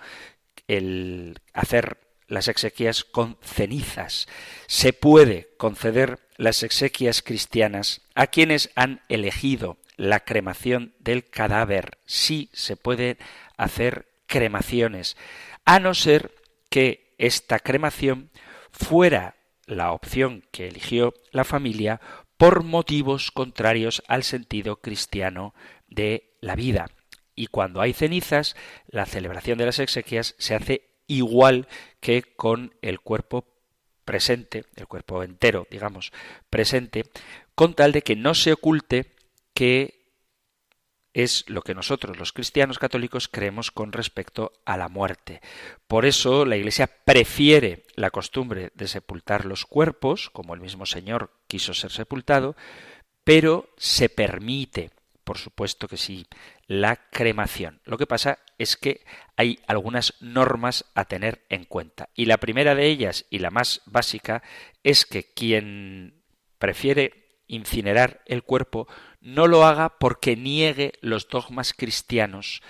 el 0.67 1.39
hacer 1.53 1.97
las 2.27 2.47
exequias 2.47 3.03
con 3.03 3.37
cenizas. 3.41 4.27
Se 4.67 4.93
puede 4.93 5.49
conceder 5.57 6.19
las 6.37 6.63
exequias 6.63 7.21
cristianas 7.21 8.01
a 8.15 8.27
quienes 8.27 8.69
han 8.75 9.01
elegido 9.09 9.77
la 9.95 10.21
cremación 10.21 10.93
del 10.99 11.25
cadáver. 11.29 11.97
Sí 12.05 12.49
se 12.53 12.75
pueden 12.77 13.17
hacer 13.57 14.07
cremaciones, 14.27 15.17
a 15.65 15.79
no 15.79 15.93
ser 15.93 16.35
que 16.69 17.13
esta 17.17 17.59
cremación 17.59 18.29
fuera 18.71 19.35
la 19.65 19.91
opción 19.91 20.43
que 20.51 20.67
eligió 20.67 21.13
la 21.31 21.43
familia 21.43 21.99
por 22.37 22.63
motivos 22.63 23.31
contrarios 23.31 24.03
al 24.07 24.23
sentido 24.23 24.77
cristiano 24.77 25.53
de 25.87 26.35
la 26.41 26.55
vida. 26.55 26.89
Y 27.35 27.47
cuando 27.47 27.81
hay 27.81 27.93
cenizas, 27.93 28.55
la 28.87 29.05
celebración 29.05 29.57
de 29.57 29.65
las 29.65 29.79
exequias 29.79 30.35
se 30.37 30.55
hace 30.55 30.89
igual 31.07 31.67
que 31.99 32.23
con 32.23 32.73
el 32.81 32.99
cuerpo 32.99 33.45
presente, 34.05 34.65
el 34.75 34.87
cuerpo 34.87 35.23
entero, 35.23 35.67
digamos, 35.69 36.11
presente, 36.49 37.05
con 37.55 37.73
tal 37.73 37.91
de 37.91 38.01
que 38.01 38.15
no 38.15 38.33
se 38.33 38.53
oculte 38.53 39.15
que 39.53 39.96
es 41.23 41.45
lo 41.47 41.63
que 41.63 41.73
nosotros 41.73 42.17
los 42.17 42.31
cristianos 42.31 42.77
católicos 42.77 43.27
creemos 43.27 43.71
con 43.71 43.91
respecto 43.91 44.53
a 44.65 44.77
la 44.77 44.87
muerte. 44.87 45.41
Por 45.87 46.05
eso 46.05 46.45
la 46.45 46.57
Iglesia 46.57 46.87
prefiere 46.87 47.85
la 47.95 48.11
costumbre 48.11 48.71
de 48.75 48.87
sepultar 48.87 49.45
los 49.45 49.65
cuerpos, 49.65 50.29
como 50.29 50.53
el 50.53 50.61
mismo 50.61 50.85
Señor 50.85 51.31
quiso 51.47 51.73
ser 51.73 51.91
sepultado, 51.91 52.55
pero 53.23 53.69
se 53.77 54.09
permite 54.09 54.91
por 55.27 55.39
supuesto 55.39 55.89
que 55.89 55.97
sí, 55.97 56.25
la 56.67 56.95
cremación. 56.95 57.81
Lo 57.83 57.97
que 57.97 58.07
pasa 58.07 58.39
es 58.57 58.77
que 58.77 59.03
hay 59.35 59.59
algunas 59.67 60.13
normas 60.21 60.85
a 60.95 61.03
tener 61.03 61.43
en 61.49 61.65
cuenta. 61.65 62.07
Y 62.15 62.27
la 62.27 62.37
primera 62.37 62.75
de 62.75 62.85
ellas, 62.85 63.25
y 63.29 63.39
la 63.39 63.49
más 63.51 63.81
básica, 63.85 64.41
es 64.83 65.05
que 65.05 65.25
quien 65.25 66.23
prefiere 66.59 67.26
incinerar 67.47 68.21
el 68.25 68.43
cuerpo 68.43 68.87
no 69.21 69.47
lo 69.47 69.65
haga 69.65 69.97
porque 69.99 70.35
niegue 70.35 70.93
los 71.01 71.27
dogmas 71.27 71.73
cristianos 71.73 72.61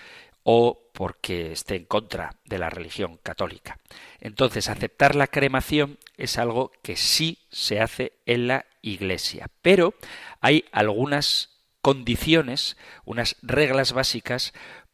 o 0.43 0.89
porque 0.93 1.51
esté 1.51 1.75
en 1.75 1.86
contra 1.86 2.38
de 2.45 2.57
la 2.57 2.69
religión 2.69 3.17
católica. 3.21 3.80
Entonces, 4.19 4.69
aceptar 4.69 5.15
la 5.15 5.28
cremación 5.28 5.99
es 6.15 6.38
algo 6.38 6.71
que 6.82 6.95
sí 6.95 7.39
se 7.49 7.82
hace 7.82 8.13
en 8.25 8.47
la 8.47 8.65
Iglesia, 8.82 9.49
pero 9.61 9.93
hay 10.39 10.65
algunas 10.71 11.57
condiciones, 11.82 12.78
unas 13.05 13.36
reglas 13.41 13.93
básicas 13.93 14.53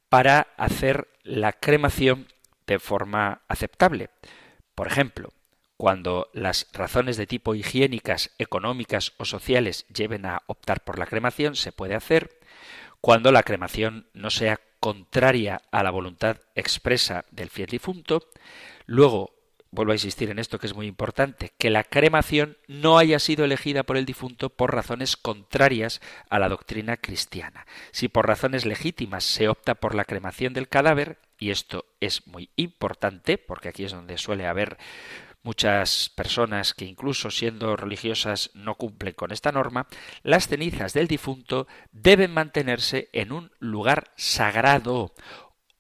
para 0.10 0.48
hacer 0.58 1.08
la 1.24 1.54
cremación 1.54 2.28
de 2.68 2.80
forma 2.80 3.44
aceptable. 3.48 4.10
Por 4.76 4.88
ejemplo, 4.88 5.34
cuando 5.84 6.30
las 6.32 6.68
razones 6.72 7.18
de 7.18 7.28
tipo 7.28 7.56
higiénicas, 7.56 8.32
económicas 8.38 9.12
o 9.18 9.26
sociales 9.26 9.86
lleven 9.94 10.26
a 10.26 10.42
optar 10.48 10.82
por 10.82 10.98
la 10.98 11.06
cremación, 11.06 11.58
se 11.58 11.74
puede 11.74 11.94
hacer. 11.94 12.40
Cuando 13.02 13.34
la 13.34 13.44
cremación 13.44 14.08
no 14.14 14.30
sea 14.30 14.62
contraria 14.80 15.62
a 15.72 15.84
la 15.84 15.92
voluntad 15.92 16.38
expresa 16.56 17.26
del 17.32 17.50
fiel 17.50 17.68
difunto. 17.68 18.30
Luego, 18.86 19.34
vuelvo 19.72 19.92
a 19.92 19.96
insistir 19.96 20.30
en 20.30 20.40
esto 20.40 20.58
que 20.58 20.68
es 20.68 20.74
muy 20.74 20.88
importante, 20.88 21.52
que 21.58 21.70
la 21.70 21.84
cremación 21.84 22.58
no 22.70 22.98
haya 22.98 23.20
sido 23.20 23.44
elegida 23.44 23.84
por 23.84 23.98
el 23.98 24.06
difunto 24.06 24.52
por 24.52 24.74
razones 24.74 25.18
contrarias 25.18 26.00
a 26.30 26.40
la 26.40 26.48
doctrina 26.48 26.96
cristiana. 26.96 27.68
Si 27.92 28.08
por 28.08 28.26
razones 28.26 28.66
legítimas 28.66 29.26
se 29.26 29.50
opta 29.50 29.76
por 29.76 29.96
la 29.96 30.06
cremación 30.06 30.54
del 30.54 30.70
cadáver, 30.70 31.18
y 31.38 31.52
esto 31.52 31.84
es 32.00 32.26
muy 32.26 32.52
importante, 32.56 33.38
porque 33.38 33.68
aquí 33.68 33.84
es 33.84 33.92
donde 33.92 34.18
suele 34.18 34.48
haber 34.48 34.78
muchas 35.44 36.10
personas 36.16 36.74
que 36.74 36.86
incluso 36.86 37.30
siendo 37.30 37.76
religiosas 37.76 38.50
no 38.54 38.76
cumplen 38.76 39.14
con 39.14 39.32
esta 39.32 39.52
norma, 39.52 39.88
las 40.24 40.48
cenizas 40.48 40.94
del 40.94 41.08
difunto 41.08 41.68
deben 41.92 42.32
mantenerse 42.32 43.10
en 43.14 43.32
un 43.32 43.52
lugar 43.60 44.12
sagrado, 44.16 45.14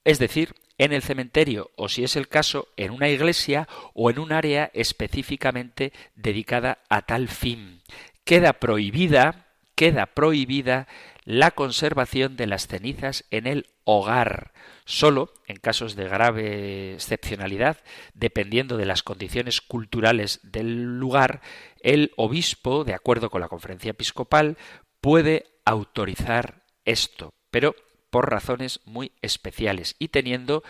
es 0.04 0.20
decir, 0.20 0.54
en 0.78 0.92
el 0.92 1.02
cementerio 1.02 1.72
o, 1.76 1.88
si 1.88 2.04
es 2.04 2.16
el 2.16 2.28
caso, 2.28 2.68
en 2.78 2.92
una 2.92 3.10
iglesia 3.10 3.68
o 3.94 4.10
en 4.10 4.20
un 4.20 4.32
área 4.32 4.70
específicamente 4.74 5.94
dedicada 6.16 6.80
a 6.90 7.04
tal 7.04 7.30
fin. 7.30 7.82
Queda 8.26 8.54
prohibida, 8.54 9.48
queda 9.76 10.08
prohibida 10.08 10.88
la 11.26 11.52
conservación 11.52 12.36
de 12.36 12.48
las 12.48 12.68
cenizas 12.68 13.26
en 13.32 13.48
el 13.48 13.68
hogar, 13.84 14.54
solo 14.86 15.34
en 15.48 15.58
casos 15.58 15.96
de 15.96 16.08
grave 16.08 16.94
excepcionalidad, 16.94 17.78
dependiendo 18.14 18.78
de 18.78 18.86
las 18.86 19.04
condiciones 19.04 19.62
culturales 19.62 20.40
del 20.44 21.00
lugar, 21.00 21.42
el 21.82 22.12
obispo, 22.18 22.84
de 22.84 22.94
acuerdo 22.94 23.30
con 23.30 23.42
la 23.42 23.50
conferencia 23.50 23.92
episcopal, 23.92 24.58
puede 25.02 25.46
autorizar 25.66 26.64
esto, 26.86 27.34
pero 27.52 27.76
por 28.10 28.30
razones 28.30 28.82
muy 28.86 29.12
especiales 29.22 29.96
y 30.00 30.10
teniendo, 30.10 30.64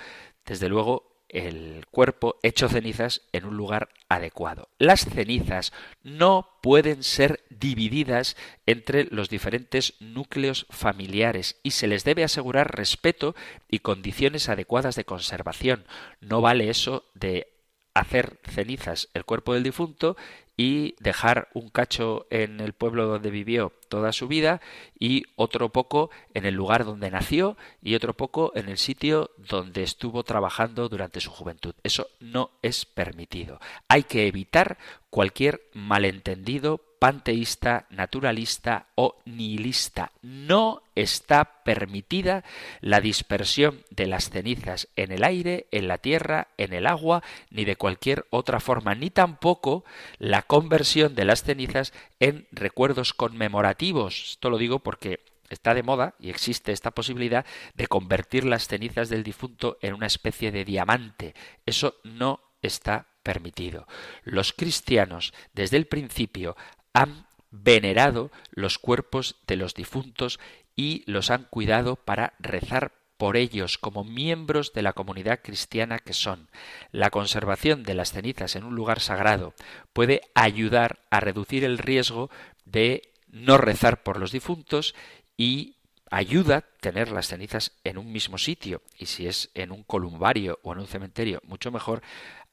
desde 0.46 0.70
luego, 0.70 1.13
el 1.34 1.86
cuerpo 1.90 2.40
hecho 2.44 2.70
cenizas 2.70 3.22
en 3.34 3.46
un 3.46 3.58
lugar 3.58 3.90
adecuado. 4.08 4.70
Las 4.78 5.02
cenizas 5.02 5.74
no 6.04 6.48
pueden 6.62 7.04
ser 7.04 7.44
divididas 7.50 8.38
entre 8.68 9.06
los 9.06 9.30
diferentes 9.30 9.96
núcleos 10.00 10.68
familiares 10.70 11.60
y 11.64 11.72
se 11.72 11.88
les 11.88 12.04
debe 12.04 12.24
asegurar 12.24 12.78
respeto 12.78 13.36
y 13.68 13.80
condiciones 13.80 14.48
adecuadas 14.48 14.96
de 14.96 15.06
conservación. 15.06 15.86
No 16.22 16.40
vale 16.40 16.70
eso 16.70 17.06
de 17.16 17.48
hacer 17.96 18.40
cenizas 18.44 19.10
el 19.14 19.26
cuerpo 19.26 19.54
del 19.54 19.64
difunto 19.64 20.16
y 20.56 20.96
dejar 21.00 21.50
un 21.54 21.70
cacho 21.70 22.28
en 22.30 22.60
el 22.60 22.74
pueblo 22.74 23.08
donde 23.08 23.32
vivió 23.32 23.74
toda 23.90 24.12
su 24.12 24.28
vida 24.28 24.62
y 25.00 25.24
otro 25.36 25.70
poco 25.70 26.10
en 26.34 26.46
el 26.46 26.56
lugar 26.56 26.86
donde 26.86 27.10
nació 27.10 27.58
y 27.82 27.96
otro 27.96 28.14
poco 28.14 28.52
en 28.56 28.70
el 28.70 28.78
sitio 28.78 29.32
donde 29.38 29.84
estuvo 29.84 30.24
trabajando 30.24 30.90
durante 30.90 31.22
su 31.22 31.32
juventud. 31.32 31.74
Eso 31.84 32.08
no 32.20 32.52
es 32.62 32.86
permitido. 32.86 33.60
Hay 33.88 34.04
que 34.04 34.28
evitar 34.28 34.78
cualquier 35.10 35.62
malentendido 35.74 36.82
panteísta, 37.04 37.86
naturalista 37.90 38.88
o 38.96 39.18
nihilista. 39.26 40.14
No 40.22 40.84
está 40.96 41.62
permitida 41.66 42.46
la 42.80 43.02
dispersión 43.02 43.84
de 43.90 44.08
las 44.08 44.30
cenizas 44.30 44.88
en 44.96 45.12
el 45.12 45.26
aire, 45.26 45.68
en 45.72 45.90
la 45.90 45.98
tierra, 45.98 46.48
en 46.56 46.72
el 46.72 46.88
agua, 46.88 47.22
ni 47.50 47.66
de 47.66 47.76
cualquier 47.76 48.26
otra 48.30 48.62
forma, 48.62 48.96
ni 48.96 49.10
tampoco 49.10 49.84
la 50.18 50.44
conversión 50.44 51.14
de 51.14 51.26
las 51.26 51.44
cenizas 51.44 51.92
en 52.22 52.48
recuerdos 52.54 53.14
conmemorativos. 53.14 54.30
Esto 54.30 54.50
lo 54.50 54.58
digo 54.58 54.80
porque 54.80 55.20
está 55.50 55.74
de 55.74 55.84
moda 55.84 56.16
y 56.22 56.30
existe 56.30 56.72
esta 56.72 56.92
posibilidad 56.92 57.46
de 57.74 57.88
convertir 57.88 58.46
las 58.46 58.70
cenizas 58.70 59.10
del 59.10 59.24
difunto 59.24 59.78
en 59.82 59.94
una 59.94 60.08
especie 60.08 60.54
de 60.54 60.64
diamante. 60.64 61.36
Eso 61.66 61.96
no 62.06 62.40
está 62.62 63.08
permitido. 63.24 63.88
Los 64.24 64.54
cristianos, 64.54 65.34
desde 65.54 65.76
el 65.76 65.88
principio, 65.88 66.56
han 66.94 67.28
venerado 67.52 68.32
los 68.52 68.78
cuerpos 68.80 69.36
de 69.48 69.58
los 69.58 69.74
difuntos 69.74 70.40
y 70.76 71.04
los 71.06 71.30
han 71.30 71.44
cuidado 71.44 71.96
para 71.96 72.34
rezar 72.40 72.94
por 73.18 73.38
ellos 73.38 73.78
como 73.78 74.04
miembros 74.04 74.74
de 74.74 74.82
la 74.82 74.94
comunidad 74.94 75.42
cristiana 75.44 76.00
que 76.00 76.14
son. 76.14 76.50
La 76.92 77.10
conservación 77.10 77.84
de 77.84 77.94
las 77.94 78.12
cenizas 78.12 78.56
en 78.56 78.64
un 78.64 78.76
lugar 78.76 79.00
sagrado 79.00 79.54
puede 79.94 80.22
ayudar 80.34 81.00
a 81.10 81.20
reducir 81.20 81.64
el 81.64 81.78
riesgo 81.78 82.30
de 82.66 83.14
no 83.28 83.58
rezar 83.58 84.04
por 84.04 84.20
los 84.20 84.32
difuntos 84.32 84.96
y 85.38 85.78
ayuda 86.12 86.66
tener 86.80 87.12
las 87.12 87.28
cenizas 87.28 87.72
en 87.84 87.98
un 87.98 88.12
mismo 88.12 88.38
sitio 88.38 88.82
y 88.98 89.08
si 89.08 89.26
es 89.28 89.50
en 89.56 89.72
un 89.72 89.84
columbario 89.84 90.60
o 90.62 90.74
en 90.74 90.80
un 90.80 90.88
cementerio 90.88 91.42
mucho 91.46 91.72
mejor 91.72 92.02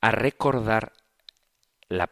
a 0.01 0.11
recordar 0.11 0.93
la 1.89 2.11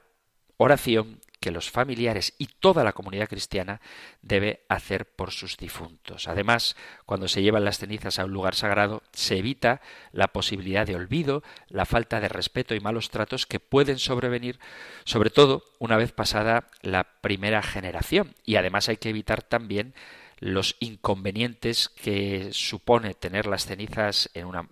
oración 0.56 1.20
que 1.48 1.52
los 1.52 1.70
familiares 1.70 2.34
y 2.36 2.44
toda 2.60 2.84
la 2.84 2.92
comunidad 2.92 3.26
cristiana 3.26 3.80
debe 4.20 4.66
hacer 4.68 5.06
por 5.06 5.30
sus 5.30 5.56
difuntos. 5.56 6.28
Además, 6.28 6.76
cuando 7.06 7.26
se 7.26 7.40
llevan 7.40 7.64
las 7.64 7.78
cenizas 7.78 8.18
a 8.18 8.26
un 8.26 8.32
lugar 8.32 8.54
sagrado, 8.54 9.02
se 9.14 9.38
evita 9.38 9.80
la 10.12 10.28
posibilidad 10.28 10.86
de 10.86 10.94
olvido, 10.94 11.42
la 11.68 11.86
falta 11.86 12.20
de 12.20 12.28
respeto 12.28 12.74
y 12.74 12.80
malos 12.80 13.08
tratos 13.08 13.46
que 13.46 13.60
pueden 13.60 13.98
sobrevenir, 13.98 14.60
sobre 15.04 15.30
todo 15.30 15.64
una 15.78 15.96
vez 15.96 16.12
pasada 16.12 16.68
la 16.82 17.04
primera 17.22 17.62
generación. 17.62 18.34
Y 18.44 18.56
además 18.56 18.90
hay 18.90 18.98
que 18.98 19.08
evitar 19.08 19.40
también 19.40 19.94
los 20.40 20.76
inconvenientes 20.80 21.88
que 21.88 22.50
supone 22.52 23.14
tener 23.14 23.46
las 23.46 23.64
cenizas 23.64 24.28
en 24.34 24.44
una 24.44 24.68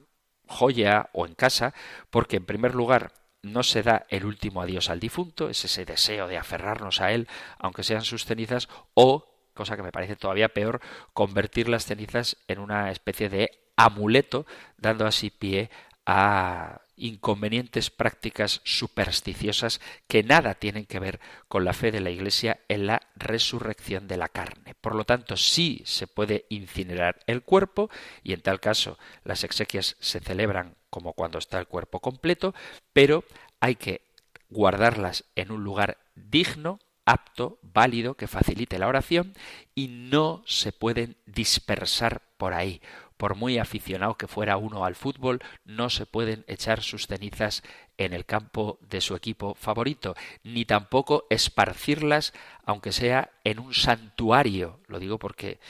joya 0.46 1.08
o 1.14 1.24
en 1.24 1.32
casa, 1.32 1.72
porque 2.10 2.36
en 2.36 2.44
primer 2.44 2.74
lugar 2.74 3.14
no 3.46 3.62
se 3.62 3.82
da 3.82 4.06
el 4.08 4.24
último 4.24 4.60
adiós 4.60 4.90
al 4.90 5.00
difunto, 5.00 5.48
es 5.48 5.64
ese 5.64 5.84
deseo 5.84 6.28
de 6.28 6.38
aferrarnos 6.38 7.00
a 7.00 7.12
él, 7.12 7.28
aunque 7.58 7.82
sean 7.82 8.02
sus 8.02 8.24
cenizas, 8.24 8.68
o, 8.94 9.26
cosa 9.54 9.76
que 9.76 9.82
me 9.82 9.92
parece 9.92 10.16
todavía 10.16 10.48
peor, 10.48 10.80
convertir 11.12 11.68
las 11.68 11.86
cenizas 11.86 12.36
en 12.48 12.58
una 12.58 12.90
especie 12.90 13.28
de 13.28 13.50
amuleto, 13.76 14.46
dando 14.76 15.06
así 15.06 15.30
pie 15.30 15.70
a 16.06 16.80
inconvenientes 16.96 17.90
prácticas 17.90 18.60
supersticiosas 18.64 19.80
que 20.08 20.22
nada 20.22 20.54
tienen 20.54 20.86
que 20.86 20.98
ver 20.98 21.20
con 21.48 21.64
la 21.64 21.74
fe 21.74 21.92
de 21.92 22.00
la 22.00 22.10
Iglesia 22.10 22.60
en 22.68 22.86
la 22.86 23.02
resurrección 23.16 24.08
de 24.08 24.16
la 24.16 24.28
carne. 24.28 24.74
Por 24.80 24.94
lo 24.94 25.04
tanto, 25.04 25.36
sí 25.36 25.82
se 25.84 26.06
puede 26.06 26.46
incinerar 26.48 27.20
el 27.26 27.42
cuerpo 27.42 27.90
y 28.22 28.32
en 28.32 28.40
tal 28.40 28.60
caso 28.60 28.98
las 29.24 29.44
exequias 29.44 29.96
se 30.00 30.20
celebran 30.20 30.76
como 30.96 31.12
cuando 31.12 31.36
está 31.36 31.58
el 31.58 31.66
cuerpo 31.66 32.00
completo, 32.00 32.54
pero 32.94 33.22
hay 33.60 33.74
que 33.74 34.00
guardarlas 34.48 35.26
en 35.34 35.52
un 35.52 35.62
lugar 35.62 35.98
digno, 36.14 36.80
apto, 37.04 37.58
válido, 37.60 38.14
que 38.14 38.26
facilite 38.26 38.78
la 38.78 38.88
oración 38.88 39.34
y 39.74 39.88
no 39.88 40.42
se 40.46 40.72
pueden 40.72 41.18
dispersar 41.26 42.22
por 42.38 42.54
ahí. 42.54 42.80
Por 43.18 43.34
muy 43.34 43.58
aficionado 43.58 44.14
que 44.14 44.26
fuera 44.26 44.56
uno 44.56 44.86
al 44.86 44.94
fútbol, 44.94 45.42
no 45.66 45.90
se 45.90 46.06
pueden 46.06 46.46
echar 46.48 46.82
sus 46.82 47.06
cenizas 47.06 47.62
en 47.98 48.14
el 48.14 48.24
campo 48.24 48.78
de 48.80 49.02
su 49.02 49.14
equipo 49.14 49.54
favorito, 49.54 50.16
ni 50.44 50.64
tampoco 50.64 51.26
esparcirlas, 51.28 52.32
aunque 52.64 52.92
sea 52.92 53.32
en 53.44 53.58
un 53.58 53.74
santuario. 53.74 54.80
Lo 54.86 54.98
digo 54.98 55.18
porque 55.18 55.60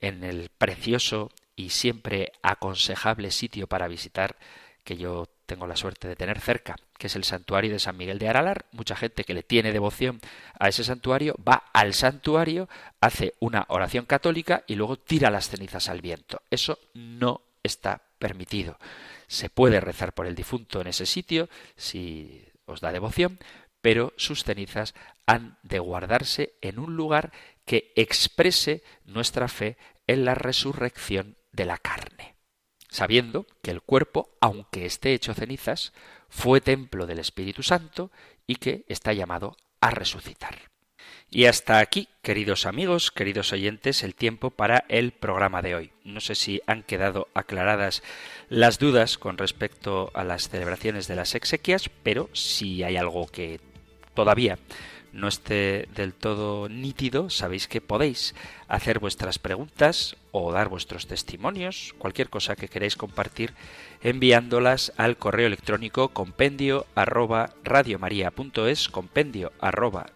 en 0.00 0.24
el 0.24 0.48
precioso 0.48 1.30
y 1.56 1.70
siempre 1.70 2.32
aconsejable 2.42 3.30
sitio 3.30 3.68
para 3.68 3.88
visitar 3.88 4.36
que 4.84 4.96
yo 4.96 5.28
tengo 5.46 5.66
la 5.66 5.76
suerte 5.76 6.08
de 6.08 6.16
tener 6.16 6.40
cerca, 6.40 6.76
que 6.98 7.08
es 7.08 7.16
el 7.16 7.24
santuario 7.24 7.72
de 7.72 7.78
San 7.78 7.96
Miguel 7.96 8.18
de 8.18 8.28
Aralar. 8.28 8.66
Mucha 8.72 8.96
gente 8.96 9.24
que 9.24 9.34
le 9.34 9.42
tiene 9.42 9.72
devoción 9.72 10.20
a 10.58 10.68
ese 10.68 10.84
santuario 10.84 11.34
va 11.46 11.64
al 11.72 11.94
santuario, 11.94 12.68
hace 13.00 13.34
una 13.40 13.64
oración 13.68 14.04
católica 14.04 14.64
y 14.66 14.76
luego 14.76 14.96
tira 14.96 15.30
las 15.30 15.48
cenizas 15.48 15.88
al 15.88 16.00
viento. 16.00 16.42
Eso 16.50 16.78
no 16.94 17.42
está 17.62 18.02
permitido. 18.18 18.78
Se 19.26 19.50
puede 19.50 19.80
rezar 19.80 20.12
por 20.12 20.26
el 20.26 20.34
difunto 20.34 20.80
en 20.80 20.86
ese 20.86 21.06
sitio 21.06 21.48
si 21.76 22.46
os 22.66 22.80
da 22.80 22.92
devoción, 22.92 23.38
pero 23.80 24.12
sus 24.16 24.44
cenizas 24.44 24.94
han 25.26 25.58
de 25.62 25.78
guardarse 25.78 26.54
en 26.60 26.78
un 26.78 26.96
lugar 26.96 27.32
que 27.64 27.92
exprese 27.96 28.82
nuestra 29.04 29.48
fe 29.48 29.76
en 30.06 30.24
la 30.24 30.34
resurrección 30.34 31.36
de 31.52 31.64
la 31.64 31.78
carne, 31.78 32.33
sabiendo 32.94 33.44
que 33.60 33.72
el 33.72 33.82
cuerpo, 33.82 34.30
aunque 34.40 34.86
esté 34.86 35.14
hecho 35.14 35.34
cenizas, 35.34 35.92
fue 36.28 36.60
templo 36.60 37.06
del 37.06 37.18
Espíritu 37.18 37.64
Santo 37.64 38.12
y 38.46 38.54
que 38.54 38.84
está 38.86 39.12
llamado 39.12 39.56
a 39.80 39.90
resucitar. 39.90 40.70
Y 41.28 41.46
hasta 41.46 41.80
aquí, 41.80 42.08
queridos 42.22 42.66
amigos, 42.66 43.10
queridos 43.10 43.52
oyentes, 43.52 44.04
el 44.04 44.14
tiempo 44.14 44.50
para 44.50 44.84
el 44.88 45.10
programa 45.10 45.60
de 45.60 45.74
hoy. 45.74 45.90
No 46.04 46.20
sé 46.20 46.36
si 46.36 46.62
han 46.68 46.84
quedado 46.84 47.26
aclaradas 47.34 48.04
las 48.48 48.78
dudas 48.78 49.18
con 49.18 49.38
respecto 49.38 50.12
a 50.14 50.22
las 50.22 50.48
celebraciones 50.48 51.08
de 51.08 51.16
las 51.16 51.34
exequias, 51.34 51.90
pero 52.04 52.30
si 52.32 52.84
hay 52.84 52.96
algo 52.96 53.26
que 53.26 53.58
todavía 54.14 54.56
no 55.14 55.28
esté 55.28 55.88
del 55.94 56.12
todo 56.12 56.68
nítido, 56.68 57.30
sabéis 57.30 57.68
que 57.68 57.80
podéis 57.80 58.34
hacer 58.68 58.98
vuestras 58.98 59.38
preguntas 59.38 60.16
o 60.32 60.50
dar 60.50 60.68
vuestros 60.68 61.06
testimonios, 61.06 61.94
cualquier 61.98 62.28
cosa 62.28 62.56
que 62.56 62.68
queráis 62.68 62.96
compartir, 62.96 63.54
enviándolas 64.02 64.92
al 64.96 65.16
correo 65.16 65.46
electrónico 65.46 66.08
compendio 66.08 66.86
arroba 66.96 67.50
radiomaria.es, 67.62 68.88
compendio 68.88 69.52
arroba 69.60 70.06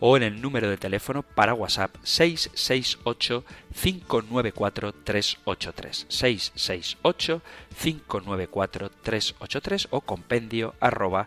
o 0.00 0.16
en 0.18 0.22
el 0.22 0.42
número 0.42 0.68
de 0.68 0.76
teléfono 0.76 1.22
para 1.22 1.54
WhatsApp 1.54 1.96
668 2.02 3.44
594 3.72 4.92
383 4.92 6.06
668 6.08 7.42
594 7.80 8.90
383 9.02 9.88
o 9.90 10.00
compendio 10.02 10.74
arroba 10.80 11.26